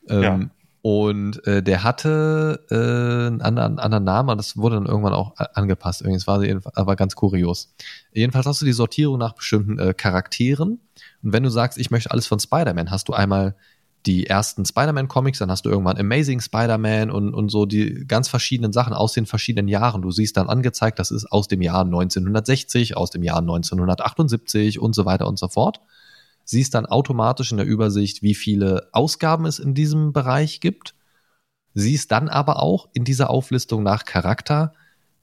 Ähm, 0.07 0.23
ja. 0.23 0.39
Und 0.83 1.45
äh, 1.45 1.61
der 1.61 1.83
hatte 1.83 2.65
äh, 2.71 3.27
einen 3.27 3.41
anderen, 3.41 3.77
anderen 3.77 4.03
Namen, 4.03 4.29
aber 4.29 4.37
das 4.37 4.57
wurde 4.57 4.75
dann 4.75 4.87
irgendwann 4.87 5.13
auch 5.13 5.35
angepasst. 5.53 6.01
Übrigens 6.01 6.25
war 6.25 6.39
sie 6.39 6.57
aber 6.73 6.95
ganz 6.95 7.15
kurios. 7.15 7.75
Jedenfalls 8.13 8.47
hast 8.47 8.61
du 8.61 8.65
die 8.65 8.73
Sortierung 8.73 9.19
nach 9.19 9.33
bestimmten 9.33 9.77
äh, 9.77 9.93
Charakteren. 9.93 10.79
Und 11.21 11.33
wenn 11.33 11.43
du 11.43 11.49
sagst, 11.49 11.77
ich 11.77 11.91
möchte 11.91 12.09
alles 12.09 12.25
von 12.25 12.39
Spider-Man, 12.39 12.89
hast 12.89 13.09
du 13.09 13.13
einmal 13.13 13.55
die 14.07 14.25
ersten 14.25 14.65
Spider-Man-Comics, 14.65 15.37
dann 15.37 15.51
hast 15.51 15.65
du 15.65 15.69
irgendwann 15.69 15.97
Amazing 15.97 16.41
Spider-Man 16.41 17.11
und, 17.11 17.35
und 17.35 17.49
so 17.49 17.67
die 17.67 18.05
ganz 18.07 18.27
verschiedenen 18.27 18.73
Sachen 18.73 18.93
aus 18.93 19.13
den 19.13 19.27
verschiedenen 19.27 19.67
Jahren. 19.67 20.01
Du 20.01 20.09
siehst 20.09 20.37
dann 20.37 20.49
angezeigt, 20.49 20.97
das 20.97 21.11
ist 21.11 21.31
aus 21.31 21.47
dem 21.47 21.61
Jahr 21.61 21.81
1960, 21.81 22.97
aus 22.97 23.11
dem 23.11 23.21
Jahr 23.21 23.37
1978 23.37 24.79
und 24.79 24.95
so 24.95 25.05
weiter 25.05 25.27
und 25.27 25.37
so 25.37 25.47
fort. 25.47 25.81
Siehst 26.43 26.73
dann 26.73 26.85
automatisch 26.85 27.51
in 27.51 27.57
der 27.57 27.65
Übersicht, 27.65 28.23
wie 28.23 28.35
viele 28.35 28.89
Ausgaben 28.91 29.45
es 29.45 29.59
in 29.59 29.73
diesem 29.73 30.13
Bereich 30.13 30.59
gibt. 30.59 30.95
Siehst 31.73 32.11
dann 32.11 32.29
aber 32.29 32.61
auch 32.61 32.89
in 32.93 33.05
dieser 33.05 33.29
Auflistung 33.29 33.83
nach 33.83 34.05
Charakter 34.05 34.73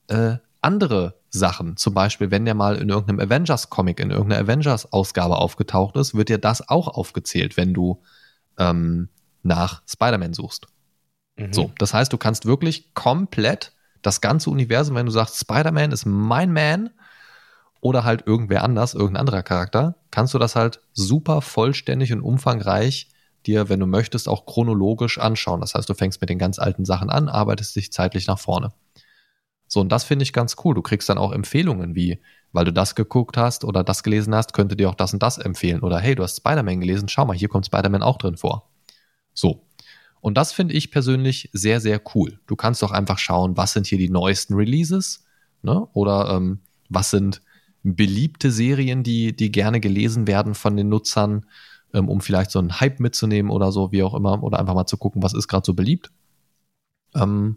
äh, 0.09 0.37
andere 0.61 1.15
Sachen. 1.31 1.77
Zum 1.77 1.95
Beispiel, 1.95 2.31
wenn 2.31 2.45
der 2.45 2.55
mal 2.55 2.77
in 2.77 2.89
irgendeinem 2.89 3.21
Avengers-Comic, 3.21 4.01
in 4.01 4.11
irgendeiner 4.11 4.43
Avengers-Ausgabe 4.43 5.37
aufgetaucht 5.37 5.97
ist, 5.97 6.15
wird 6.15 6.31
dir 6.31 6.39
das 6.39 6.69
auch 6.69 6.89
aufgezählt, 6.89 7.57
wenn 7.57 7.75
du 7.75 8.03
ähm, 8.59 9.09
nach 9.43 9.83
Spider-Man 9.87 10.33
suchst. 10.33 10.67
Mhm. 11.37 11.53
So, 11.53 11.71
das 11.79 11.95
heißt, 11.95 12.13
du 12.13 12.19
kannst 12.19 12.47
wirklich 12.47 12.95
komplett 12.95 13.73
das 14.03 14.21
ganze 14.21 14.51
Universum, 14.51 14.97
wenn 14.97 15.07
du 15.07 15.13
sagst, 15.13 15.39
Spider-Man 15.39 15.93
ist 15.93 16.07
mein 16.07 16.53
Man 16.53 16.91
oder 17.81 18.05
halt 18.05 18.27
irgendwer 18.27 18.65
anders, 18.65 18.95
irgendein 18.95 19.21
anderer 19.21 19.43
Charakter, 19.43 19.97
kannst 20.11 20.35
du 20.35 20.39
das 20.39 20.57
halt 20.57 20.81
super 20.93 21.41
vollständig 21.41 22.13
und 22.13 22.21
umfangreich 22.21 23.09
dir, 23.47 23.69
wenn 23.69 23.81
du 23.81 23.87
möchtest, 23.87 24.29
auch 24.29 24.47
chronologisch 24.47 25.19
anschauen. 25.19 25.61
Das 25.61 25.75
heißt, 25.75 25.89
du 25.89 25.95
fängst 25.95 26.21
mit 26.21 26.31
den 26.31 26.39
ganz 26.39 26.59
alten 26.59 26.85
Sachen 26.85 27.11
an, 27.11 27.29
arbeitest 27.29 27.77
dich 27.77 27.93
zeitlich 27.93 28.27
nach 28.27 28.39
vorne. 28.39 28.73
So, 29.69 29.81
und 29.81 29.91
das 29.91 30.05
finde 30.05 30.23
ich 30.23 30.33
ganz 30.33 30.57
cool. 30.65 30.75
Du 30.75 30.83
kriegst 30.83 31.09
dann 31.09 31.19
auch 31.19 31.33
Empfehlungen 31.33 31.95
wie, 31.95 32.21
weil 32.53 32.65
du 32.65 32.73
das 32.73 32.95
geguckt 32.95 33.37
hast 33.37 33.65
oder 33.65 33.85
das 33.85 34.03
gelesen 34.03 34.35
hast, 34.35 34.55
könnte 34.55 34.77
dir 34.77 34.89
auch 34.89 34.95
das 34.95 35.13
und 35.13 35.23
das 35.23 35.39
empfehlen. 35.39 35.81
Oder 35.81 35.99
hey, 35.99 36.15
du 36.15 36.23
hast 36.23 36.39
Spider-Man 36.39 36.81
gelesen, 36.81 37.09
schau 37.09 37.27
mal, 37.27 37.37
hier 37.37 37.49
kommt 37.49 37.67
Spider-Man 37.67 38.03
auch 38.03 38.17
drin 38.17 38.37
vor. 38.37 38.71
So. 39.35 39.65
Und 40.21 40.37
das 40.37 40.53
finde 40.53 40.75
ich 40.75 40.91
persönlich 40.91 41.49
sehr, 41.53 41.81
sehr 41.81 42.01
cool. 42.15 42.41
Du 42.47 42.57
kannst 42.57 42.83
doch 42.83 42.91
einfach 42.91 43.19
schauen, 43.19 43.57
was 43.57 43.73
sind 43.73 43.87
hier 43.87 43.99
die 43.99 44.11
neuesten 44.11 44.55
Releases, 44.55 45.25
ne? 45.63 45.87
Oder 45.93 46.31
ähm, 46.31 46.61
was 46.89 47.11
sind 47.11 47.41
beliebte 47.97 48.51
Serien, 48.51 49.03
die, 49.03 49.35
die 49.35 49.53
gerne 49.53 49.81
gelesen 49.81 50.27
werden 50.27 50.55
von 50.55 50.77
den 50.77 50.89
Nutzern, 50.89 51.47
ähm, 51.93 52.09
um 52.09 52.21
vielleicht 52.21 52.51
so 52.51 52.59
einen 52.59 52.81
Hype 52.81 53.01
mitzunehmen 53.01 53.51
oder 53.51 53.73
so, 53.73 53.93
wie 53.93 54.03
auch 54.03 54.15
immer, 54.15 54.43
oder 54.43 54.59
einfach 54.59 54.75
mal 54.75 54.87
zu 54.87 54.97
gucken, 54.97 55.23
was 55.23 55.35
ist 55.35 55.49
gerade 55.49 55.65
so 55.65 55.75
beliebt. 55.75 56.11
Ähm, 57.15 57.57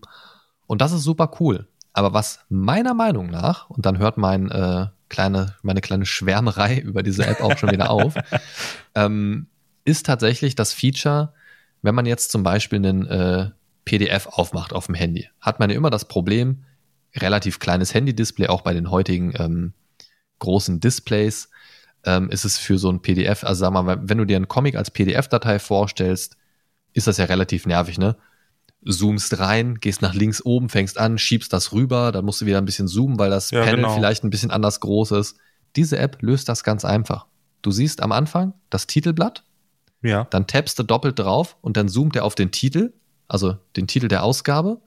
und 0.67 0.81
das 0.81 0.91
ist 0.91 1.03
super 1.03 1.31
cool. 1.39 1.67
Aber 1.93 2.13
was 2.13 2.39
meiner 2.49 2.93
Meinung 2.93 3.27
nach, 3.27 3.69
und 3.69 3.85
dann 3.85 3.97
hört 3.97 4.17
mein, 4.17 4.49
äh, 4.49 4.87
kleine, 5.09 5.55
meine 5.61 5.81
kleine 5.81 6.05
Schwärmerei 6.05 6.77
über 6.83 7.03
diese 7.03 7.25
App 7.25 7.41
auch 7.41 7.57
schon 7.57 7.71
wieder 7.71 7.89
auf, 7.89 8.15
ähm, 8.95 9.47
ist 9.83 10.05
tatsächlich 10.05 10.55
das 10.55 10.73
Feature, 10.73 11.33
wenn 11.81 11.95
man 11.95 12.05
jetzt 12.05 12.31
zum 12.31 12.43
Beispiel 12.43 12.77
einen 12.77 13.07
äh, 13.07 13.49
PDF 13.85 14.27
aufmacht 14.27 14.73
auf 14.73 14.85
dem 14.85 14.95
Handy, 14.95 15.29
hat 15.39 15.59
man 15.59 15.69
ja 15.69 15.75
immer 15.75 15.89
das 15.89 16.05
Problem, 16.05 16.63
relativ 17.15 17.59
kleines 17.59 17.93
Handy-Display, 17.93 18.47
auch 18.47 18.61
bei 18.61 18.73
den 18.73 18.89
heutigen 18.89 19.33
ähm, 19.35 19.73
großen 20.41 20.81
Displays, 20.81 21.49
ähm, 22.03 22.29
ist 22.29 22.43
es 22.43 22.57
für 22.57 22.77
so 22.77 22.89
ein 22.91 23.01
PDF, 23.01 23.43
also 23.45 23.61
sag 23.61 23.71
mal, 23.71 23.99
wenn 24.03 24.17
du 24.17 24.25
dir 24.25 24.35
einen 24.35 24.49
Comic 24.49 24.75
als 24.75 24.91
PDF-Datei 24.91 25.59
vorstellst, 25.59 26.35
ist 26.93 27.07
das 27.07 27.17
ja 27.17 27.25
relativ 27.25 27.65
nervig, 27.65 27.97
ne? 27.97 28.17
zoomst 28.83 29.39
rein, 29.39 29.75
gehst 29.79 30.01
nach 30.01 30.13
links 30.13 30.43
oben, 30.43 30.69
fängst 30.69 30.97
an, 30.97 31.17
schiebst 31.17 31.53
das 31.53 31.71
rüber, 31.71 32.11
dann 32.11 32.25
musst 32.25 32.41
du 32.41 32.45
wieder 32.45 32.57
ein 32.57 32.65
bisschen 32.65 32.87
zoomen, 32.87 33.19
weil 33.19 33.29
das 33.29 33.51
ja, 33.51 33.63
Panel 33.63 33.77
genau. 33.77 33.95
vielleicht 33.95 34.23
ein 34.23 34.29
bisschen 34.29 34.51
anders 34.51 34.79
groß 34.79 35.11
ist. 35.11 35.37
Diese 35.75 35.97
App 35.99 36.17
löst 36.21 36.49
das 36.49 36.63
ganz 36.63 36.83
einfach. 36.83 37.27
Du 37.61 37.71
siehst 37.71 38.01
am 38.01 38.11
Anfang 38.11 38.53
das 38.69 38.87
Titelblatt, 38.87 39.43
ja. 40.01 40.25
dann 40.31 40.47
tappst 40.47 40.79
du 40.79 40.83
doppelt 40.83 41.19
drauf 41.19 41.57
und 41.61 41.77
dann 41.77 41.89
zoomt 41.89 42.15
er 42.15 42.25
auf 42.25 42.33
den 42.33 42.51
Titel, 42.51 42.93
also 43.27 43.57
den 43.75 43.87
Titel 43.87 44.07
der 44.07 44.23
Ausgabe. 44.23 44.81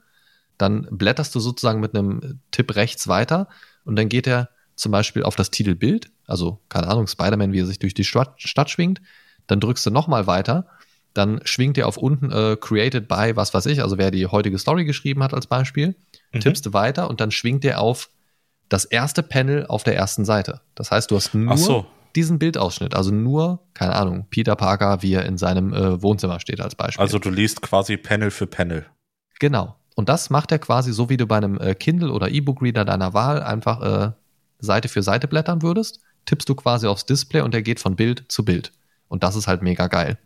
Dann 0.57 0.87
blätterst 0.91 1.33
du 1.33 1.39
sozusagen 1.39 1.79
mit 1.79 1.95
einem 1.95 2.39
Tipp 2.51 2.75
rechts 2.75 3.07
weiter 3.07 3.47
und 3.85 3.95
dann 3.95 4.09
geht 4.09 4.27
er 4.27 4.49
zum 4.75 4.91
Beispiel 4.91 5.23
auf 5.23 5.35
das 5.35 5.51
Titelbild, 5.51 6.11
also 6.27 6.59
keine 6.69 6.87
Ahnung, 6.87 7.07
Spider-Man, 7.07 7.53
wie 7.53 7.61
er 7.61 7.65
sich 7.65 7.79
durch 7.79 7.93
die 7.93 8.03
Stadt, 8.03 8.41
Stadt 8.41 8.69
schwingt. 8.69 9.01
Dann 9.47 9.59
drückst 9.59 9.85
du 9.85 9.91
nochmal 9.91 10.27
weiter 10.27 10.67
dann 11.15 11.39
schwingt 11.45 11.77
er 11.77 11.87
auf 11.87 11.97
unten 11.97 12.31
äh, 12.31 12.57
created 12.59 13.07
by 13.07 13.31
was 13.35 13.53
weiß 13.53 13.65
ich, 13.67 13.81
also 13.81 13.97
wer 13.97 14.11
die 14.11 14.27
heutige 14.27 14.59
Story 14.59 14.85
geschrieben 14.85 15.23
hat 15.23 15.33
als 15.33 15.47
Beispiel, 15.47 15.95
mhm. 16.31 16.41
tippst 16.41 16.65
du 16.65 16.73
weiter 16.73 17.09
und 17.09 17.21
dann 17.21 17.31
schwingt 17.31 17.65
er 17.65 17.81
auf 17.81 18.09
das 18.69 18.85
erste 18.85 19.23
Panel 19.23 19.65
auf 19.65 19.83
der 19.83 19.95
ersten 19.95 20.25
Seite. 20.25 20.61
Das 20.75 20.91
heißt, 20.91 21.09
du 21.09 21.15
hast 21.15 21.33
nur 21.33 21.57
so. 21.57 21.85
diesen 22.15 22.37
Bildausschnitt, 22.37 22.95
also 22.95 23.11
nur, 23.11 23.61
keine 23.73 23.95
Ahnung, 23.95 24.27
Peter 24.29 24.55
Parker, 24.55 25.01
wie 25.03 25.13
er 25.13 25.25
in 25.25 25.37
seinem 25.37 25.73
äh, 25.73 26.01
Wohnzimmer 26.01 26.39
steht 26.39 26.59
als 26.59 26.75
Beispiel. 26.75 27.01
Also 27.01 27.17
du 27.17 27.29
liest 27.29 27.61
quasi 27.61 27.95
Panel 27.95 28.29
für 28.29 28.47
Panel. 28.47 28.85
Genau. 29.39 29.75
Und 29.95 30.09
das 30.09 30.29
macht 30.29 30.51
er 30.51 30.59
quasi 30.59 30.91
so, 30.91 31.09
wie 31.09 31.15
du 31.15 31.25
bei 31.27 31.37
einem 31.37 31.57
äh, 31.59 31.75
Kindle 31.75 32.11
oder 32.11 32.29
E-Book-Reader 32.29 32.83
deiner 32.83 33.13
Wahl 33.13 33.41
einfach 33.41 33.81
äh, 33.81 34.11
Seite 34.59 34.87
für 34.87 35.03
Seite 35.03 35.27
blättern 35.27 35.61
würdest, 35.61 35.99
tippst 36.25 36.49
du 36.49 36.55
quasi 36.55 36.87
aufs 36.87 37.05
Display 37.05 37.41
und 37.41 37.53
er 37.53 37.61
geht 37.61 37.79
von 37.79 37.95
Bild 37.95 38.25
zu 38.29 38.43
Bild. 38.43 38.71
Und 39.07 39.23
das 39.23 39.35
ist 39.35 39.47
halt 39.47 39.61
mega 39.61 39.87
geil. 39.87 40.17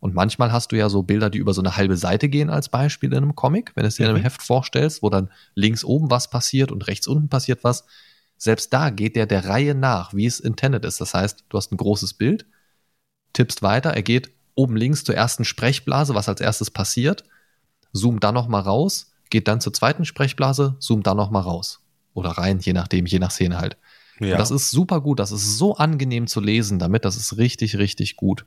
Und 0.00 0.14
manchmal 0.14 0.52
hast 0.52 0.70
du 0.70 0.76
ja 0.76 0.88
so 0.88 1.02
Bilder, 1.02 1.28
die 1.28 1.38
über 1.38 1.52
so 1.52 1.60
eine 1.60 1.76
halbe 1.76 1.96
Seite 1.96 2.28
gehen 2.28 2.50
als 2.50 2.68
Beispiel 2.68 3.10
in 3.10 3.16
einem 3.16 3.34
Comic, 3.34 3.72
wenn 3.74 3.82
du 3.82 3.88
es 3.88 3.96
dir 3.96 4.04
in 4.04 4.10
einem 4.10 4.18
mhm. 4.18 4.24
Heft 4.24 4.42
vorstellst, 4.42 5.02
wo 5.02 5.10
dann 5.10 5.30
links 5.54 5.82
oben 5.84 6.10
was 6.10 6.30
passiert 6.30 6.70
und 6.70 6.86
rechts 6.86 7.06
unten 7.08 7.28
passiert 7.28 7.64
was. 7.64 7.84
Selbst 8.36 8.72
da 8.72 8.90
geht 8.90 9.16
der 9.16 9.26
der 9.26 9.46
Reihe 9.46 9.74
nach, 9.74 10.14
wie 10.14 10.26
es 10.26 10.38
intended 10.38 10.84
ist. 10.84 11.00
Das 11.00 11.14
heißt, 11.14 11.44
du 11.48 11.56
hast 11.56 11.72
ein 11.72 11.76
großes 11.76 12.14
Bild, 12.14 12.46
tippst 13.32 13.62
weiter, 13.62 13.90
er 13.90 14.02
geht 14.02 14.30
oben 14.54 14.76
links 14.76 15.02
zur 15.02 15.16
ersten 15.16 15.44
Sprechblase, 15.44 16.14
was 16.14 16.28
als 16.28 16.40
erstes 16.40 16.70
passiert, 16.70 17.24
zoomt 17.92 18.22
dann 18.22 18.34
nochmal 18.34 18.62
raus, 18.62 19.12
geht 19.30 19.48
dann 19.48 19.60
zur 19.60 19.72
zweiten 19.72 20.04
Sprechblase, 20.04 20.76
zoomt 20.78 21.06
dann 21.06 21.16
nochmal 21.16 21.42
raus. 21.42 21.80
Oder 22.18 22.30
rein, 22.30 22.58
je 22.58 22.72
nachdem, 22.72 23.06
je 23.06 23.18
nach 23.18 23.30
Szene 23.30 23.58
halt. 23.58 23.76
Ja. 24.20 24.32
Und 24.32 24.38
das 24.38 24.50
ist 24.50 24.70
super 24.70 25.00
gut, 25.00 25.20
das 25.20 25.30
ist 25.30 25.58
so 25.58 25.76
angenehm 25.76 26.26
zu 26.26 26.40
lesen 26.40 26.78
damit, 26.78 27.04
das 27.04 27.16
ist 27.16 27.36
richtig, 27.36 27.78
richtig 27.78 28.16
gut. 28.16 28.44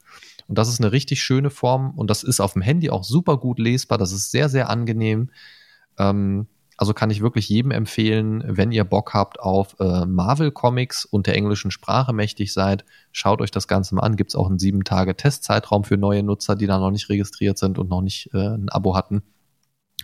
Und 0.48 0.58
das 0.58 0.68
ist 0.68 0.82
eine 0.82 0.92
richtig 0.92 1.24
schöne 1.24 1.50
Form 1.50 1.92
und 1.92 2.10
das 2.10 2.24
ist 2.24 2.42
auf 2.42 2.54
dem 2.54 2.62
Handy 2.62 2.90
auch 2.90 3.06
super 3.06 3.38
gut 3.38 3.58
lesbar, 3.58 3.98
das 3.98 4.12
ist 4.12 4.32
sehr, 4.32 4.50
sehr 4.50 4.70
angenehm. 4.70 5.30
Ähm, 5.98 6.48
also 6.76 6.94
kann 6.96 7.12
ich 7.12 7.22
wirklich 7.22 7.48
jedem 7.48 7.70
empfehlen, 7.70 8.44
wenn 8.46 8.72
ihr 8.72 8.84
Bock 8.84 9.14
habt 9.14 9.40
auf 9.40 9.76
äh, 9.80 10.06
Marvel 10.06 10.52
Comics 10.52 11.06
und 11.06 11.28
der 11.28 11.36
englischen 11.36 11.70
Sprache 11.70 12.12
mächtig 12.12 12.54
seid, 12.54 12.86
schaut 13.12 13.40
euch 13.40 13.52
das 13.52 13.68
Ganze 13.68 13.94
mal 13.94 14.02
an. 14.02 14.16
Gibt 14.16 14.32
es 14.32 14.36
auch 14.36 14.50
einen 14.50 14.58
sieben 14.58 14.84
Tage 14.84 15.16
Testzeitraum 15.16 15.84
für 15.84 15.98
neue 15.98 16.24
Nutzer, 16.24 16.56
die 16.56 16.66
da 16.66 16.80
noch 16.80 16.90
nicht 16.90 17.08
registriert 17.08 17.60
sind 17.60 17.78
und 17.78 17.90
noch 17.90 18.02
nicht 18.02 18.32
äh, 18.34 18.56
ein 18.56 18.70
Abo 18.70 18.96
hatten. 18.96 19.22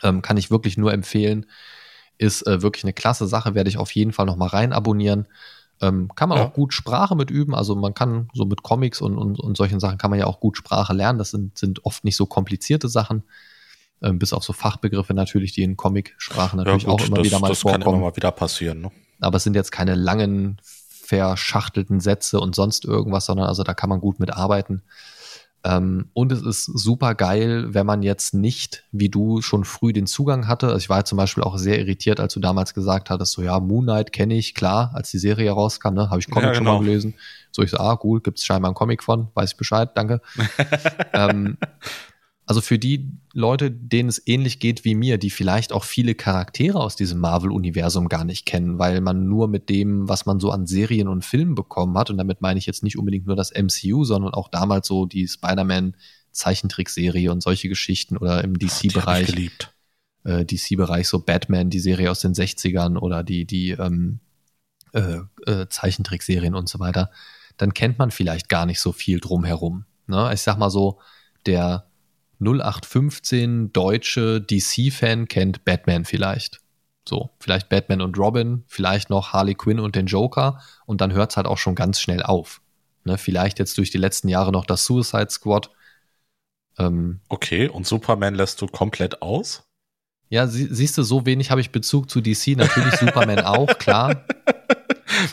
Ähm, 0.03 0.21
kann 0.21 0.37
ich 0.37 0.51
wirklich 0.51 0.77
nur 0.77 0.93
empfehlen. 0.93 1.47
Ist 2.17 2.47
äh, 2.47 2.61
wirklich 2.61 2.83
eine 2.83 2.93
klasse 2.93 3.27
Sache, 3.27 3.55
werde 3.55 3.69
ich 3.69 3.77
auf 3.77 3.91
jeden 3.91 4.11
Fall 4.13 4.25
noch 4.25 4.37
mal 4.37 4.47
rein 4.47 4.73
abonnieren. 4.73 5.27
Ähm, 5.79 6.09
kann 6.15 6.29
man 6.29 6.39
ja. 6.39 6.45
auch 6.45 6.53
gut 6.53 6.73
Sprache 6.73 7.15
mit 7.15 7.29
üben. 7.29 7.53
Also 7.53 7.75
man 7.75 7.93
kann 7.93 8.29
so 8.33 8.45
mit 8.45 8.63
Comics 8.63 9.01
und, 9.01 9.17
und, 9.17 9.39
und 9.39 9.57
solchen 9.57 9.79
Sachen 9.79 9.97
kann 9.97 10.09
man 10.09 10.19
ja 10.19 10.25
auch 10.25 10.39
gut 10.39 10.57
Sprache 10.57 10.93
lernen. 10.93 11.19
Das 11.19 11.31
sind, 11.31 11.57
sind 11.57 11.85
oft 11.85 12.03
nicht 12.03 12.15
so 12.15 12.25
komplizierte 12.25 12.89
Sachen. 12.89 13.23
Ähm, 14.01 14.19
bis 14.19 14.33
auf 14.33 14.43
so 14.43 14.53
Fachbegriffe 14.53 15.13
natürlich, 15.13 15.53
die 15.53 15.63
in 15.63 15.75
Comic-Sprache 15.75 16.57
natürlich 16.57 16.83
ja, 16.83 16.89
gut, 16.89 17.01
auch 17.01 17.07
immer 17.07 17.17
das, 17.17 17.25
wieder 17.25 17.39
mal 17.39 17.49
das 17.49 17.59
vorkommen. 17.59 17.81
Das 17.81 17.85
kann 17.85 17.95
immer 17.95 18.05
mal 18.07 18.15
wieder 18.15 18.31
passieren. 18.31 18.81
Ne? 18.81 18.91
Aber 19.19 19.37
es 19.37 19.43
sind 19.43 19.55
jetzt 19.55 19.71
keine 19.71 19.95
langen, 19.95 20.57
verschachtelten 21.07 21.99
Sätze 21.99 22.39
und 22.39 22.53
sonst 22.53 22.85
irgendwas, 22.85 23.25
sondern 23.25 23.47
also 23.47 23.63
da 23.63 23.73
kann 23.73 23.89
man 23.89 24.01
gut 24.01 24.19
mit 24.19 24.33
arbeiten. 24.33 24.81
Ähm, 25.67 26.09
und 26.13 26.31
es 26.31 26.41
ist 26.43 26.65
super 26.65 27.13
geil, 27.13 27.73
wenn 27.73 27.85
man 27.85 28.01
jetzt 28.01 28.33
nicht, 28.33 28.85
wie 28.93 29.09
du 29.09 29.41
schon 29.41 29.65
früh 29.65 29.91
den 29.91 30.07
Zugang 30.07 30.47
hatte. 30.47 30.67
Also 30.67 30.77
ich 30.77 30.89
war 30.89 31.03
zum 31.03 31.17
Beispiel 31.17 31.43
auch 31.43 31.57
sehr 31.57 31.77
irritiert, 31.77 32.21
als 32.21 32.33
du 32.33 32.39
damals 32.39 32.73
gesagt 32.73 33.09
hattest, 33.09 33.33
so 33.33 33.41
ja, 33.41 33.59
Moon 33.59 33.83
Knight 33.83 34.13
kenne 34.13 34.35
ich, 34.35 34.55
klar, 34.55 34.91
als 34.93 35.11
die 35.11 35.17
Serie 35.17 35.51
rauskam, 35.51 35.93
ne, 35.93 36.09
habe 36.09 36.19
ich 36.19 36.29
Comic 36.29 36.43
ja, 36.43 36.49
genau. 36.51 36.55
schon 36.55 36.63
mal 36.63 36.71
genau. 36.79 36.83
gelesen. 36.85 37.15
So 37.51 37.63
ich 37.63 37.71
so, 37.71 37.77
ah, 37.77 37.99
cool, 38.03 38.21
gibt 38.21 38.37
es 38.37 38.45
scheinbar 38.45 38.69
einen 38.69 38.75
Comic 38.75 39.03
von, 39.03 39.27
weiß 39.33 39.51
ich 39.51 39.57
Bescheid, 39.57 39.89
danke. 39.95 40.21
ähm, 41.13 41.57
also 42.47 42.61
für 42.61 42.79
die 42.79 43.11
Leute, 43.33 43.69
denen 43.69 44.07
es 44.07 44.25
ähnlich 44.25 44.59
geht 44.59 44.85
wie 44.85 44.95
mir, 44.95 45.17
die 45.17 45.29
vielleicht 45.29 45.73
auch 45.73 45.83
viele 45.83 46.15
Charaktere 46.15 46.79
aus 46.79 46.95
diesem 46.95 47.19
Marvel-Universum 47.19 48.07
gar 48.07 48.23
nicht 48.23 48.45
kennen, 48.45 48.79
weil 48.79 49.01
man 49.01 49.27
nur 49.27 49.49
mit 49.49 49.67
dem, 49.67 50.07
was 50.07 50.25
man 50.25 50.39
so 50.39 50.49
an 50.51 50.65
Serien 50.65 51.09
und 51.09 51.25
Filmen 51.25 51.55
bekommen 51.55 51.97
hat, 51.97 52.09
und 52.09 52.17
damit 52.17 52.41
meine 52.41 52.57
ich 52.57 52.65
jetzt 52.65 52.83
nicht 52.83 52.97
unbedingt 52.97 53.27
nur 53.27 53.35
das 53.35 53.51
MCU, 53.51 54.05
sondern 54.05 54.33
auch 54.33 54.47
damals 54.47 54.87
so 54.87 55.05
die 55.05 55.27
Spider-Man 55.27 55.97
Zeichentrickserie 56.31 57.31
und 57.31 57.41
solche 57.41 57.67
Geschichten 57.67 58.15
oder 58.15 58.41
im 58.43 58.57
DC-Bereich. 58.57 59.51
Äh, 60.23 60.45
DC-Bereich, 60.45 61.07
so 61.07 61.19
Batman, 61.19 61.69
die 61.69 61.79
Serie 61.79 62.09
aus 62.09 62.21
den 62.21 62.33
60ern 62.33 62.97
oder 62.97 63.23
die, 63.23 63.45
die 63.45 63.71
ähm, 63.71 64.19
äh, 64.93 65.19
äh, 65.45 65.67
Zeichentrickserien 65.67 66.55
und 66.55 66.69
so 66.69 66.79
weiter, 66.79 67.11
dann 67.57 67.73
kennt 67.73 67.99
man 67.99 68.11
vielleicht 68.11 68.47
gar 68.47 68.65
nicht 68.65 68.79
so 68.79 68.93
viel 68.93 69.19
drumherum. 69.19 69.83
Ne? 70.05 70.31
Ich 70.33 70.41
sag 70.41 70.57
mal 70.57 70.69
so, 70.69 70.99
der 71.45 71.86
0815 72.39 73.73
deutsche 73.73 74.41
DC-Fan 74.41 75.27
kennt 75.27 75.65
Batman 75.65 76.05
vielleicht. 76.05 76.59
So, 77.07 77.29
vielleicht 77.39 77.69
Batman 77.69 78.01
und 78.01 78.17
Robin, 78.17 78.63
vielleicht 78.67 79.09
noch 79.09 79.31
Harley 79.31 79.55
Quinn 79.55 79.79
und 79.79 79.95
den 79.95 80.07
Joker 80.07 80.61
und 80.85 80.99
dann 81.01 81.13
hört 81.13 81.31
es 81.31 81.37
halt 81.37 81.47
auch 81.47 81.57
schon 81.57 81.75
ganz 81.75 82.01
schnell 82.01 82.21
auf. 82.21 82.61
Ne, 83.05 83.17
vielleicht 83.17 83.59
jetzt 83.59 83.77
durch 83.77 83.89
die 83.89 83.97
letzten 83.97 84.27
Jahre 84.27 84.51
noch 84.51 84.65
das 84.65 84.85
Suicide 84.85 85.29
Squad. 85.29 85.69
Ähm, 86.77 87.21
okay, 87.29 87.69
und 87.69 87.87
Superman 87.87 88.35
lässt 88.35 88.61
du 88.61 88.67
komplett 88.67 89.21
aus? 89.21 89.63
Ja, 90.29 90.47
sie, 90.47 90.67
siehst 90.69 90.97
du, 90.97 91.03
so 91.03 91.25
wenig 91.25 91.49
habe 91.49 91.61
ich 91.61 91.71
Bezug 91.71 92.09
zu 92.09 92.19
DC. 92.19 92.57
Natürlich 92.57 92.95
Superman 92.99 93.39
auch, 93.39 93.77
klar. 93.77 94.25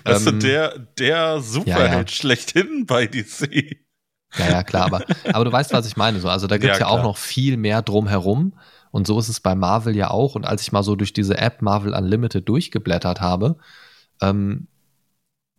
Also 0.04 0.30
ähm, 0.30 0.40
der, 0.40 0.78
der 0.78 1.40
Superheld 1.40 1.90
ja, 1.90 2.00
ja. 2.00 2.06
schlechthin 2.08 2.86
bei 2.86 3.06
DC. 3.06 3.83
Ja, 4.38 4.50
ja, 4.50 4.62
klar, 4.62 4.86
aber, 4.86 5.04
aber 5.32 5.44
du 5.44 5.52
weißt, 5.52 5.72
was 5.72 5.86
ich 5.86 5.96
meine. 5.96 6.20
So. 6.20 6.28
Also 6.28 6.46
da 6.46 6.58
gibt's 6.58 6.78
ja, 6.78 6.86
ja 6.86 6.92
auch 6.92 7.02
noch 7.02 7.16
viel 7.16 7.56
mehr 7.56 7.82
drumherum. 7.82 8.54
Und 8.90 9.06
so 9.06 9.18
ist 9.18 9.28
es 9.28 9.40
bei 9.40 9.54
Marvel 9.54 9.96
ja 9.96 10.10
auch. 10.10 10.34
Und 10.34 10.44
als 10.46 10.62
ich 10.62 10.72
mal 10.72 10.82
so 10.82 10.96
durch 10.96 11.12
diese 11.12 11.36
App 11.38 11.62
Marvel 11.62 11.94
Unlimited 11.94 12.48
durchgeblättert 12.48 13.20
habe, 13.20 13.56
ähm, 14.20 14.68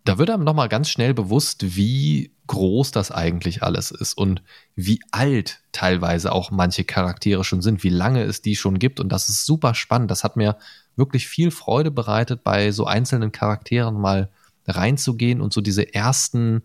da 0.05 0.17
wird 0.19 0.29
einem 0.29 0.43
nochmal 0.43 0.69
ganz 0.69 0.89
schnell 0.89 1.13
bewusst, 1.13 1.75
wie 1.75 2.31
groß 2.47 2.91
das 2.91 3.11
eigentlich 3.11 3.63
alles 3.63 3.89
ist 3.89 4.15
und 4.15 4.43
wie 4.75 4.99
alt 5.11 5.61
teilweise 5.71 6.31
auch 6.31 6.51
manche 6.51 6.83
Charaktere 6.83 7.43
schon 7.43 7.63
sind, 7.63 7.83
wie 7.83 7.89
lange 7.89 8.21
es 8.23 8.41
die 8.43 8.55
schon 8.55 8.77
gibt. 8.77 8.99
Und 8.99 9.09
das 9.09 9.29
ist 9.29 9.45
super 9.45 9.73
spannend. 9.73 10.11
Das 10.11 10.23
hat 10.23 10.37
mir 10.37 10.57
wirklich 10.95 11.27
viel 11.27 11.49
Freude 11.49 11.89
bereitet, 11.89 12.43
bei 12.43 12.71
so 12.71 12.85
einzelnen 12.85 13.31
Charakteren 13.31 13.99
mal 13.99 14.29
reinzugehen 14.67 15.41
und 15.41 15.53
so 15.53 15.61
diese 15.61 15.93
ersten 15.93 16.63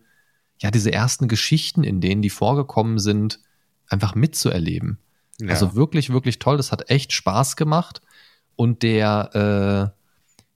ja, 0.61 0.71
diese 0.71 0.93
ersten 0.93 1.29
Geschichten, 1.29 1.85
in 1.85 2.01
denen 2.01 2.23
die 2.23 2.31
vorgekommen 2.31 2.99
sind, 2.99 3.41
einfach 3.89 4.15
mitzuerleben. 4.15 4.99
Ja. 5.41 5.49
Also 5.49 5.75
wirklich, 5.75 6.11
wirklich 6.11 6.39
toll. 6.39 6.57
Das 6.57 6.71
hat 6.71 6.91
echt 6.91 7.13
Spaß 7.13 7.57
gemacht. 7.57 8.03
Und 8.57 8.83
der, 8.83 9.95
äh, 9.95 10.01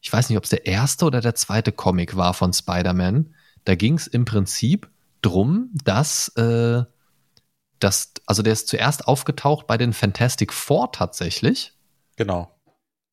ich 0.00 0.12
weiß 0.12 0.28
nicht, 0.28 0.36
ob 0.36 0.44
es 0.44 0.50
der 0.50 0.66
erste 0.66 1.06
oder 1.06 1.20
der 1.20 1.34
zweite 1.34 1.72
Comic 1.72 2.16
war 2.16 2.34
von 2.34 2.52
Spider-Man. 2.52 3.34
Da 3.64 3.74
ging 3.74 3.94
es 3.94 4.06
im 4.06 4.26
Prinzip 4.26 4.90
drum, 5.22 5.70
dass, 5.72 6.28
äh, 6.36 6.84
dass, 7.80 8.12
also 8.26 8.42
der 8.42 8.52
ist 8.52 8.68
zuerst 8.68 9.08
aufgetaucht 9.08 9.66
bei 9.66 9.78
den 9.78 9.94
Fantastic 9.94 10.52
Four 10.52 10.92
tatsächlich. 10.92 11.72
Genau. 12.16 12.54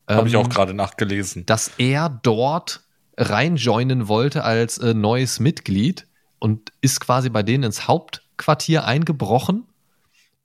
Habe 0.10 0.22
ähm, 0.22 0.28
ich 0.28 0.36
auch 0.36 0.50
gerade 0.50 0.74
nachgelesen. 0.74 1.46
Dass 1.46 1.72
er 1.78 2.10
dort 2.10 2.82
reinjoinen 3.16 4.10
wollte 4.10 4.44
als 4.44 4.78
äh, 4.78 4.94
neues 4.94 5.40
Mitglied 5.40 6.08
und 6.42 6.74
ist 6.82 7.00
quasi 7.00 7.30
bei 7.30 7.44
denen 7.44 7.64
ins 7.64 7.88
Hauptquartier 7.88 8.84
eingebrochen 8.84 9.68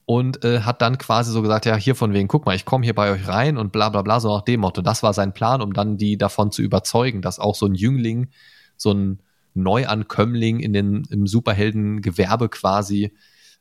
und 0.04 0.44
äh, 0.44 0.60
hat 0.60 0.82
dann 0.82 0.98
quasi 0.98 1.32
so 1.32 1.40
gesagt, 1.40 1.64
ja, 1.64 1.74
hier 1.74 1.94
von 1.94 2.12
wegen, 2.12 2.28
guck 2.28 2.44
mal, 2.44 2.54
ich 2.54 2.66
komme 2.66 2.84
hier 2.84 2.94
bei 2.94 3.10
euch 3.10 3.26
rein 3.26 3.56
und 3.56 3.72
bla 3.72 3.88
bla 3.88 4.02
bla, 4.02 4.20
so 4.20 4.28
nach 4.28 4.42
dem 4.42 4.60
Motto. 4.60 4.82
Das 4.82 5.02
war 5.02 5.14
sein 5.14 5.32
Plan, 5.32 5.62
um 5.62 5.72
dann 5.72 5.96
die 5.96 6.18
davon 6.18 6.52
zu 6.52 6.60
überzeugen, 6.60 7.22
dass 7.22 7.38
auch 7.38 7.54
so 7.54 7.64
ein 7.64 7.74
Jüngling, 7.74 8.28
so 8.76 8.92
ein 8.92 9.20
Neuankömmling 9.54 10.60
in 10.60 10.74
den, 10.74 11.04
im 11.10 11.26
Superheldengewerbe 11.26 12.50
quasi 12.50 13.14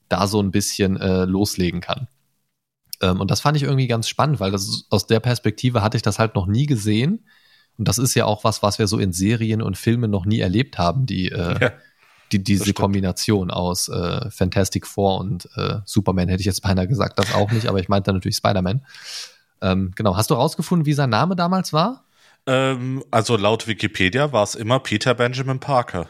da 0.10 0.28
so 0.28 0.42
ein 0.42 0.52
bisschen 0.52 0.98
äh, 0.98 1.24
loslegen 1.24 1.80
kann. 1.80 2.10
Ähm, 3.02 3.22
und 3.22 3.32
das 3.32 3.40
fand 3.40 3.56
ich 3.56 3.64
irgendwie 3.64 3.88
ganz 3.88 4.10
spannend, 4.10 4.42
weil 4.42 4.52
das 4.52 4.88
aus 4.90 5.08
der 5.08 5.22
Perspektive 5.22 5.82
hatte 5.82 5.96
ich 5.96 6.04
das 6.04 6.20
halt 6.20 6.36
noch 6.36 6.48
nie 6.48 6.66
gesehen. 6.66 7.26
Und 7.78 7.88
das 7.88 7.98
ist 7.98 8.14
ja 8.14 8.26
auch 8.26 8.44
was, 8.44 8.62
was 8.62 8.78
wir 8.78 8.88
so 8.88 9.00
in 9.00 9.14
Serien 9.14 9.62
und 9.62 9.78
Filmen 9.78 10.12
noch 10.12 10.26
nie 10.26 10.40
erlebt 10.40 10.78
haben, 10.78 11.06
die 11.06 11.32
äh, 11.32 11.60
ja 11.62 11.72
die, 12.32 12.44
diese 12.44 12.74
Kombination 12.74 13.52
aus 13.52 13.90
äh, 13.90 14.30
Fantastic 14.32 14.88
Four 14.88 15.20
und 15.20 15.50
äh, 15.56 15.78
Superman 15.86 16.28
hätte 16.28 16.42
ich 16.42 16.46
jetzt 16.48 16.62
beinahe 16.62 16.88
gesagt, 16.88 17.20
das 17.20 17.34
auch 17.34 17.52
nicht, 17.52 17.68
aber 17.68 17.80
ich 17.80 17.90
meinte 17.90 18.12
natürlich 18.14 18.38
Spider-Man. 18.38 18.82
Ähm, 19.62 19.92
genau, 19.96 20.18
hast 20.18 20.30
du 20.30 20.34
rausgefunden, 20.34 20.86
wie 20.86 20.94
sein 20.94 21.10
Name 21.10 21.36
damals 21.36 21.74
war? 21.74 22.04
Ähm, 22.48 23.04
also 23.12 23.38
laut 23.38 23.68
Wikipedia 23.68 24.32
war 24.32 24.44
es 24.44 24.56
immer 24.56 24.80
Peter 24.80 25.14
Benjamin 25.14 25.60
Parker. 25.60 26.08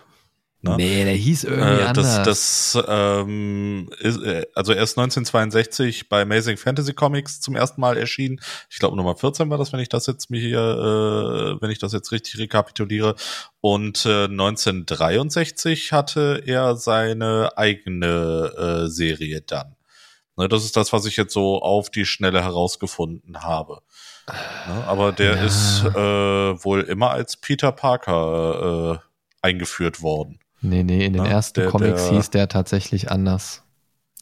Ne? 0.66 0.76
Nee, 0.78 1.05
der 1.05 1.13
hieß 1.13 1.43
irgendwie 1.43 1.82
äh, 1.82 1.93
das, 1.93 2.18
anders. 2.18 2.74
Das, 2.74 2.84
ähm, 2.88 3.89
ist, 3.99 4.22
äh, 4.22 4.45
also 4.55 4.74
er 4.74 4.82
ist 4.84 4.97
1962 4.97 6.09
bei 6.09 6.24
Amazing 6.24 6.57
Fantasy 6.57 6.93
Comics 6.93 7.39
zum 7.39 7.55
ersten 7.55 7.80
Mal 7.80 7.97
erschienen. 7.97 8.39
Ich 8.70 8.80
glaube 8.80 8.97
Nummer 8.97 9.16
14 9.16 9.49
war 9.49 9.57
das, 9.59 9.72
wenn 9.74 9.80
ich 9.80 9.89
das 9.89 10.07
jetzt 10.07 10.32
mir 10.32 10.41
hier, 10.41 10.59
äh, 10.59 11.61
wenn 11.61 11.70
ich 11.70 11.78
das 11.78 11.93
jetzt 11.93 12.11
richtig 12.11 12.39
rekapituliere. 12.39 13.16
Und 13.61 14.05
äh, 14.05 14.24
1963 14.26 15.91
hatte 15.91 16.41
er 16.45 16.76
seine 16.76 17.51
eigene 17.57 18.84
äh, 18.86 18.88
Serie 18.89 19.41
dann 19.41 19.76
Ne, 20.38 20.49
das 20.49 20.66
ist 20.66 20.76
das, 20.76 20.91
was 20.91 21.05
ich 21.05 21.16
jetzt 21.16 21.34
so 21.34 21.61
auf 21.61 21.89
die 21.89 22.05
Schnelle 22.05 22.43
herausgefunden 22.43 23.41
habe. 23.43 23.80
Ne, 24.28 24.84
aber 24.86 25.13
der 25.13 25.36
Ja. 25.36 25.43
ist 25.45 25.82
äh, 25.86 26.63
wohl 26.63 26.82
immer 26.82 27.11
als 27.11 27.38
Peter 27.38 27.72
Parker 27.72 28.99
äh, 29.01 29.47
eingeführt 29.47 30.01
worden. 30.01 30.39
Nee, 30.70 30.84
nee, 30.84 31.05
in 31.05 31.13
den 31.13 31.24
Na, 31.24 31.30
ersten 31.30 31.61
der- 31.61 31.70
Comics 31.70 32.03
der- 32.07 32.13
hieß 32.13 32.30
der 32.32 32.47
tatsächlich 32.47 33.11
anders. 33.11 33.61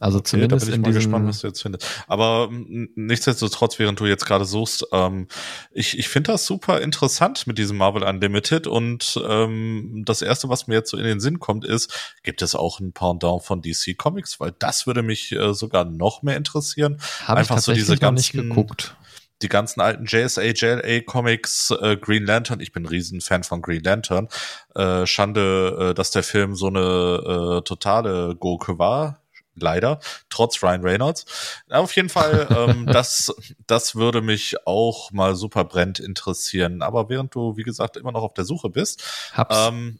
Also 0.00 0.18
Okay, 0.18 0.26
zumindest 0.30 0.62
da 0.62 0.66
bin 0.66 0.68
ich 0.70 0.74
in 0.74 0.80
mal 0.82 0.86
diesen, 0.88 1.00
gespannt, 1.02 1.28
was 1.28 1.40
du 1.40 1.46
jetzt 1.46 1.62
findest. 1.62 1.86
Aber 2.08 2.48
m, 2.50 2.88
nichtsdestotrotz, 2.96 3.78
während 3.78 4.00
du 4.00 4.06
jetzt 4.06 4.26
gerade 4.26 4.44
suchst, 4.44 4.84
ähm, 4.92 5.28
ich, 5.70 5.96
ich 5.98 6.08
finde 6.08 6.32
das 6.32 6.46
super 6.46 6.80
interessant 6.80 7.46
mit 7.46 7.58
diesem 7.58 7.76
Marvel 7.76 8.02
Unlimited 8.02 8.66
und 8.66 9.18
ähm, 9.26 10.02
das 10.04 10.20
erste, 10.20 10.48
was 10.48 10.66
mir 10.66 10.74
jetzt 10.74 10.90
so 10.90 10.96
in 10.96 11.04
den 11.04 11.20
Sinn 11.20 11.38
kommt, 11.38 11.64
ist, 11.64 11.92
gibt 12.24 12.42
es 12.42 12.56
auch 12.56 12.80
ein 12.80 12.92
Pendant 12.92 13.44
von 13.44 13.62
DC 13.62 13.96
Comics? 13.96 14.40
Weil 14.40 14.52
das 14.58 14.88
würde 14.88 15.02
mich 15.02 15.30
äh, 15.30 15.54
sogar 15.54 15.84
noch 15.84 16.22
mehr 16.22 16.36
interessieren. 16.36 16.98
habe 17.26 17.40
ich 17.42 17.50
einfach 17.50 17.58
so 17.60 17.70
tatsächlich 17.72 17.84
diese 17.86 18.04
noch 18.04 18.12
nicht 18.12 18.32
ganzen- 18.32 18.48
geguckt. 18.48 18.96
Die 19.42 19.48
ganzen 19.48 19.80
alten 19.80 20.04
JSA, 20.06 20.42
JLA 20.42 21.00
Comics, 21.00 21.70
äh, 21.70 21.96
Green 21.96 22.24
Lantern, 22.24 22.60
ich 22.60 22.72
bin 22.72 22.84
ein 22.84 22.88
Riesenfan 22.88 23.42
von 23.42 23.62
Green 23.62 23.82
Lantern. 23.82 24.28
Äh, 24.74 25.06
Schande, 25.06 25.90
äh, 25.90 25.94
dass 25.94 26.10
der 26.10 26.22
Film 26.22 26.54
so 26.54 26.68
eine 26.68 27.58
äh, 27.58 27.62
totale 27.62 28.36
Gurke 28.36 28.78
war. 28.78 29.20
Leider, 29.56 30.00
trotz 30.30 30.62
Ryan 30.62 30.82
Reynolds. 30.82 31.62
Auf 31.70 31.94
jeden 31.94 32.08
Fall, 32.08 32.48
ähm, 32.56 32.86
das, 32.86 33.34
das 33.66 33.94
würde 33.94 34.20
mich 34.20 34.66
auch 34.66 35.12
mal 35.12 35.36
super 35.36 35.64
brennend 35.64 36.00
interessieren. 36.00 36.82
Aber 36.82 37.08
während 37.08 37.34
du, 37.34 37.56
wie 37.56 37.62
gesagt, 37.62 37.96
immer 37.96 38.12
noch 38.12 38.22
auf 38.22 38.34
der 38.34 38.44
Suche 38.44 38.68
bist, 38.68 39.30
Hab's. 39.32 39.68
ähm, 39.68 39.98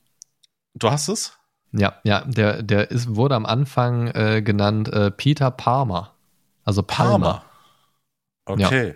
du 0.74 0.91
hast 0.91 1.09
es? 1.09 1.39
Ja, 1.76 1.95
ja, 2.05 2.24
der, 2.24 2.62
der 2.62 2.91
ist, 2.91 3.14
wurde 3.16 3.35
am 3.35 3.47
Anfang 3.47 4.09
äh, 4.09 4.43
genannt 4.43 4.89
äh, 4.93 5.11
Peter 5.11 5.51
Palmer. 5.51 6.14
Also 6.64 6.82
Palmer. 6.82 7.45
Okay. 8.47 8.89
Äh, 8.89 8.95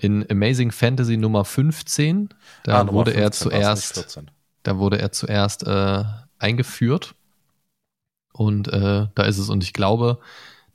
in 0.00 0.26
Amazing 0.30 0.70
Fantasy 0.72 1.16
Nummer 1.16 1.44
15, 1.44 2.30
da 2.64 2.80
Ah, 2.80 2.84
Nummer 2.84 2.92
wurde 2.92 3.14
er 3.14 3.32
15 3.32 3.52
war's, 3.52 3.74
nicht 3.74 3.88
zuerst, 3.88 3.94
14. 3.94 4.30
da 4.62 4.78
wurde 4.78 4.98
er 4.98 5.12
zuerst 5.12 5.66
äh, 5.66 6.04
eingeführt. 6.38 7.14
Und 8.32 8.68
äh, 8.68 9.08
da 9.14 9.22
ist 9.24 9.38
es. 9.38 9.48
Und 9.48 9.64
ich 9.64 9.72
glaube, 9.72 10.18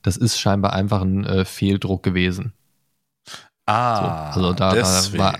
das 0.01 0.17
ist 0.17 0.39
scheinbar 0.39 0.73
einfach 0.73 1.01
ein 1.01 1.25
äh, 1.25 1.45
Fehldruck 1.45 2.03
gewesen. 2.03 2.53
Ah, 3.65 4.31
so, 4.33 4.39
also 4.41 4.53
da, 4.53 4.73
da 4.75 5.17
war, 5.17 5.39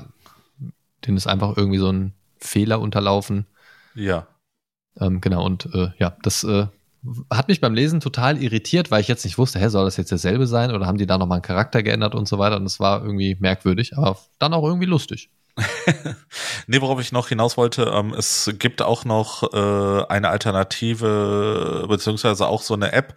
denen 1.06 1.18
ist 1.18 1.28
einfach 1.28 1.58
irgendwie 1.58 1.80
so 1.80 1.92
ein 1.92 2.14
Fehler 2.40 2.80
unterlaufen. 2.80 3.46
ja. 3.96 4.28
Ähm, 5.00 5.22
genau, 5.22 5.44
und 5.46 5.74
äh, 5.74 5.92
ja, 5.98 6.16
das 6.22 6.44
äh, 6.44 6.68
hat 7.30 7.48
mich 7.48 7.62
beim 7.62 7.74
Lesen 7.74 8.00
total 8.00 8.42
irritiert, 8.42 8.92
weil 8.92 9.02
ich 9.02 9.08
jetzt 9.08 9.26
nicht 9.26 9.38
wusste, 9.38 9.60
hä, 9.60 9.68
soll 9.68 9.86
das 9.86 9.98
jetzt 9.98 10.12
derselbe 10.12 10.48
sein 10.48 10.72
oder 10.72 10.86
haben 10.86 10.98
die 10.98 11.06
da 11.06 11.18
nochmal 11.18 11.38
einen 11.38 11.44
Charakter 11.44 11.84
geändert 11.84 12.16
und 12.16 12.28
so 12.28 12.40
weiter. 12.40 12.58
Und 12.58 12.66
es 12.66 12.80
war 12.80 13.04
irgendwie 13.04 13.36
merkwürdig, 13.40 13.98
aber 13.98 14.18
dann 14.40 14.54
auch 14.54 14.64
irgendwie 14.64 14.86
lustig. 14.86 15.30
nee, 16.68 16.82
worauf 16.82 17.00
ich 17.00 17.12
noch 17.12 17.28
hinaus 17.28 17.58
wollte, 17.58 17.84
ähm, 17.94 18.14
es 18.18 18.52
gibt 18.58 18.82
auch 18.82 19.06
noch 19.06 19.54
äh, 19.54 20.06
eine 20.08 20.30
Alternative, 20.30 21.86
beziehungsweise 21.88 22.48
auch 22.48 22.62
so 22.62 22.74
eine 22.74 22.92
App, 22.92 23.14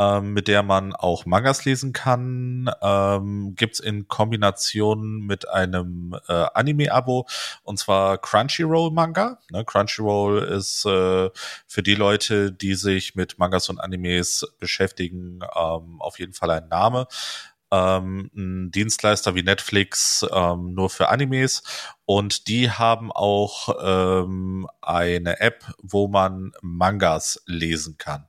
ähm, 0.00 0.32
mit 0.32 0.48
der 0.48 0.62
man 0.62 0.94
auch 0.94 1.26
Mangas 1.26 1.66
lesen 1.66 1.92
kann. 1.92 2.70
Ähm, 2.80 3.54
gibt's 3.54 3.80
in 3.80 4.08
Kombination 4.08 5.26
mit 5.26 5.46
einem 5.48 6.16
äh, 6.26 6.46
Anime-Abo, 6.54 7.26
und 7.62 7.78
zwar 7.78 8.16
Crunchyroll-Manga. 8.16 9.38
Ne, 9.50 9.64
Crunchyroll 9.64 10.38
ist 10.38 10.86
äh, 10.86 11.28
für 11.66 11.82
die 11.82 11.94
Leute, 11.94 12.50
die 12.50 12.74
sich 12.74 13.14
mit 13.14 13.38
Mangas 13.38 13.68
und 13.68 13.78
Animes 13.78 14.46
beschäftigen, 14.58 15.40
ähm, 15.54 16.00
auf 16.00 16.18
jeden 16.18 16.32
Fall 16.32 16.50
ein 16.50 16.68
Name 16.68 17.06
ähm, 17.72 18.30
ein 18.34 18.70
Dienstleister 18.70 19.34
wie 19.34 19.42
Netflix 19.42 20.26
ähm, 20.32 20.74
nur 20.74 20.90
für 20.90 21.08
Animes 21.08 21.62
und 22.04 22.48
die 22.48 22.70
haben 22.70 23.12
auch 23.12 23.76
ähm, 23.80 24.66
eine 24.82 25.40
App, 25.40 25.64
wo 25.78 26.08
man 26.08 26.52
Mangas 26.62 27.42
lesen 27.46 27.96
kann. 27.96 28.26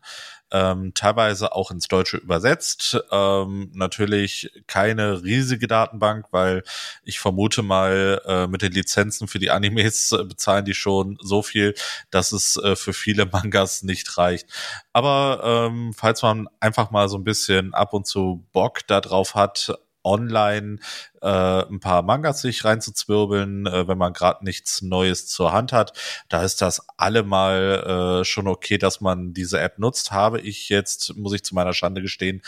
Ähm, 0.51 0.93
teilweise 0.93 1.53
auch 1.53 1.71
ins 1.71 1.87
Deutsche 1.87 2.17
übersetzt. 2.17 2.99
Ähm, 3.11 3.71
natürlich 3.73 4.51
keine 4.67 5.23
riesige 5.23 5.67
Datenbank, 5.67 6.27
weil 6.31 6.63
ich 7.03 7.19
vermute 7.19 7.63
mal, 7.63 8.21
äh, 8.25 8.47
mit 8.47 8.61
den 8.61 8.71
Lizenzen 8.71 9.27
für 9.27 9.39
die 9.39 9.49
Animes 9.49 10.11
äh, 10.11 10.23
bezahlen 10.23 10.65
die 10.65 10.73
schon 10.73 11.17
so 11.21 11.41
viel, 11.41 11.73
dass 12.09 12.31
es 12.31 12.57
äh, 12.57 12.75
für 12.75 12.93
viele 12.93 13.25
Mangas 13.31 13.83
nicht 13.83 14.17
reicht. 14.17 14.47
Aber 14.93 15.41
ähm, 15.43 15.93
falls 15.95 16.21
man 16.21 16.47
einfach 16.59 16.91
mal 16.91 17.09
so 17.09 17.17
ein 17.17 17.23
bisschen 17.23 17.73
ab 17.73 17.93
und 17.93 18.05
zu 18.07 18.45
Bock 18.51 18.85
darauf 18.87 19.35
hat, 19.35 19.73
online 20.03 20.79
äh, 21.21 21.27
ein 21.27 21.79
paar 21.79 22.01
Mangas 22.01 22.41
sich 22.41 22.63
reinzuzwirbeln, 22.65 23.65
äh, 23.65 23.87
wenn 23.87 23.97
man 23.97 24.13
gerade 24.13 24.43
nichts 24.43 24.81
Neues 24.81 25.27
zur 25.27 25.51
Hand 25.51 25.73
hat, 25.73 25.93
da 26.29 26.43
ist 26.43 26.61
das 26.61 26.87
allemal 26.97 28.21
äh, 28.21 28.25
schon 28.25 28.47
okay, 28.47 28.77
dass 28.77 29.01
man 29.01 29.33
diese 29.33 29.59
App 29.59 29.79
nutzt. 29.79 30.11
Habe 30.11 30.39
ich 30.41 30.69
jetzt, 30.69 31.15
muss 31.17 31.33
ich 31.33 31.43
zu 31.43 31.55
meiner 31.55 31.73
Schande 31.73 32.01
gestehen, 32.01 32.41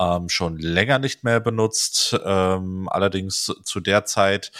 ähm, 0.00 0.28
schon 0.28 0.58
länger 0.58 0.98
nicht 0.98 1.24
mehr 1.24 1.40
benutzt. 1.40 2.18
Ähm, 2.24 2.88
allerdings 2.90 3.52
zu 3.62 3.80
der 3.80 4.04
Zeit, 4.04 4.52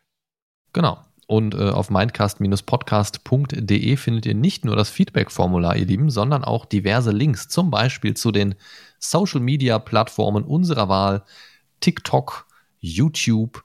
Genau. 0.74 1.00
Und 1.34 1.56
äh, 1.56 1.72
auf 1.72 1.90
mindcast-podcast.de 1.90 3.98
findet 3.98 4.28
ihr 4.28 4.36
nicht 4.36 4.66
nur 4.66 4.76
das 4.76 4.92
Feedback-Formular, 4.92 5.76
ihr 5.76 5.88
Lieben, 5.88 6.12
sondern 6.12 6.44
auch 6.44 6.66
diverse 6.66 7.10
Links, 7.10 7.50
zum 7.50 7.72
Beispiel 7.72 8.14
zu 8.14 8.32
den 8.32 8.54
Social-Media-Plattformen 9.00 10.44
unserer 10.44 10.90
Wahl, 10.90 11.24
TikTok, 11.80 12.46
YouTube, 12.82 13.64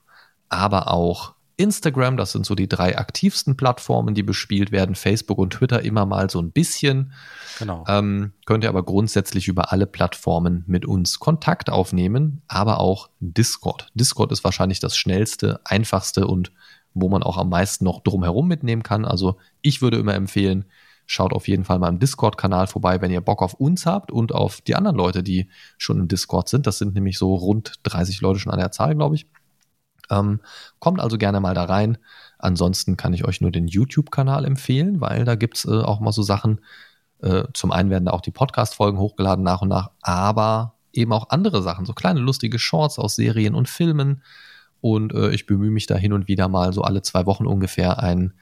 aber 0.49 0.91
auch 0.91 1.35
Instagram. 1.59 2.17
Das 2.17 2.33
sind 2.33 2.47
so 2.47 2.55
die 2.55 2.71
drei 2.71 2.97
aktivsten 2.97 3.59
Plattformen, 3.59 4.15
die 4.15 4.23
bespielt 4.23 4.73
werden. 4.73 4.95
Facebook 4.95 5.37
und 5.37 5.51
Twitter 5.51 5.83
immer 5.83 6.07
mal 6.07 6.31
so 6.31 6.41
ein 6.41 6.53
bisschen. 6.53 7.13
Genau. 7.59 7.85
Ähm, 7.87 8.33
könnt 8.47 8.65
ihr 8.65 8.71
aber 8.71 8.83
grundsätzlich 8.83 9.47
über 9.47 9.73
alle 9.73 9.87
Plattformen 9.87 10.65
mit 10.67 10.87
uns 10.87 11.19
Kontakt 11.19 11.69
aufnehmen, 11.69 12.41
aber 12.49 12.81
auch 12.81 13.11
Discord. 13.21 13.89
Discord 13.93 14.33
ist 14.33 14.43
wahrscheinlich 14.43 14.81
das 14.81 14.97
schnellste, 14.97 15.61
einfachste 15.67 16.27
und 16.27 16.51
wo 16.95 17.09
man 17.09 17.23
auch 17.23 17.37
am 17.37 17.49
meisten 17.49 17.85
noch 17.85 18.03
drumherum 18.03 18.49
mitnehmen 18.49 18.83
kann. 18.83 19.05
Also 19.05 19.37
ich 19.63 19.83
würde 19.83 19.99
immer 19.99 20.15
empfehlen, 20.15 20.65
schaut 21.07 21.33
auf 21.33 21.49
jeden 21.49 21.65
Fall 21.65 21.79
mal 21.79 21.89
im 21.89 21.99
Discord-Kanal 21.99 22.67
vorbei, 22.67 23.01
wenn 23.01 23.11
ihr 23.11 23.21
Bock 23.21 23.43
auf 23.43 23.55
uns 23.55 23.87
habt 23.87 24.13
und 24.13 24.35
auf 24.35 24.61
die 24.61 24.75
anderen 24.75 24.97
Leute, 24.97 25.23
die 25.23 25.49
schon 25.79 25.99
im 25.99 26.09
Discord 26.09 26.49
sind. 26.49 26.67
Das 26.67 26.79
sind 26.79 26.95
nämlich 26.95 27.19
so 27.19 27.35
rund 27.35 27.75
30 27.85 28.21
Leute 28.21 28.39
schon 28.41 28.53
an 28.53 28.59
der 28.59 28.73
Zahl, 28.73 28.95
glaube 28.95 29.15
ich. 29.15 29.27
Ähm, 30.11 30.41
kommt 30.79 31.01
also 31.01 31.19
gerne 31.19 31.41
mal 31.41 31.55
da 31.55 31.65
rein. 31.65 31.99
Ansonsten 32.39 32.97
kann 32.97 33.15
ich 33.15 33.25
euch 33.25 33.41
nur 33.41 33.51
den 33.51 33.69
YouTube-Kanal 33.69 34.45
empfehlen, 34.45 35.01
weil 35.01 35.25
da 35.25 35.35
gibt's 35.35 35.65
äh, 35.65 35.81
auch 35.81 36.01
mal 36.01 36.13
so 36.13 36.23
Sachen. 36.23 36.61
Äh, 37.21 37.45
zum 37.55 37.73
einen 37.73 37.91
werden 37.91 38.05
da 38.05 38.13
auch 38.13 38.21
die 38.21 38.31
Podcast-Folgen 38.31 38.99
hochgeladen 38.99 39.45
nach 39.45 39.63
und 39.63 39.69
nach, 39.69 39.91
aber 40.03 40.75
eben 40.93 41.13
auch 41.13 41.31
andere 41.31 41.63
Sachen, 41.63 41.85
so 41.85 41.93
kleine 41.93 42.21
lustige 42.21 42.59
Shorts 42.59 42.99
aus 42.99 43.17
Serien 43.17 43.55
und 43.55 43.69
Filmen. 43.69 44.23
Und 44.81 45.13
äh, 45.13 45.31
ich 45.31 45.47
bemühe 45.47 45.71
mich 45.71 45.87
da 45.87 45.97
hin 45.97 46.13
und 46.13 46.29
wieder 46.29 46.49
mal 46.49 46.73
so 46.73 46.83
alle 46.83 47.03
zwei 47.03 47.27
Wochen 47.27 47.47
ungefähr 47.47 48.03
ein 48.03 48.35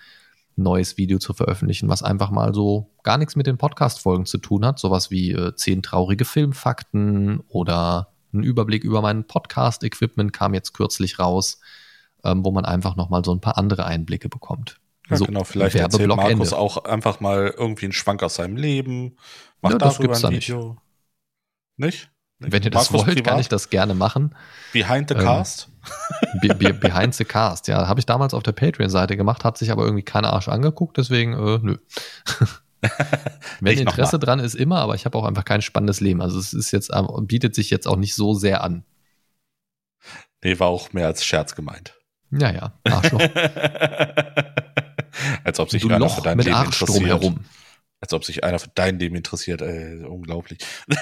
neues 0.57 0.97
Video 0.97 1.18
zu 1.18 1.34
veröffentlichen, 1.34 1.89
was 1.89 2.03
einfach 2.03 2.30
mal 2.30 2.55
so 2.55 2.91
gar 3.03 3.18
nichts 3.18 3.37
mit 3.37 3.47
den 3.47 3.59
Podcast-Folgen 3.59 4.26
zu 4.26 4.39
tun 4.39 4.64
hat. 4.64 4.78
Sowas 4.78 5.11
wie 5.11 5.32
äh, 5.32 5.55
zehn 5.55 5.82
traurige 5.82 6.24
Filmfakten 6.24 7.41
oder 7.49 8.12
ein 8.32 8.43
Überblick 8.43 8.84
über 8.84 9.03
mein 9.03 9.26
Podcast-Equipment 9.26 10.32
kam 10.32 10.55
jetzt 10.55 10.72
kürzlich 10.72 11.18
raus, 11.18 11.61
ähm, 12.24 12.45
wo 12.45 12.51
man 12.51 12.64
einfach 12.64 12.97
nochmal 12.97 13.24
so 13.24 13.32
ein 13.32 13.41
paar 13.41 13.59
andere 13.59 13.87
Einblicke 13.87 14.28
bekommt. 14.28 14.80
Ja, 15.09 15.16
so, 15.16 15.26
genau, 15.26 15.45
vielleicht 15.45 15.76
erzählt 15.76 16.09
Markus 16.09 16.30
Ende. 16.30 16.59
auch 16.59 16.84
einfach 16.84 17.20
mal 17.20 17.55
irgendwie 17.57 17.87
einen 17.87 17.93
Schwank 17.93 18.22
aus 18.22 18.34
seinem 18.37 18.57
Leben. 18.57 19.16
Macht 19.61 19.74
ja, 19.74 19.78
das 19.78 19.99
gibt's 19.99 20.24
ein 20.24 20.32
Video. 20.32 20.78
Nicht? 21.76 22.11
nicht? 22.39 22.53
Wenn 22.53 22.62
ihr 22.62 22.70
das 22.70 22.91
Markus 22.91 23.07
wollt, 23.07 23.16
privat? 23.16 23.32
kann 23.32 23.41
ich 23.41 23.49
das 23.49 23.70
gerne 23.70 23.95
machen. 23.95 24.34
Behind 24.72 25.09
the 25.09 25.14
ähm, 25.14 25.20
Cast? 25.20 25.68
Be 26.41 26.55
be 26.55 26.74
behind 26.74 27.14
the 27.14 27.24
Cast, 27.24 27.68
ja. 27.68 27.89
Habe 27.89 28.01
ich 28.01 28.07
damals 28.07 28.34
auf 28.34 28.43
der 28.43 28.53
Patreon-Seite 28.53 29.16
gemacht, 29.16 29.45
hat 29.45 29.59
sich 29.59 29.70
aber 29.70 29.84
irgendwie 29.84 30.03
keiner 30.03 30.32
Arsch 30.32 30.49
angeguckt, 30.49 30.97
deswegen, 30.97 31.32
äh, 31.34 31.59
nö. 31.62 31.76
Wenn 33.61 33.78
Interesse 33.78 34.18
dran 34.18 34.39
ist, 34.39 34.55
immer, 34.55 34.78
aber 34.78 34.95
ich 34.95 35.05
habe 35.07 35.16
auch 35.18 35.24
einfach 35.24 35.45
kein 35.45 35.62
spannendes 35.62 36.01
Leben. 36.01 36.20
Also 36.22 36.39
es 36.39 36.53
ist 36.53 36.70
jetzt, 36.72 36.93
bietet 37.22 37.55
sich 37.55 37.70
jetzt 37.70 37.89
auch 37.89 37.97
nicht 37.97 38.14
so 38.14 38.34
sehr 38.34 38.62
an. 38.62 38.84
Nee, 40.45 40.59
war 40.61 40.68
auch 40.68 40.93
mehr 40.93 41.07
als 41.07 41.24
Scherz 41.24 41.55
gemeint. 41.55 41.95
Ja, 42.30 42.53
ja, 42.53 42.72
Arschloch. 42.84 43.20
als 45.45 45.59
ob 45.59 45.70
sich 45.70 45.82
du 45.82 45.89
einer 45.89 45.99
Loch 45.99 46.16
für 46.16 46.22
dein 46.22 46.37
mit 46.37 46.47
Leben 46.47 46.57
Arschstrom 46.57 46.97
interessiert. 46.97 47.22
herum. 47.22 47.45
Als 48.01 48.12
ob 48.12 48.24
sich 48.24 48.45
einer 48.45 48.59
für 48.59 48.70
dein 48.74 48.99
Leben 48.99 49.16
interessiert. 49.16 49.62
Ey, 49.62 50.05
unglaublich. 50.05 50.59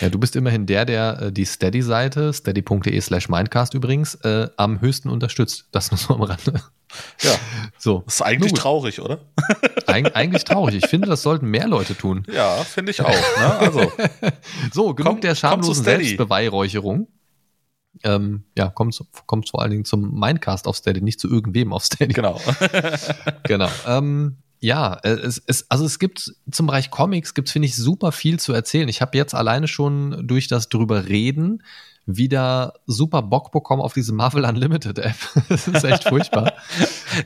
Ja, 0.00 0.08
du 0.08 0.18
bist 0.18 0.36
immerhin 0.36 0.66
der, 0.66 0.84
der 0.84 1.22
äh, 1.22 1.32
die 1.32 1.44
Steady-Seite, 1.44 2.32
steady.de 2.32 3.00
slash 3.00 3.28
Mindcast 3.28 3.74
übrigens, 3.74 4.14
äh, 4.16 4.48
am 4.56 4.80
höchsten 4.80 5.08
unterstützt. 5.08 5.66
Das 5.72 5.90
nur 5.90 5.98
so 5.98 6.14
am 6.14 6.22
Rande. 6.22 6.62
Ja. 7.20 7.32
So. 7.80 8.02
Das 8.06 8.16
ist 8.16 8.22
eigentlich 8.22 8.54
traurig, 8.54 9.00
oder? 9.00 9.20
Eig 9.86 10.16
eigentlich 10.16 10.42
traurig. 10.42 10.82
Ich 10.82 10.86
finde, 10.90 11.06
das 11.06 11.22
sollten 11.22 11.46
mehr 11.46 11.68
Leute 11.68 11.94
tun. 11.94 12.24
Ja, 12.32 12.56
finde 12.64 12.90
ich 12.90 13.00
auch. 13.00 13.08
Ne? 13.08 13.58
Also. 13.58 13.92
so, 14.72 14.94
genug 14.94 15.12
komm, 15.12 15.20
der 15.20 15.36
schamlosen 15.36 15.84
Selbstbeweihräucherung. 15.84 17.06
Ähm, 18.02 18.44
ja, 18.56 18.68
kommt, 18.68 19.00
kommt 19.26 19.48
vor 19.48 19.62
allen 19.62 19.70
Dingen 19.70 19.84
zum 19.84 20.18
Mindcast 20.18 20.66
auf 20.66 20.76
Steady, 20.76 21.00
nicht 21.02 21.20
zu 21.20 21.28
irgendwem 21.30 21.72
auf 21.72 21.84
Steady. 21.84 22.14
Genau. 22.14 22.40
genau. 23.44 23.70
Ähm, 23.86 24.38
ja, 24.60 24.94
äh, 25.02 25.10
es, 25.10 25.42
es, 25.46 25.70
also 25.70 25.84
es 25.84 25.98
gibt 25.98 26.34
zum 26.50 26.66
Bereich 26.66 26.90
Comics 26.90 27.34
gibt 27.34 27.48
es, 27.48 27.52
finde 27.52 27.66
ich, 27.66 27.76
super 27.76 28.12
viel 28.12 28.38
zu 28.38 28.52
erzählen. 28.52 28.88
Ich 28.88 29.00
habe 29.00 29.16
jetzt 29.16 29.34
alleine 29.34 29.68
schon 29.68 30.26
durch 30.26 30.48
das 30.48 30.68
drüber 30.68 31.08
reden 31.08 31.62
wieder 32.08 32.72
super 32.86 33.20
Bock 33.20 33.52
bekommen 33.52 33.82
auf 33.82 33.92
diese 33.92 34.14
Marvel 34.14 34.46
Unlimited 34.46 34.98
App. 34.98 35.16
das 35.50 35.68
ist 35.68 35.84
echt 35.84 36.08
furchtbar. 36.08 36.54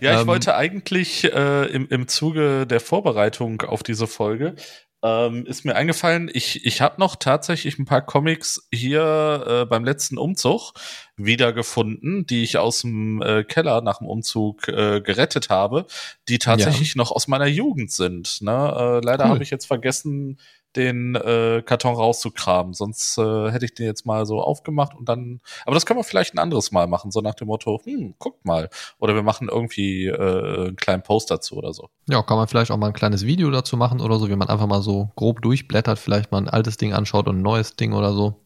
ja, 0.01 0.15
ich 0.15 0.21
ähm, 0.23 0.27
wollte 0.27 0.57
eigentlich 0.57 1.25
äh, 1.25 1.67
im, 1.67 1.87
im 1.89 2.09
Zuge 2.09 2.67
der 2.67 2.81
Vorbereitung 2.81 3.63
auf 3.63 3.85
diese 3.85 4.09
Folge 4.09 4.57
ähm, 5.03 5.45
ist 5.47 5.65
mir 5.65 5.75
eingefallen, 5.75 6.31
ich, 6.33 6.65
ich 6.65 6.81
habe 6.81 7.01
noch 7.01 7.17
tatsächlich 7.17 7.79
ein 7.79 7.85
paar 7.85 8.03
Comics 8.03 8.69
hier 8.73 9.45
äh, 9.47 9.65
beim 9.67 9.85
letzten 9.85 10.17
Umzug 10.17 10.75
wiedergefunden, 11.17 12.25
die 12.27 12.43
ich 12.45 12.59
aus 12.59 12.83
dem 12.83 13.21
äh, 13.21 13.43
Keller 13.43 13.81
nach 13.81 13.99
dem 13.99 14.07
Umzug 14.07 14.69
äh, 14.69 15.01
gerettet 15.01 15.51
habe, 15.51 15.87
die 16.29 16.39
tatsächlich 16.39 16.95
ja. 16.95 16.99
noch 16.99 17.11
aus 17.11 17.27
meiner 17.27 17.47
Jugend 17.47 17.91
sind. 17.91 18.43
Ne? 18.43 18.53
Äh, 18.53 19.05
leider 19.05 19.25
cool. 19.25 19.31
habe 19.31 19.43
ich 19.43 19.51
jetzt 19.51 19.67
vergessen, 19.67 20.39
den 20.77 21.15
äh, 21.15 21.63
Karton 21.65 21.95
rauszukramen. 21.95 22.75
Sonst 22.75 23.19
äh, 23.19 23.51
hätte 23.51 23.65
ich 23.65 23.75
den 23.75 23.87
jetzt 23.87 24.07
mal 24.07 24.27
so 24.27 24.41
aufgemacht 24.41 24.95
und 24.95 25.09
dann. 25.09 25.41
Aber 25.65 25.75
das 25.75 25.87
können 25.87 25.99
wir 25.99 26.05
vielleicht 26.05 26.35
ein 26.35 26.39
anderes 26.39 26.73
Mal 26.73 26.87
machen, 26.87 27.11
so 27.11 27.21
nach 27.21 27.35
dem 27.35 27.49
Motto, 27.49 27.81
hm, 27.85 28.15
guckt 28.19 28.45
mal. 28.45 28.69
Oder 28.99 29.15
wir 29.15 29.23
machen 29.23 29.49
irgendwie 29.49 30.07
äh, 30.07 30.67
einen 30.67 30.77
kleinen 30.77 31.03
Post 31.03 31.31
dazu 31.31 31.57
oder 31.57 31.73
so. 31.73 31.89
Ja, 32.09 32.23
kann 32.23 32.37
man 32.37 32.49
vielleicht 32.49 32.71
auch 32.71 32.77
mal 32.77 32.89
ein 32.89 32.93
kleines 32.93 33.27
Video 33.27 33.51
dazu 33.51 33.77
machen 33.77 34.01
oder 34.01 34.19
so, 34.19 34.29
wie 34.29 34.37
man 34.37 34.49
einfach 34.49 34.67
mal 34.67 34.83
so 34.83 35.11
grob 35.17 35.43
durchblättert, 35.43 35.99
vielleicht 35.99 36.33
mal 36.33 36.39
ein 36.39 36.49
altes 36.49 36.77
Ding 36.77 36.93
anschaut 36.93 37.29
und 37.29 37.39
ein 37.39 37.43
neues 37.43 37.77
Ding 37.77 37.93
oder 37.93 38.13
so. 38.13 38.41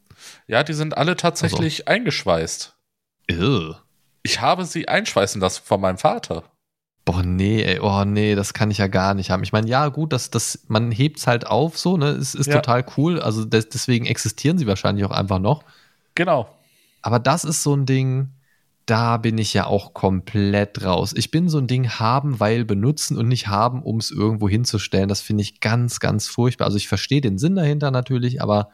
Ja, 0.46 0.62
die 0.62 0.74
sind 0.74 0.96
alle 0.96 1.16
tatsächlich 1.16 1.86
also. 1.86 1.96
eingeschweißt. 1.96 2.76
Ew. 3.30 3.74
Ich 4.22 4.40
habe 4.40 4.64
sie 4.64 4.88
einschweißen 4.88 5.40
lassen 5.40 5.62
von 5.64 5.80
meinem 5.80 5.98
Vater. 5.98 6.44
Boah, 7.06 7.22
nee, 7.22 7.62
ey, 7.62 7.78
oh 7.78 8.04
nee, 8.04 8.34
das 8.34 8.52
kann 8.52 8.72
ich 8.72 8.78
ja 8.78 8.88
gar 8.88 9.14
nicht 9.14 9.30
haben. 9.30 9.44
Ich 9.44 9.52
meine, 9.52 9.68
ja, 9.68 9.86
gut, 9.88 10.12
das, 10.12 10.28
das, 10.30 10.64
man 10.66 10.90
hebt's 10.90 11.28
halt 11.28 11.46
auf, 11.46 11.78
so, 11.78 11.96
ne? 11.96 12.08
Es 12.08 12.34
ist 12.34 12.48
ja. 12.48 12.56
total 12.56 12.84
cool. 12.96 13.20
Also 13.20 13.44
des, 13.44 13.68
deswegen 13.68 14.06
existieren 14.06 14.58
sie 14.58 14.66
wahrscheinlich 14.66 15.04
auch 15.04 15.12
einfach 15.12 15.38
noch. 15.38 15.62
Genau. 16.16 16.48
Aber 17.02 17.20
das 17.20 17.44
ist 17.44 17.62
so 17.62 17.76
ein 17.76 17.86
Ding, 17.86 18.30
da 18.86 19.18
bin 19.18 19.38
ich 19.38 19.54
ja 19.54 19.66
auch 19.66 19.94
komplett 19.94 20.84
raus. 20.84 21.14
Ich 21.16 21.30
bin 21.30 21.48
so 21.48 21.58
ein 21.58 21.68
Ding 21.68 21.88
haben, 21.88 22.40
weil 22.40 22.64
benutzen 22.64 23.16
und 23.16 23.28
nicht 23.28 23.46
haben, 23.46 23.84
um 23.84 23.98
es 23.98 24.10
irgendwo 24.10 24.48
hinzustellen. 24.48 25.08
Das 25.08 25.20
finde 25.20 25.42
ich 25.42 25.60
ganz, 25.60 26.00
ganz 26.00 26.26
furchtbar. 26.26 26.64
Also 26.64 26.76
ich 26.76 26.88
verstehe 26.88 27.20
den 27.20 27.38
Sinn 27.38 27.54
dahinter 27.54 27.92
natürlich, 27.92 28.42
aber 28.42 28.70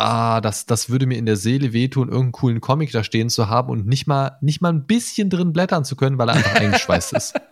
ah, 0.00 0.40
das, 0.40 0.66
das 0.66 0.90
würde 0.90 1.06
mir 1.06 1.18
in 1.18 1.26
der 1.26 1.36
Seele 1.36 1.72
wehtun, 1.72 2.08
irgendeinen 2.08 2.32
coolen 2.32 2.60
Comic 2.60 2.92
da 2.92 3.04
stehen 3.04 3.28
zu 3.28 3.48
haben 3.48 3.70
und 3.70 3.86
nicht 3.86 4.06
mal, 4.06 4.38
nicht 4.40 4.60
mal 4.60 4.70
ein 4.70 4.86
bisschen 4.86 5.30
drin 5.30 5.52
blättern 5.52 5.84
zu 5.84 5.96
können, 5.96 6.18
weil 6.18 6.28
er 6.28 6.36
einfach 6.36 6.54
eingeschweißt 6.54 7.12
ist. 7.14 7.34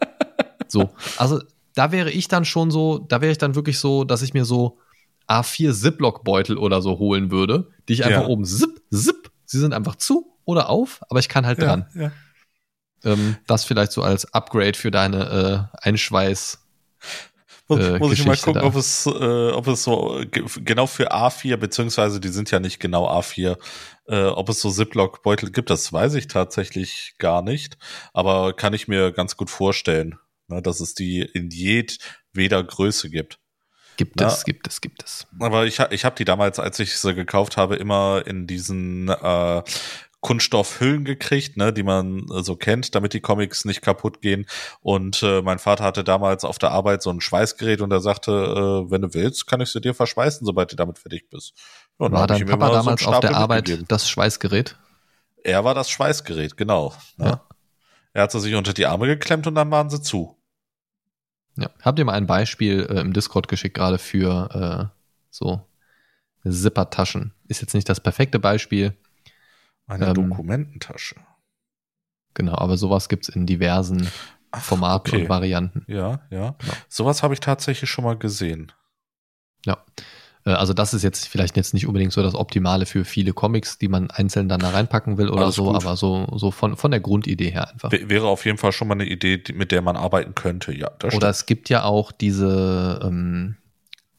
So. 0.70 0.90
Also, 1.16 1.40
da 1.74 1.92
wäre 1.92 2.10
ich 2.10 2.28
dann 2.28 2.44
schon 2.44 2.70
so, 2.70 2.98
da 2.98 3.22
wäre 3.22 3.32
ich 3.32 3.38
dann 3.38 3.54
wirklich 3.54 3.78
so, 3.78 4.04
dass 4.04 4.20
ich 4.20 4.34
mir 4.34 4.44
so 4.44 4.76
A4 5.26 5.72
Ziploc-Beutel 5.72 6.58
oder 6.58 6.82
so 6.82 6.98
holen 6.98 7.30
würde, 7.30 7.70
die 7.88 7.94
ich 7.94 8.04
einfach 8.04 8.24
ja. 8.24 8.28
oben 8.28 8.44
zip, 8.44 8.82
zip, 8.92 9.30
sie 9.46 9.60
sind 9.60 9.72
einfach 9.72 9.96
zu 9.96 10.36
oder 10.44 10.68
auf, 10.68 11.00
aber 11.08 11.20
ich 11.20 11.30
kann 11.30 11.46
halt 11.46 11.62
dran. 11.62 11.86
Ja, 11.94 12.12
ähm, 13.04 13.36
das 13.46 13.64
vielleicht 13.64 13.92
so 13.92 14.02
als 14.02 14.32
Upgrade 14.34 14.74
für 14.74 14.90
deine 14.90 15.70
äh, 15.82 15.88
Einschweiß- 15.88 16.58
äh, 17.68 17.98
muss 17.98 18.12
ich 18.12 18.24
mal 18.24 18.36
gucken, 18.36 18.62
ob 18.62 18.74
es, 18.76 19.06
äh, 19.06 19.50
ob 19.50 19.66
es 19.66 19.84
so 19.84 20.22
genau 20.64 20.86
für 20.86 21.12
A4, 21.12 21.56
beziehungsweise 21.56 22.20
die 22.20 22.28
sind 22.28 22.50
ja 22.50 22.60
nicht 22.60 22.80
genau 22.80 23.08
A4, 23.08 23.58
äh, 24.06 24.24
ob 24.24 24.48
es 24.48 24.60
so 24.60 24.70
Ziploc-Beutel 24.70 25.50
gibt, 25.50 25.70
das 25.70 25.92
weiß 25.92 26.14
ich 26.14 26.28
tatsächlich 26.28 27.14
gar 27.18 27.42
nicht. 27.42 27.76
Aber 28.12 28.54
kann 28.54 28.72
ich 28.72 28.88
mir 28.88 29.12
ganz 29.12 29.36
gut 29.36 29.50
vorstellen, 29.50 30.18
ne, 30.48 30.62
dass 30.62 30.80
es 30.80 30.94
die 30.94 31.20
in 31.20 31.50
jedweder 31.50 32.64
Größe 32.64 33.10
gibt. 33.10 33.38
Gibt 33.98 34.20
es, 34.20 34.44
gibt 34.44 34.68
es, 34.68 34.80
gibt 34.80 35.02
es. 35.02 35.26
Aber 35.40 35.66
ich, 35.66 35.80
ich 35.90 36.04
habe 36.04 36.14
die 36.14 36.24
damals, 36.24 36.60
als 36.60 36.78
ich 36.78 36.96
sie 36.96 37.14
gekauft 37.14 37.56
habe, 37.56 37.74
immer 37.74 38.22
in 38.24 38.46
diesen 38.46 39.08
äh, 39.08 39.62
Kunststoffhüllen 40.20 41.04
gekriegt, 41.04 41.56
ne, 41.56 41.72
die 41.72 41.84
man 41.84 42.26
äh, 42.30 42.42
so 42.42 42.56
kennt, 42.56 42.94
damit 42.94 43.12
die 43.12 43.20
Comics 43.20 43.64
nicht 43.64 43.82
kaputt 43.82 44.20
gehen. 44.20 44.46
Und 44.80 45.22
äh, 45.22 45.42
mein 45.42 45.58
Vater 45.58 45.84
hatte 45.84 46.02
damals 46.02 46.44
auf 46.44 46.58
der 46.58 46.72
Arbeit 46.72 47.02
so 47.02 47.10
ein 47.10 47.20
Schweißgerät 47.20 47.80
und 47.80 47.92
er 47.92 48.00
sagte, 48.00 48.32
äh, 48.32 48.90
wenn 48.90 49.02
du 49.02 49.14
willst, 49.14 49.46
kann 49.46 49.60
ich 49.60 49.70
sie 49.70 49.80
dir 49.80 49.94
verschweißen, 49.94 50.44
sobald 50.44 50.72
du 50.72 50.76
damit 50.76 50.98
fertig 50.98 51.30
bist. 51.30 51.54
Und 51.98 52.12
war 52.12 52.26
dein 52.26 52.46
Papa 52.46 52.70
damals 52.70 53.02
so 53.02 53.10
auf 53.10 53.20
der 53.20 53.36
Arbeit 53.36 53.84
das 53.88 54.08
Schweißgerät? 54.08 54.76
Er 55.44 55.64
war 55.64 55.74
das 55.74 55.88
Schweißgerät, 55.88 56.56
genau. 56.56 56.94
Ne? 57.16 57.26
Ja. 57.26 57.42
Er 58.12 58.22
hat 58.22 58.32
sie 58.32 58.40
sich 58.40 58.54
unter 58.56 58.72
die 58.72 58.86
Arme 58.86 59.06
geklemmt 59.06 59.46
und 59.46 59.54
dann 59.54 59.70
waren 59.70 59.88
sie 59.88 60.02
zu. 60.02 60.36
Ja. 61.56 61.70
Habt 61.82 61.98
ihr 61.98 62.04
mal 62.04 62.14
ein 62.14 62.26
Beispiel 62.26 62.86
äh, 62.90 63.00
im 63.00 63.12
Discord 63.12 63.46
geschickt, 63.46 63.76
gerade 63.76 63.98
für 63.98 64.90
äh, 64.90 64.96
so 65.30 65.60
Zippertaschen? 66.48 67.34
Ist 67.46 67.60
jetzt 67.60 67.74
nicht 67.74 67.88
das 67.88 68.00
perfekte 68.00 68.38
Beispiel, 68.40 68.96
eine 69.88 70.06
ähm, 70.06 70.14
Dokumententasche. 70.14 71.16
Genau, 72.34 72.56
aber 72.56 72.76
sowas 72.76 73.08
gibt 73.08 73.28
es 73.28 73.34
in 73.34 73.46
diversen 73.46 74.08
Ach, 74.50 74.62
Formaten 74.62 75.12
okay. 75.12 75.22
und 75.22 75.28
Varianten. 75.28 75.84
Ja, 75.88 76.20
ja. 76.30 76.54
Genau. 76.58 76.72
Sowas 76.88 77.22
habe 77.22 77.34
ich 77.34 77.40
tatsächlich 77.40 77.90
schon 77.90 78.04
mal 78.04 78.16
gesehen. 78.16 78.72
Ja. 79.66 79.78
Äh, 80.44 80.50
also 80.50 80.72
das 80.72 80.94
ist 80.94 81.02
jetzt 81.02 81.28
vielleicht 81.28 81.56
jetzt 81.56 81.74
nicht 81.74 81.86
unbedingt 81.86 82.12
so 82.12 82.22
das 82.22 82.34
Optimale 82.34 82.86
für 82.86 83.04
viele 83.04 83.32
Comics, 83.32 83.78
die 83.78 83.88
man 83.88 84.10
einzeln 84.10 84.48
dann 84.48 84.60
da 84.60 84.70
reinpacken 84.70 85.18
will 85.18 85.28
oder 85.28 85.46
Alles 85.46 85.56
so, 85.56 85.64
gut. 85.64 85.76
aber 85.76 85.96
so, 85.96 86.26
so 86.36 86.50
von, 86.50 86.76
von 86.76 86.90
der 86.90 87.00
Grundidee 87.00 87.50
her 87.50 87.70
einfach. 87.70 87.90
Wäre 87.90 88.28
auf 88.28 88.44
jeden 88.44 88.58
Fall 88.58 88.72
schon 88.72 88.88
mal 88.88 88.94
eine 88.94 89.06
Idee, 89.06 89.42
mit 89.52 89.72
der 89.72 89.82
man 89.82 89.96
arbeiten 89.96 90.34
könnte. 90.34 90.72
Ja, 90.72 90.90
das 90.98 91.14
Oder 91.14 91.28
es 91.28 91.46
gibt 91.46 91.68
ja 91.68 91.84
auch 91.84 92.12
diese, 92.12 93.00
ähm, 93.02 93.56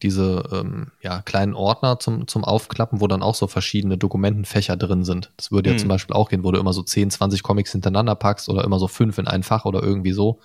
diese 0.02 0.42
ähm, 0.52 0.92
ja, 1.02 1.22
kleinen 1.22 1.54
Ordner 1.54 1.98
zum, 1.98 2.26
zum 2.28 2.44
Aufklappen, 2.44 3.00
wo 3.00 3.06
dann 3.06 3.22
auch 3.22 3.34
so 3.34 3.46
verschiedene 3.46 3.98
Dokumentenfächer 3.98 4.76
drin 4.76 5.04
sind. 5.04 5.32
Das 5.36 5.52
würde 5.52 5.70
ja 5.70 5.74
Hm. 5.74 5.78
zum 5.78 5.88
Beispiel 5.88 6.14
auch 6.16 6.28
gehen, 6.28 6.44
wo 6.44 6.52
du 6.52 6.58
immer 6.58 6.72
so 6.72 6.82
10, 6.82 7.10
20 7.10 7.42
Comics 7.42 7.72
hintereinander 7.72 8.14
packst 8.14 8.48
oder 8.48 8.64
immer 8.64 8.78
so 8.78 8.88
fünf 8.88 9.18
in 9.18 9.26
ein 9.26 9.42
Fach 9.42 9.64
oder 9.64 9.82
irgendwie 9.82 10.12
so, 10.12 10.40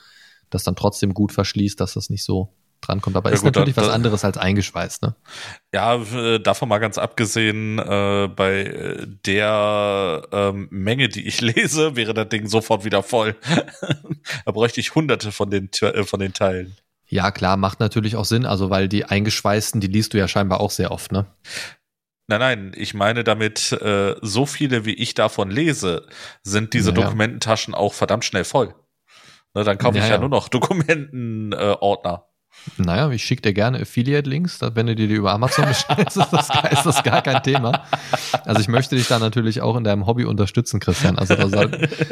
das 0.50 0.64
dann 0.64 0.76
trotzdem 0.76 1.14
gut 1.14 1.32
verschließt, 1.32 1.80
dass 1.80 1.94
das 1.94 2.10
nicht 2.10 2.24
so 2.24 2.54
drankommt. 2.82 3.18
Aber 3.18 3.32
Ja 3.32 3.36
ist 3.36 3.42
gut, 3.42 3.56
natürlich 3.56 3.76
da- 3.76 3.82
was 3.82 3.90
anderes 3.90 4.26
als 4.26 4.38
eingeschweißt, 4.38 5.02
ne? 5.02 5.16
Ja, 5.74 5.96
äh, 5.96 6.40
davon 6.40 6.70
mal 6.70 6.78
ganz 6.80 6.98
abgesehen, 6.98 7.80
äh, 7.80 8.30
bei 8.34 8.64
äh, 8.64 9.08
der 9.26 10.24
ähm, 10.32 10.68
Menge, 10.72 11.10
die 11.10 11.28
ich 11.28 11.42
lese, 11.42 11.96
wäre 11.96 12.14
das 12.14 12.30
Ding 12.30 12.48
sofort 12.48 12.86
wieder 12.86 13.04
voll. 13.04 13.36
da 14.46 14.52
bräuchte 14.52 14.80
ich 14.80 14.96
hunderte 14.96 15.32
von 15.32 15.50
den, 15.50 15.70
äh, 15.82 16.04
von 16.04 16.20
den 16.20 16.34
Teilen. 16.34 16.78
Ja, 17.08 17.32
klar, 17.32 17.56
macht 17.58 17.80
natürlich 17.80 18.16
auch 18.16 18.26
Sinn, 18.26 18.46
also 18.46 18.70
weil 18.70 18.88
die 18.88 19.06
eingeschweißten, 19.06 19.80
die 19.82 19.88
liest 19.88 20.14
du 20.14 20.18
ja 20.18 20.28
scheinbar 20.28 20.60
auch 20.60 20.72
sehr 20.72 20.92
oft, 20.92 21.12
ne? 21.12 21.26
Nein, 22.28 22.40
nein, 22.40 22.72
ich 22.76 22.96
meine 22.96 23.24
damit, 23.24 23.72
äh, 23.74 24.16
so 24.22 24.48
viele 24.48 24.86
wie 24.86 24.96
ich 24.96 25.14
davon 25.14 25.52
lese, 25.52 26.08
sind 26.42 26.74
diese 26.74 26.90
Ja, 26.90 26.96
ja. 26.98 27.04
Dokumententaschen 27.04 27.76
auch 27.76 27.94
verdammt 27.94 28.26
schnell 28.26 28.44
voll. 28.44 28.74
Ne, 29.54 29.64
dann 29.64 29.78
kaufe 29.78 30.00
ich 30.00 30.08
Ja, 30.10 30.18
nur 30.18 30.30
noch 30.30 30.50
Dokumentenordner. 30.50 32.26
Äh. 32.28 32.82
Naja, 32.82 33.12
ich 33.12 33.24
schicke 33.24 33.42
dir 33.44 33.54
gerne 33.54 33.80
Affiliate-Links, 33.82 34.60
wenn 34.74 34.88
du 34.88 34.96
dir 34.96 35.08
die 35.08 35.14
über 35.14 35.34
Amazon 35.34 35.66
bestellst, 35.68 36.18
ist 36.18 36.32
das, 36.32 36.48
gar- 36.50 36.72
ist 36.72 36.84
das 36.86 37.04
gar 37.04 37.22
kein 37.22 37.44
Thema. 37.44 37.86
Also 38.44 38.60
ich 38.62 38.68
möchte 38.70 38.96
dich 38.96 39.08
da 39.08 39.20
natürlich 39.20 39.62
auch 39.62 39.76
in 39.78 39.84
deinem 39.84 40.08
Hobby 40.08 40.26
unterstützen, 40.26 40.80
Christian. 40.80 41.20
Also 41.20 41.36
da, 41.36 41.48
soll, 41.48 41.70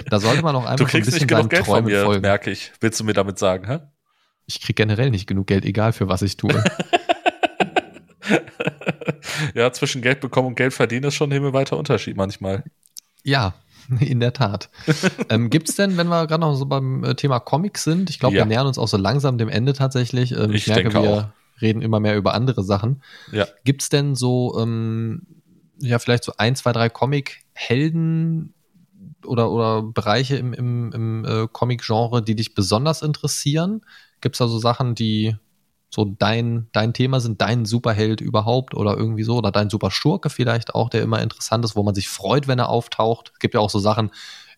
da 0.10 0.20
sollte 0.20 0.44
man 0.44 0.56
auch 0.56 0.64
du 0.64 0.68
einfach 0.68 0.78
so 0.78 0.84
ein 0.98 1.02
kriegst 1.02 1.06
bisschen 1.12 1.22
nicht 1.22 1.28
genug 1.30 1.50
Geld 1.50 1.66
von 1.66 1.74
Träumen 1.76 1.92
mir, 1.92 2.04
folgen. 2.04 2.22
merke 2.22 2.52
ich. 2.52 2.72
Willst 2.82 3.00
du 3.00 3.04
mir 3.04 3.14
damit 3.14 3.40
sagen, 3.40 3.68
hä? 3.68 3.80
Ich 4.46 4.62
krieg 4.62 4.76
generell 4.76 5.10
nicht 5.10 5.26
genug 5.28 5.48
Geld, 5.48 5.66
egal 5.66 5.94
für 5.94 6.08
was 6.10 6.22
ich 6.22 6.38
tue. 6.38 6.64
ja, 9.54 9.72
zwischen 9.72 10.02
Geld 10.02 10.22
bekommen 10.22 10.50
und 10.50 10.56
Geld 10.56 10.74
verdienen 10.74 11.06
ist 11.06 11.16
schon 11.16 11.30
ein 11.30 11.34
himmelweiter 11.34 11.78
Unterschied 11.78 12.18
manchmal. 12.18 12.64
ja, 13.24 13.54
in 14.00 14.22
der 14.22 14.32
Tat. 14.32 14.70
ähm, 15.30 15.50
gibt's 15.50 15.76
denn, 15.76 15.98
wenn 15.98 16.08
wir 16.08 16.26
gerade 16.28 16.40
noch 16.42 16.56
so 16.56 16.66
beim 16.66 17.04
äh, 17.04 17.16
Thema 17.16 17.40
Comics 17.42 17.84
sind, 17.84 18.10
ich 18.10 18.18
glaube, 18.18 18.38
Ja. 18.38 18.44
wir 18.44 18.48
nähern 18.48 18.66
uns 18.68 18.78
auch 18.78 18.88
so 18.88 18.96
langsam 18.96 19.38
dem 19.38 19.50
Ende 19.50 19.74
tatsächlich. 19.74 20.32
Ähm, 20.32 20.52
ich, 20.52 20.64
Ich 20.64 20.68
merke, 20.68 20.84
denke 20.90 21.04
wir 21.04 21.10
auch. 21.14 21.26
reden 21.62 21.82
immer 21.82 22.00
mehr 22.00 22.16
über 22.16 22.34
andere 22.34 22.64
Sachen. 22.64 23.04
Ja. 23.34 23.46
Gibt's 23.66 23.90
denn 23.90 24.16
so, 24.16 24.58
ähm, 24.58 25.24
ja, 25.80 26.00
vielleicht 26.00 26.24
so 26.24 26.32
ein, 26.38 26.56
zwei, 26.56 26.72
drei 26.72 26.88
Comic-Helden 26.88 28.54
oder, 29.26 29.52
oder 29.52 29.82
Bereiche 29.82 30.36
im, 30.36 30.54
im, 30.54 30.92
im 30.92 31.26
äh, 31.26 31.48
Comic-Genre, 31.52 32.22
die 32.22 32.36
dich 32.36 32.56
besonders 32.56 33.02
interessieren? 33.02 33.82
Gibt's 34.22 34.40
da 34.40 34.48
so 34.48 34.60
Sachen, 34.60 34.96
die 34.96 35.36
so 35.90 36.06
dein, 36.06 36.70
dein 36.72 36.94
Thema 36.94 37.20
sind, 37.20 37.40
dein 37.42 37.66
Superheld 37.66 38.20
überhaupt 38.20 38.74
oder 38.74 38.98
irgendwie 38.98 39.24
so, 39.24 39.38
oder 39.38 39.52
dein 39.52 39.70
Superschurke 39.70 40.32
vielleicht 40.32 40.74
auch, 40.74 40.90
der 40.90 41.04
immer 41.04 41.22
interessant 41.22 41.64
ist, 41.66 41.76
wo 41.76 41.84
man 41.84 41.94
sich 41.94 42.10
freut, 42.10 42.48
wenn 42.48 42.58
er 42.58 42.70
auftaucht? 42.70 43.32
Es 43.34 43.40
gibt 43.40 43.54
ja 43.54 43.60
auch 43.60 43.70
so 43.70 43.78
Sachen, 43.80 44.10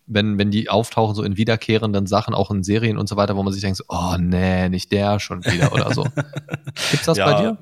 wenn, 0.07 0.37
wenn 0.37 0.51
die 0.51 0.69
auftauchen, 0.69 1.15
so 1.15 1.23
in 1.23 1.37
wiederkehrenden 1.37 2.05
Sachen, 2.05 2.33
auch 2.33 2.51
in 2.51 2.63
Serien 2.63 2.97
und 2.97 3.09
so 3.09 3.15
weiter, 3.15 3.35
wo 3.35 3.43
man 3.43 3.53
sich 3.53 3.61
denkt, 3.61 3.77
so, 3.77 3.85
oh 3.87 4.15
nee, 4.19 4.69
nicht 4.69 4.91
der 4.91 5.19
schon 5.19 5.43
wieder 5.45 5.73
oder 5.73 5.93
so. 5.93 6.03
Gibt's 6.91 7.05
das 7.05 7.17
bei 7.17 7.33
dir? 7.33 7.57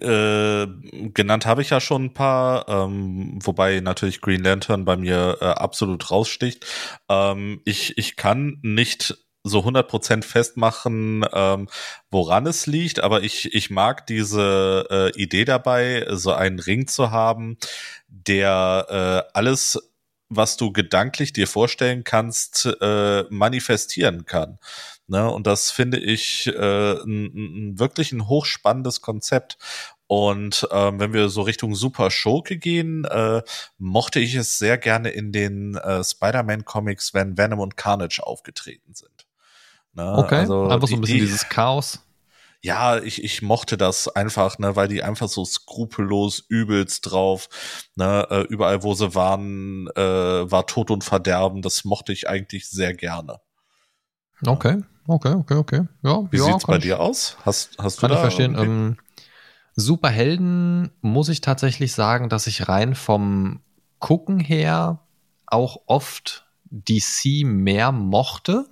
Äh, 0.00 1.08
genannt 1.10 1.46
habe 1.46 1.62
ich 1.62 1.70
ja 1.70 1.80
schon 1.80 2.04
ein 2.04 2.14
paar, 2.14 2.68
ähm, 2.68 3.38
wobei 3.42 3.80
natürlich 3.80 4.20
Green 4.20 4.42
Lantern 4.42 4.84
bei 4.84 4.96
mir 4.96 5.38
äh, 5.40 5.44
absolut 5.44 6.10
raussticht. 6.10 6.64
Ähm, 7.08 7.60
ich, 7.64 7.98
ich 7.98 8.16
kann 8.16 8.58
nicht 8.62 9.16
so 9.44 9.60
100% 9.60 10.22
festmachen, 10.22 11.26
ähm, 11.32 11.68
woran 12.10 12.46
es 12.46 12.66
liegt, 12.66 13.02
aber 13.02 13.22
ich, 13.22 13.52
ich 13.54 13.70
mag 13.70 14.06
diese 14.06 14.86
äh, 14.88 15.20
Idee 15.20 15.44
dabei, 15.44 16.06
so 16.10 16.32
einen 16.32 16.60
Ring 16.60 16.86
zu 16.86 17.10
haben, 17.10 17.56
der 18.06 18.86
äh, 18.88 19.36
alles 19.36 19.91
was 20.36 20.56
du 20.56 20.72
gedanklich 20.72 21.32
dir 21.32 21.46
vorstellen 21.46 22.04
kannst, 22.04 22.66
äh, 22.80 23.24
manifestieren 23.30 24.24
kann. 24.24 24.58
Ne? 25.06 25.30
Und 25.30 25.46
das 25.46 25.70
finde 25.70 25.98
ich 25.98 26.46
äh, 26.46 26.92
ein, 27.02 27.24
ein, 27.34 27.78
wirklich 27.78 28.12
ein 28.12 28.28
hochspannendes 28.28 29.00
Konzept. 29.00 29.58
Und 30.06 30.68
ähm, 30.70 31.00
wenn 31.00 31.12
wir 31.14 31.28
so 31.30 31.42
Richtung 31.42 31.74
Super 31.74 32.10
Schurke 32.10 32.58
gehen, 32.58 33.04
äh, 33.06 33.42
mochte 33.78 34.20
ich 34.20 34.34
es 34.34 34.58
sehr 34.58 34.76
gerne 34.78 35.08
in 35.10 35.32
den 35.32 35.74
äh, 35.76 36.04
Spider-Man-Comics, 36.04 37.14
wenn 37.14 37.38
Venom 37.38 37.60
und 37.60 37.76
Carnage 37.76 38.20
aufgetreten 38.22 38.94
sind. 38.94 39.26
Ne? 39.94 40.12
Okay, 40.18 40.36
Also 40.36 40.68
einfach 40.68 40.88
so 40.88 40.96
ein 40.96 41.00
bisschen 41.00 41.16
die- 41.16 41.20
dieses 41.24 41.48
Chaos. 41.48 42.00
Ja, 42.64 42.98
ich, 42.98 43.22
ich 43.24 43.42
mochte 43.42 43.76
das 43.76 44.06
einfach, 44.08 44.58
ne, 44.58 44.76
weil 44.76 44.88
die 44.88 45.02
einfach 45.02 45.28
so 45.28 45.44
skrupellos 45.44 46.44
übelst 46.48 47.10
drauf, 47.10 47.48
ne, 47.96 48.26
äh, 48.30 48.40
überall 48.42 48.82
wo 48.84 48.94
sie 48.94 49.14
waren, 49.14 49.88
äh, 49.96 50.00
war 50.50 50.66
Tod 50.66 50.90
und 50.90 51.02
Verderben, 51.04 51.60
das 51.62 51.84
mochte 51.84 52.12
ich 52.12 52.28
eigentlich 52.28 52.68
sehr 52.70 52.94
gerne. 52.94 53.38
Okay, 54.46 54.82
okay, 55.08 55.34
okay, 55.34 55.54
okay. 55.54 55.80
Ja, 56.02 56.22
Wie 56.30 56.36
ja, 56.38 56.44
sieht's 56.44 56.64
kann 56.64 56.72
bei 56.74 56.76
ich- 56.78 56.82
dir 56.84 57.00
aus? 57.00 57.36
Hast, 57.44 57.76
hast 57.78 58.00
Kann 58.00 58.10
du 58.10 58.14
ich 58.14 58.18
da 58.18 58.22
verstehen. 58.22 58.54
irgendwie- 58.54 58.92
Ähm, 58.92 58.96
Superhelden 59.74 60.90
muss 61.00 61.28
ich 61.30 61.40
tatsächlich 61.40 61.92
sagen, 61.94 62.28
dass 62.28 62.46
ich 62.46 62.68
rein 62.68 62.94
vom 62.94 63.60
Gucken 63.98 64.38
her 64.38 65.00
auch 65.46 65.78
oft 65.86 66.46
DC 66.70 67.44
mehr 67.44 67.90
mochte. 67.92 68.66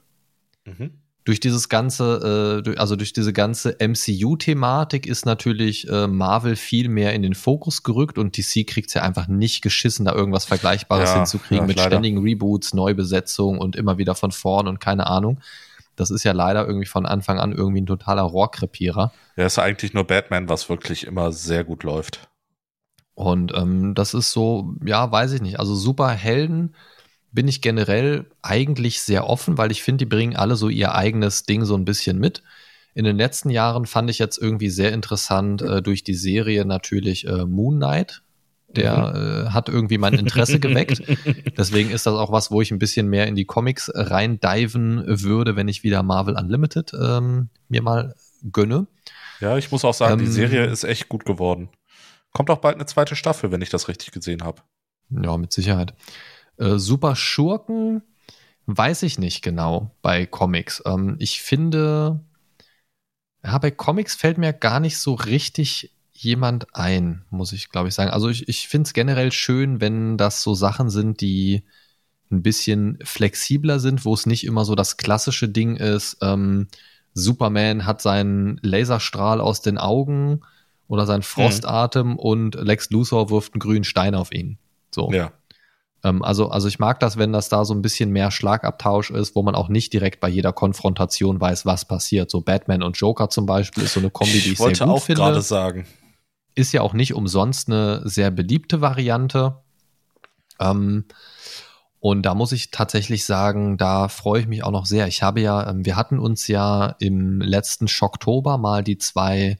mhm. 0.64 0.99
Durch 1.24 1.38
dieses 1.38 1.68
ganze, 1.68 2.62
äh, 2.66 2.76
also 2.76 2.96
durch 2.96 3.12
diese 3.12 3.32
ganze 3.32 3.76
MCU-Thematik 3.78 5.06
ist 5.06 5.26
natürlich 5.26 5.88
äh, 5.88 6.06
Marvel 6.06 6.56
viel 6.56 6.88
mehr 6.88 7.12
in 7.12 7.22
den 7.22 7.34
Fokus 7.34 7.82
gerückt 7.82 8.16
und 8.18 8.36
DC 8.38 8.66
kriegt 8.66 8.88
es 8.88 8.94
ja 8.94 9.02
einfach 9.02 9.28
nicht 9.28 9.60
geschissen, 9.62 10.06
da 10.06 10.14
irgendwas 10.14 10.46
Vergleichbares 10.46 11.10
Ja, 11.10 11.16
hinzukriegen 11.16 11.64
ja, 11.64 11.66
mit 11.66 11.76
leider. 11.76 11.90
ständigen 11.90 12.18
Reboots, 12.18 12.72
Neubesetzung 12.72 13.58
und 13.58 13.76
immer 13.76 13.98
wieder 13.98 14.14
von 14.14 14.32
vorn 14.32 14.66
und 14.66 14.80
keine 14.80 15.06
Ahnung. 15.06 15.40
Das 15.96 16.10
ist 16.10 16.24
ja 16.24 16.32
leider 16.32 16.66
irgendwie 16.66 16.86
von 16.86 17.04
Anfang 17.04 17.38
an 17.38 17.52
irgendwie 17.52 17.82
ein 17.82 17.86
totaler 17.86 18.22
Rohrkrepierer. 18.22 19.12
Ja, 19.36 19.44
ist 19.44 19.58
eigentlich 19.58 19.92
nur 19.92 20.04
Batman, 20.04 20.48
was 20.48 20.70
wirklich 20.70 21.06
immer 21.06 21.32
sehr 21.32 21.64
gut 21.64 21.82
läuft. 21.82 22.30
Und 23.14 23.52
ähm, 23.54 23.94
das 23.94 24.14
ist 24.14 24.32
so, 24.32 24.74
ja, 24.82 25.12
weiß 25.12 25.32
ich 25.32 25.42
nicht. 25.42 25.60
Also 25.60 25.74
Superhelden 25.74 26.74
bin 27.32 27.48
ich 27.48 27.60
generell 27.60 28.26
eigentlich 28.42 29.02
sehr 29.02 29.28
offen, 29.28 29.58
weil 29.58 29.70
ich 29.70 29.82
finde, 29.82 30.04
die 30.04 30.08
bringen 30.08 30.36
alle 30.36 30.56
so 30.56 30.68
ihr 30.68 30.94
eigenes 30.94 31.44
Ding 31.44 31.64
so 31.64 31.74
ein 31.76 31.84
bisschen 31.84 32.18
mit. 32.18 32.42
In 32.94 33.04
den 33.04 33.16
letzten 33.16 33.50
Jahren 33.50 33.86
fand 33.86 34.10
ich 34.10 34.18
jetzt 34.18 34.36
irgendwie 34.38 34.70
sehr 34.70 34.92
interessant 34.92 35.62
äh, 35.62 35.80
durch 35.80 36.02
die 36.02 36.14
Serie 36.14 36.64
natürlich 36.64 37.26
äh, 37.26 37.44
Moon 37.46 37.76
Knight. 37.76 38.22
Der 38.68 39.46
äh, 39.48 39.50
hat 39.50 39.68
irgendwie 39.68 39.98
mein 39.98 40.14
Interesse 40.14 40.60
geweckt. 40.60 41.02
Deswegen 41.56 41.90
ist 41.90 42.06
das 42.06 42.14
auch 42.14 42.30
was, 42.30 42.52
wo 42.52 42.60
ich 42.62 42.70
ein 42.70 42.78
bisschen 42.78 43.08
mehr 43.08 43.26
in 43.26 43.34
die 43.34 43.44
Comics 43.44 43.90
reindiven 43.92 45.02
würde, 45.06 45.56
wenn 45.56 45.66
ich 45.66 45.82
wieder 45.82 46.04
Marvel 46.04 46.36
Unlimited 46.36 46.92
ähm, 46.94 47.48
mir 47.68 47.82
mal 47.82 48.14
gönne. 48.52 48.86
Ja, 49.40 49.56
ich 49.56 49.72
muss 49.72 49.84
auch 49.84 49.94
sagen, 49.94 50.18
die 50.18 50.26
Ähm, 50.26 50.32
Serie 50.32 50.66
ist 50.66 50.84
echt 50.84 51.08
gut 51.08 51.24
geworden. 51.24 51.68
Kommt 52.32 52.50
auch 52.50 52.58
bald 52.58 52.76
eine 52.76 52.86
zweite 52.86 53.16
Staffel, 53.16 53.50
wenn 53.50 53.62
ich 53.62 53.70
das 53.70 53.88
richtig 53.88 54.12
gesehen 54.12 54.44
habe. 54.44 54.62
Ja, 55.10 55.36
mit 55.36 55.52
Sicherheit. 55.52 55.94
Äh, 56.60 56.78
Super 56.78 57.16
Schurken 57.16 58.02
weiß 58.66 59.02
ich 59.02 59.18
nicht 59.18 59.42
genau 59.42 59.90
bei 60.02 60.26
Comics. 60.26 60.82
Ähm, 60.86 61.16
ich 61.18 61.42
finde, 61.42 62.20
ja, 63.42 63.58
bei 63.58 63.70
Comics 63.70 64.14
fällt 64.14 64.38
mir 64.38 64.52
gar 64.52 64.80
nicht 64.80 64.98
so 64.98 65.14
richtig 65.14 65.92
jemand 66.12 66.74
ein, 66.74 67.24
muss 67.30 67.52
ich 67.52 67.70
glaube 67.70 67.88
ich 67.88 67.94
sagen. 67.94 68.10
Also 68.10 68.28
ich, 68.28 68.48
ich 68.48 68.68
finde 68.68 68.86
es 68.86 68.92
generell 68.92 69.32
schön, 69.32 69.80
wenn 69.80 70.18
das 70.18 70.42
so 70.42 70.54
Sachen 70.54 70.90
sind, 70.90 71.22
die 71.22 71.64
ein 72.30 72.42
bisschen 72.42 72.98
flexibler 73.02 73.80
sind, 73.80 74.04
wo 74.04 74.14
es 74.14 74.26
nicht 74.26 74.44
immer 74.44 74.64
so 74.64 74.74
das 74.74 74.98
klassische 74.98 75.48
Ding 75.48 75.76
ist, 75.76 76.18
ähm, 76.20 76.68
Superman 77.14 77.86
hat 77.86 78.02
seinen 78.02 78.60
Laserstrahl 78.62 79.40
aus 79.40 79.62
den 79.62 79.78
Augen 79.78 80.42
oder 80.86 81.06
seinen 81.06 81.22
Frostatem 81.22 82.16
und 82.16 82.54
Lex 82.54 82.90
Luthor 82.90 83.30
wirft 83.30 83.54
einen 83.54 83.60
grünen 83.60 83.84
Stein 83.84 84.14
auf 84.14 84.32
ihn. 84.32 84.58
So. 84.94 85.10
Ja. 85.12 85.32
Ähm, 86.02 86.22
also, 86.22 86.48
also 86.48 86.68
ich 86.68 86.78
mag 86.78 87.00
das, 87.00 87.16
wenn 87.16 87.32
das 87.32 87.48
da 87.48 87.64
so 87.64 87.74
ein 87.74 87.82
bisschen 87.82 88.10
mehr 88.10 88.30
Schlagabtausch 88.30 89.10
ist, 89.10 89.34
wo 89.34 89.42
man 89.42 89.54
auch 89.54 89.68
nicht 89.68 89.92
direkt 89.92 90.20
bei 90.20 90.28
jeder 90.28 90.52
Konfrontation 90.52 91.40
weiß, 91.40 91.66
was 91.66 91.84
passiert. 91.84 92.30
So 92.30 92.40
Batman 92.40 92.82
und 92.82 92.96
Joker 92.96 93.28
zum 93.30 93.46
Beispiel 93.46 93.84
ist 93.84 93.94
so 93.94 94.00
eine 94.00 94.10
Kombi, 94.10 94.32
die 94.32 94.38
ich, 94.38 94.52
ich 94.52 94.60
wollte 94.60 94.78
sehr 94.78 94.86
gut 94.86 94.96
auch 94.96 95.02
finde. 95.02 95.20
gerade 95.20 95.42
sagen. 95.42 95.86
Ist 96.54 96.72
ja 96.72 96.82
auch 96.82 96.94
nicht 96.94 97.14
umsonst 97.14 97.68
eine 97.68 98.02
sehr 98.04 98.30
beliebte 98.30 98.80
Variante. 98.80 99.58
Ähm, 100.58 101.04
und 102.00 102.22
da 102.22 102.34
muss 102.34 102.52
ich 102.52 102.70
tatsächlich 102.70 103.26
sagen, 103.26 103.76
da 103.76 104.08
freue 104.08 104.40
ich 104.40 104.46
mich 104.48 104.64
auch 104.64 104.70
noch 104.70 104.86
sehr. 104.86 105.06
Ich 105.06 105.22
habe 105.22 105.40
ja, 105.42 105.68
ähm, 105.68 105.84
wir 105.84 105.96
hatten 105.96 106.18
uns 106.18 106.48
ja 106.48 106.96
im 106.98 107.42
letzten 107.42 107.88
Schocktober 107.88 108.56
mal 108.56 108.82
die 108.82 108.96
zwei 108.96 109.58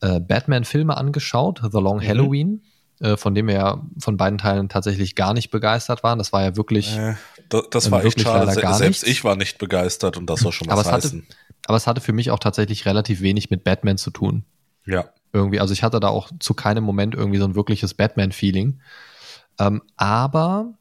äh, 0.00 0.18
Batman-Filme 0.18 0.96
angeschaut, 0.96 1.60
The 1.62 1.78
Long 1.78 1.98
Mhm. 1.98 2.06
Halloween, 2.08 2.62
äh, 3.04 3.16
von 3.16 3.34
dem 3.34 3.46
wir 3.46 3.54
ja 3.54 3.82
von 3.98 4.16
beiden 4.16 4.38
Teilen 4.38 4.68
tatsächlich 4.68 5.14
gar 5.14 5.34
nicht 5.34 5.50
begeistert 5.50 6.02
waren. 6.02 6.18
Das 6.18 6.32
war 6.32 6.42
ja 6.42 6.56
wirklich, 6.56 6.96
Äh, 6.96 7.14
da- 7.48 7.62
das 7.70 7.86
Ähm, 7.86 7.92
war 7.92 7.98
echt 8.00 8.06
wirklich 8.16 8.24
schade. 8.26 8.46
leider 8.46 8.72
Se- 8.72 8.78
Selbst 8.78 9.02
nichts. 9.04 9.18
ich 9.18 9.24
war 9.24 9.36
nicht 9.36 9.58
begeistert 9.58 10.16
und 10.16 10.28
das 10.28 10.40
soll 10.40 10.52
schon 10.52 10.68
aber 10.70 10.80
was 10.80 10.86
es, 10.86 10.92
hatte, 10.92 11.06
heißen. 11.06 11.26
aber 11.66 11.76
es 11.76 11.86
hatte 11.86 12.00
für 12.00 12.12
mich 12.12 12.30
auch 12.30 12.38
tatsächlich 12.38 12.86
relativ 12.86 13.20
wenig 13.20 13.50
mit 13.50 13.62
Batman 13.64 13.98
zu 13.98 14.10
tun. 14.10 14.44
Ja. 14.86 15.04
Irgendwie, 15.32 15.60
also 15.60 15.72
ich 15.72 15.82
hatte 15.82 16.00
da 16.00 16.08
auch 16.08 16.30
zu 16.40 16.54
keinem 16.54 16.84
Moment 16.84 17.14
irgendwie 17.14 17.38
so 17.38 17.44
ein 17.44 17.54
wirkliches 17.54 17.94
Batman-Feeling. 17.94 18.80
Ähm, 19.58 19.82
aber 19.96 20.74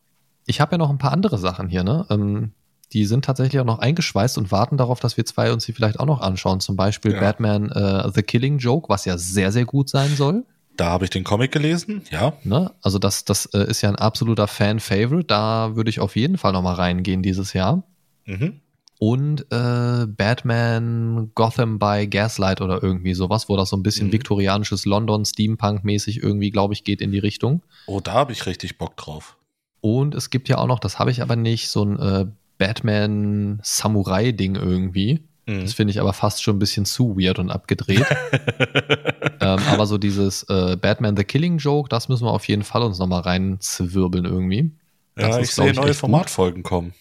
ich 0.46 0.62
habe 0.62 0.74
ja 0.74 0.78
noch 0.78 0.90
ein 0.90 0.98
paar 0.98 1.12
andere 1.14 1.38
Sachen 1.38 1.70
hier, 1.70 1.84
ne? 1.84 2.06
Ähm, 2.10 2.52
die 2.92 3.06
sind 3.06 3.26
tatsächlich 3.26 3.60
auch 3.60 3.66
noch 3.66 3.80
eingeschweißt 3.80 4.38
und 4.38 4.52
warten 4.52 4.78
darauf, 4.78 5.00
dass 5.00 5.18
wir 5.18 5.26
zwei 5.26 5.52
uns 5.52 5.66
die 5.66 5.74
vielleicht 5.74 6.00
auch 6.00 6.06
noch 6.06 6.22
anschauen. 6.22 6.60
Zum 6.60 6.76
Beispiel 6.76 7.14
Ja. 7.14 7.20
Batman 7.20 7.72
äh, 7.72 8.12
The 8.14 8.22
Killing 8.22 8.60
Joke, 8.60 8.90
was 8.90 9.06
ja 9.06 9.18
sehr, 9.18 9.52
sehr 9.52 9.66
gut 9.66 9.90
sein 9.90 10.16
soll. 10.16 10.46
Da 10.78 10.86
habe 10.86 11.04
ich 11.06 11.12
den 11.12 11.24
Comic 11.24 11.52
gelesen, 11.52 12.02
ja. 12.10 12.34
Ne? 12.44 12.72
Also 12.82 12.98
das, 13.00 13.26
das 13.26 13.46
äh, 13.48 13.70
ist 13.70 13.82
ja 13.82 13.90
ein 13.90 13.96
absoluter 13.96 14.48
Fan-Favorite. 14.48 15.28
Da 15.28 15.76
würde 15.76 15.90
ich 15.90 16.00
auf 16.00 16.16
jeden 16.16 16.38
Fall 16.38 16.52
noch 16.54 16.64
mal 16.64 16.74
reingehen 16.74 17.22
dieses 17.22 17.54
Jahr. 17.54 17.84
Mhm. 18.26 18.60
Und 19.00 19.42
äh, 19.52 20.06
Batman 20.08 21.32
Gotham 21.36 21.78
by 21.78 22.08
Gaslight 22.08 22.62
oder 22.62 22.82
irgendwie 22.82 23.14
sowas, 23.14 23.50
wo 23.50 23.58
das 23.58 23.70
so 23.70 23.76
ein 23.78 23.84
bisschen 23.84 24.08
Mhm. 24.08 24.14
viktorianisches 24.14 24.86
London, 24.86 25.26
Steampunk-mäßig 25.26 26.24
irgendwie, 26.24 26.52
glaube 26.52 26.74
ich, 26.74 26.84
geht 26.84 27.02
in 27.02 27.12
die 27.12 27.20
Richtung. 27.20 27.62
Oh, 27.86 28.00
da 28.00 28.14
habe 28.14 28.32
ich 28.32 28.46
richtig 28.46 28.78
Bock 28.78 28.96
drauf. 28.98 29.36
Und 29.82 30.16
es 30.16 30.30
gibt 30.30 30.48
ja 30.48 30.58
auch 30.58 30.68
noch, 30.68 30.80
das 30.80 31.00
habe 31.00 31.12
ich 31.12 31.22
aber 31.22 31.36
nicht, 31.36 31.68
so 31.70 31.84
ein 31.84 32.00
äh, 32.00 32.26
Batman-Samurai-Ding 32.58 34.56
irgendwie. 34.56 35.24
Mhm. 35.46 35.62
Das 35.62 35.74
finde 35.74 35.92
ich 35.92 36.00
aber 36.00 36.14
fast 36.14 36.42
schon 36.42 36.56
ein 36.56 36.60
bisschen 36.60 36.86
zu 36.86 37.18
weird 37.18 37.40
und 37.40 37.52
abgedreht. 37.52 38.06
ähm, 39.42 39.60
aber 39.68 39.86
so 39.86 39.98
dieses 39.98 40.44
äh, 40.44 40.78
Batman 40.78 41.18
The 41.18 41.24
Killing 41.24 41.58
Joke, 41.58 41.90
das 41.90 42.10
müssen 42.10 42.26
wir 42.26 42.32
auf 42.32 42.48
jeden 42.48 42.64
Fall 42.64 42.82
uns 42.82 43.00
nochmal 43.00 43.22
reinzwirbeln 43.22 44.26
irgendwie. 44.26 44.72
Das 45.16 45.30
ja, 45.30 45.38
ist, 45.38 45.50
ich 45.50 45.56
sehe 45.56 45.72
ich, 45.72 45.78
neue. 45.78 45.94
Formatfolgen 45.94 46.64
kommen. 46.64 46.94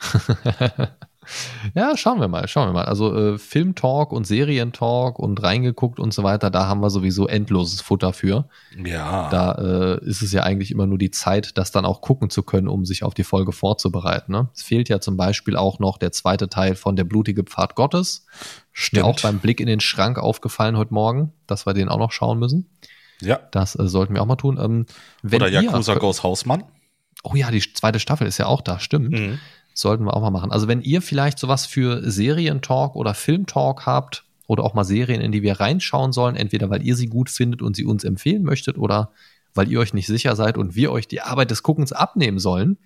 ja, 1.74 1.96
schauen 1.96 2.20
wir 2.20 2.28
mal, 2.28 2.48
schauen 2.48 2.68
wir 2.68 2.72
mal. 2.72 2.84
Also 2.84 3.14
äh, 3.14 3.38
Film-Talk 3.38 4.12
und 4.12 4.26
Serientalk 4.26 5.18
und 5.18 5.42
reingeguckt 5.42 6.00
und 6.00 6.12
so 6.14 6.22
weiter, 6.22 6.50
da 6.50 6.66
haben 6.66 6.80
wir 6.80 6.90
sowieso 6.90 7.26
endloses 7.26 7.80
Futter 7.80 8.12
für. 8.12 8.48
Ja. 8.84 9.28
Da 9.30 9.52
äh, 9.52 10.04
ist 10.04 10.22
es 10.22 10.32
ja 10.32 10.42
eigentlich 10.42 10.70
immer 10.70 10.86
nur 10.86 10.98
die 10.98 11.10
Zeit, 11.10 11.56
das 11.58 11.70
dann 11.72 11.84
auch 11.84 12.00
gucken 12.00 12.30
zu 12.30 12.42
können, 12.42 12.68
um 12.68 12.84
sich 12.84 13.02
auf 13.02 13.14
die 13.14 13.24
Folge 13.24 13.52
vorzubereiten. 13.52 14.32
Ne? 14.32 14.48
Es 14.54 14.62
fehlt 14.62 14.88
ja 14.88 15.00
zum 15.00 15.16
Beispiel 15.16 15.56
auch 15.56 15.78
noch 15.78 15.98
der 15.98 16.12
zweite 16.12 16.48
Teil 16.48 16.74
von 16.74 16.96
Der 16.96 17.04
blutige 17.04 17.44
Pfad 17.44 17.74
Gottes. 17.74 18.26
Mir 18.92 19.04
auch 19.04 19.20
beim 19.20 19.38
Blick 19.40 19.60
in 19.60 19.66
den 19.66 19.80
Schrank 19.80 20.18
aufgefallen 20.18 20.76
heute 20.76 20.94
Morgen, 20.94 21.32
dass 21.46 21.66
wir 21.66 21.74
den 21.74 21.88
auch 21.88 21.98
noch 21.98 22.12
schauen 22.12 22.38
müssen. 22.38 22.66
ja. 23.20 23.38
Das 23.50 23.74
äh, 23.78 23.88
sollten 23.88 24.14
wir 24.14 24.22
auch 24.22 24.26
mal 24.26 24.36
tun. 24.36 24.58
Ähm, 24.60 24.86
wenn 25.22 25.42
Oder 25.42 25.50
ihr- 25.50 25.62
Yakuza 25.62 25.94
Goes 25.96 26.22
Hausmann. 26.22 26.64
Oh 27.24 27.34
ja, 27.34 27.50
die 27.50 27.60
zweite 27.60 27.98
Staffel 27.98 28.28
ist 28.28 28.38
ja 28.38 28.46
auch 28.46 28.60
da, 28.60 28.78
stimmt. 28.78 29.10
Mhm. 29.10 29.40
Sollten 29.80 30.06
wir 30.06 30.14
auch 30.14 30.22
mal 30.22 30.30
machen. 30.30 30.50
Also 30.50 30.66
wenn 30.66 30.80
ihr 30.80 31.00
vielleicht 31.00 31.38
sowas 31.38 31.64
für 31.64 32.10
Serientalk 32.10 32.96
oder 32.96 33.14
Filmtalk 33.14 33.86
habt 33.86 34.24
oder 34.48 34.64
auch 34.64 34.74
mal 34.74 34.82
Serien, 34.82 35.20
in 35.20 35.30
die 35.30 35.42
wir 35.42 35.60
reinschauen 35.60 36.12
sollen, 36.12 36.34
entweder 36.34 36.68
weil 36.68 36.82
ihr 36.82 36.96
sie 36.96 37.06
gut 37.06 37.30
findet 37.30 37.62
und 37.62 37.76
sie 37.76 37.84
uns 37.84 38.02
empfehlen 38.02 38.42
möchtet 38.42 38.76
oder 38.76 39.12
weil 39.54 39.70
ihr 39.70 39.78
euch 39.78 39.94
nicht 39.94 40.08
sicher 40.08 40.34
seid 40.34 40.58
und 40.58 40.74
wir 40.74 40.90
euch 40.90 41.06
die 41.06 41.20
Arbeit 41.20 41.52
des 41.52 41.62
Guckens 41.62 41.92
abnehmen 41.92 42.40
sollen, 42.40 42.76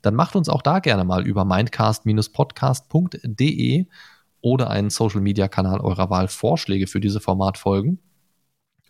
dann 0.00 0.14
macht 0.14 0.36
uns 0.36 0.48
auch 0.48 0.62
da 0.62 0.78
gerne 0.78 1.02
mal 1.02 1.26
über 1.26 1.44
mindcast-podcast.de 1.44 3.86
oder 4.40 4.70
einen 4.70 4.90
Social-Media-Kanal 4.90 5.80
eurer 5.80 6.08
Wahl 6.08 6.28
Vorschläge 6.28 6.86
für 6.86 7.00
diese 7.00 7.18
Formatfolgen. 7.18 7.98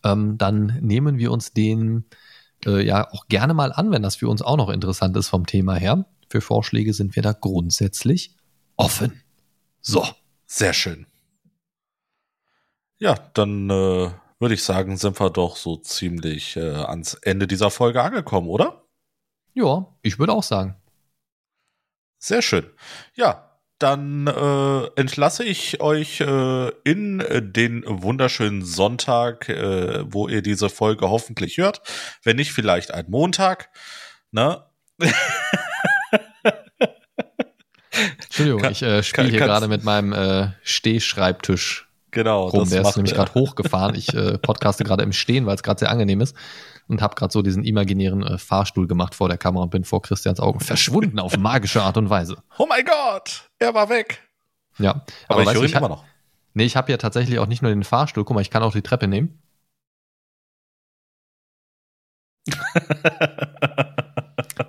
Ähm, 0.05 0.37
dann 0.37 0.77
nehmen 0.83 1.17
wir 1.17 1.33
uns 1.33 1.55
den 1.55 2.05
äh, 2.67 2.85
ja 2.85 3.11
auch 3.11 3.27
gerne 3.29 3.55
mal 3.55 3.73
an, 3.73 3.91
wenn 3.91 4.03
das 4.03 4.17
für 4.17 4.29
uns 4.29 4.43
auch 4.43 4.59
noch 4.59 4.69
interessant 4.69 5.17
ist 5.17 5.29
vom 5.29 5.47
Thema 5.47 5.77
her. 5.77 6.05
Für 6.29 6.41
Vorschläge 6.41 6.93
sind 6.93 7.17
wir 7.17 7.23
da 7.23 7.33
grundsätzlich 7.33 8.35
offen. 8.77 9.23
So. 9.81 10.07
Sehr 10.47 10.73
schön. 10.73 11.07
Ja, 12.99 13.15
dann 13.35 13.69
äh, 13.69 14.11
würde 14.41 14.55
ich 14.55 14.63
sagen, 14.63 14.97
sind 14.97 15.21
wir 15.21 15.31
doch 15.31 15.57
so 15.57 15.77
ziemlich 15.77 16.57
äh, 16.57 16.73
ans 16.73 17.15
Ende 17.15 17.47
dieser 17.47 17.71
Folge 17.71 18.03
angekommen, 18.03 18.49
oder? 18.49 18.85
Ja, 19.53 19.87
ich 20.03 20.19
würde 20.19 20.33
auch 20.33 20.43
sagen. 20.43 20.77
Sehr 22.19 22.43
schön. 22.43 22.69
Ja, 23.15 23.61
dann 23.79 24.27
äh, 24.27 24.87
entlasse 25.01 25.45
ich 25.45 25.81
euch 25.81 26.21
äh, 26.21 26.69
in 26.83 27.23
den 27.53 27.85
wunderschönen 27.87 28.65
Sonntag, 28.65 29.49
äh, 29.49 30.03
wo 30.13 30.27
ihr 30.27 30.43
diese 30.43 30.69
Folge 30.69 31.09
hoffentlich 31.11 31.59
hört. 31.59 31.83
Wenn 32.25 32.37
nicht, 32.37 32.53
vielleicht 32.53 32.93
ein 32.93 33.07
Montag. 33.09 33.71
Ne? 34.33 34.65
Entschuldigung, 38.39 38.63
Kann- 38.63 38.73
ich 38.73 38.83
äh, 38.83 39.03
spiele 39.03 39.29
hier 39.29 39.41
gerade 39.41 39.69
mit 39.69 39.85
meinem 39.85 40.13
äh, 40.13 40.49
Stehschreibtisch 40.63 41.89
Genau. 42.11 42.49
rum. 42.49 42.69
Der 42.71 42.81
ist 42.83 42.97
nämlich 42.97 43.15
gerade 43.15 43.35
hochgefahren. 43.35 43.95
Ich 43.95 44.15
äh, 44.15 44.39
podcaste 44.39 44.83
gerade 44.85 45.03
im 45.03 45.13
Stehen, 45.13 45.45
weil 45.47 45.55
es 45.57 45.63
gerade 45.63 45.79
sehr 45.81 45.91
angenehm 45.91 46.21
ist. 46.23 46.35
Und 46.87 47.03
habe 47.03 47.15
gerade 47.17 47.31
so 47.33 47.43
diesen 47.43 47.65
imaginären 47.65 48.23
äh, 48.23 48.39
Fahrstuhl 48.39 48.87
gemacht 48.87 49.15
vor 49.15 49.29
der 49.29 49.37
Kamera 49.37 49.65
und 49.65 49.71
bin 49.71 49.85
vor 49.85 50.01
Christians 50.01 50.41
Augen 50.41 50.61
verschwunden 50.61 51.19
auf 51.19 51.37
magische 51.37 51.83
Art 51.83 51.99
und 51.99 52.09
Weise. 52.09 52.39
Oh 52.57 52.65
mein 52.67 52.85
Gott, 52.85 53.43
er 53.59 53.75
war 53.75 53.91
weg. 53.91 54.23
Ja, 54.79 55.05
Aber, 55.29 55.41
ich 55.43 55.47
weißt 55.49 55.57
du, 55.57 55.61
höre 55.61 55.69
ihn 55.69 55.77
immer 55.77 55.89
noch. 55.91 56.05
Nee, 56.55 56.65
ich 56.65 56.77
habe 56.77 56.91
ja 56.91 56.97
tatsächlich 56.97 57.39
auch 57.41 57.47
nicht 57.47 57.61
nur 57.61 57.71
den 57.71 57.85
Fahrstuhl. 57.85 58.25
Guck 58.25 58.35
mal, 58.35 58.41
ich 58.41 58.49
kann 58.51 58.63
auch 58.63 58.73
die 58.73 58.81
Treppe 58.83 59.07
nehmen. 59.07 59.43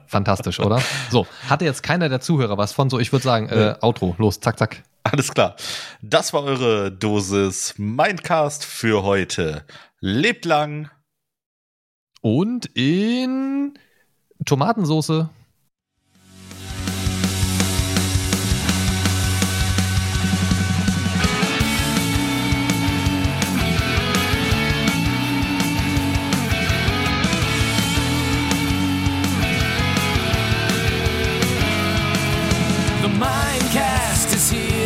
Fantastisch, 0.10 0.60
oder? 0.60 0.82
So, 1.12 1.28
hatte 1.47 1.66
jetzt 1.66 1.84
keiner 1.84 2.10
der 2.10 2.20
Zuhörer 2.20 2.57
was 2.57 2.74
von 2.74 2.89
so, 2.89 2.99
ich 2.99 3.12
würde 3.12 3.24
sagen, 3.24 3.47
äh, 3.49 3.76
Outro, 3.82 4.16
los, 4.18 4.39
zack, 4.39 4.57
zack. 4.57 4.84
Alles 5.03 5.34
klar. 5.34 5.55
Das 6.01 6.34
war 6.34 6.43
eure 6.43 6.91
Dosis 6.91 7.76
Mindcast 7.78 8.66
für 8.66 9.03
heute. 9.03 9.64
Lebt 9.99 10.45
lang. 10.45 10.89
Und 12.22 12.66
in 12.76 13.78
Tomatensoße. 14.45 15.30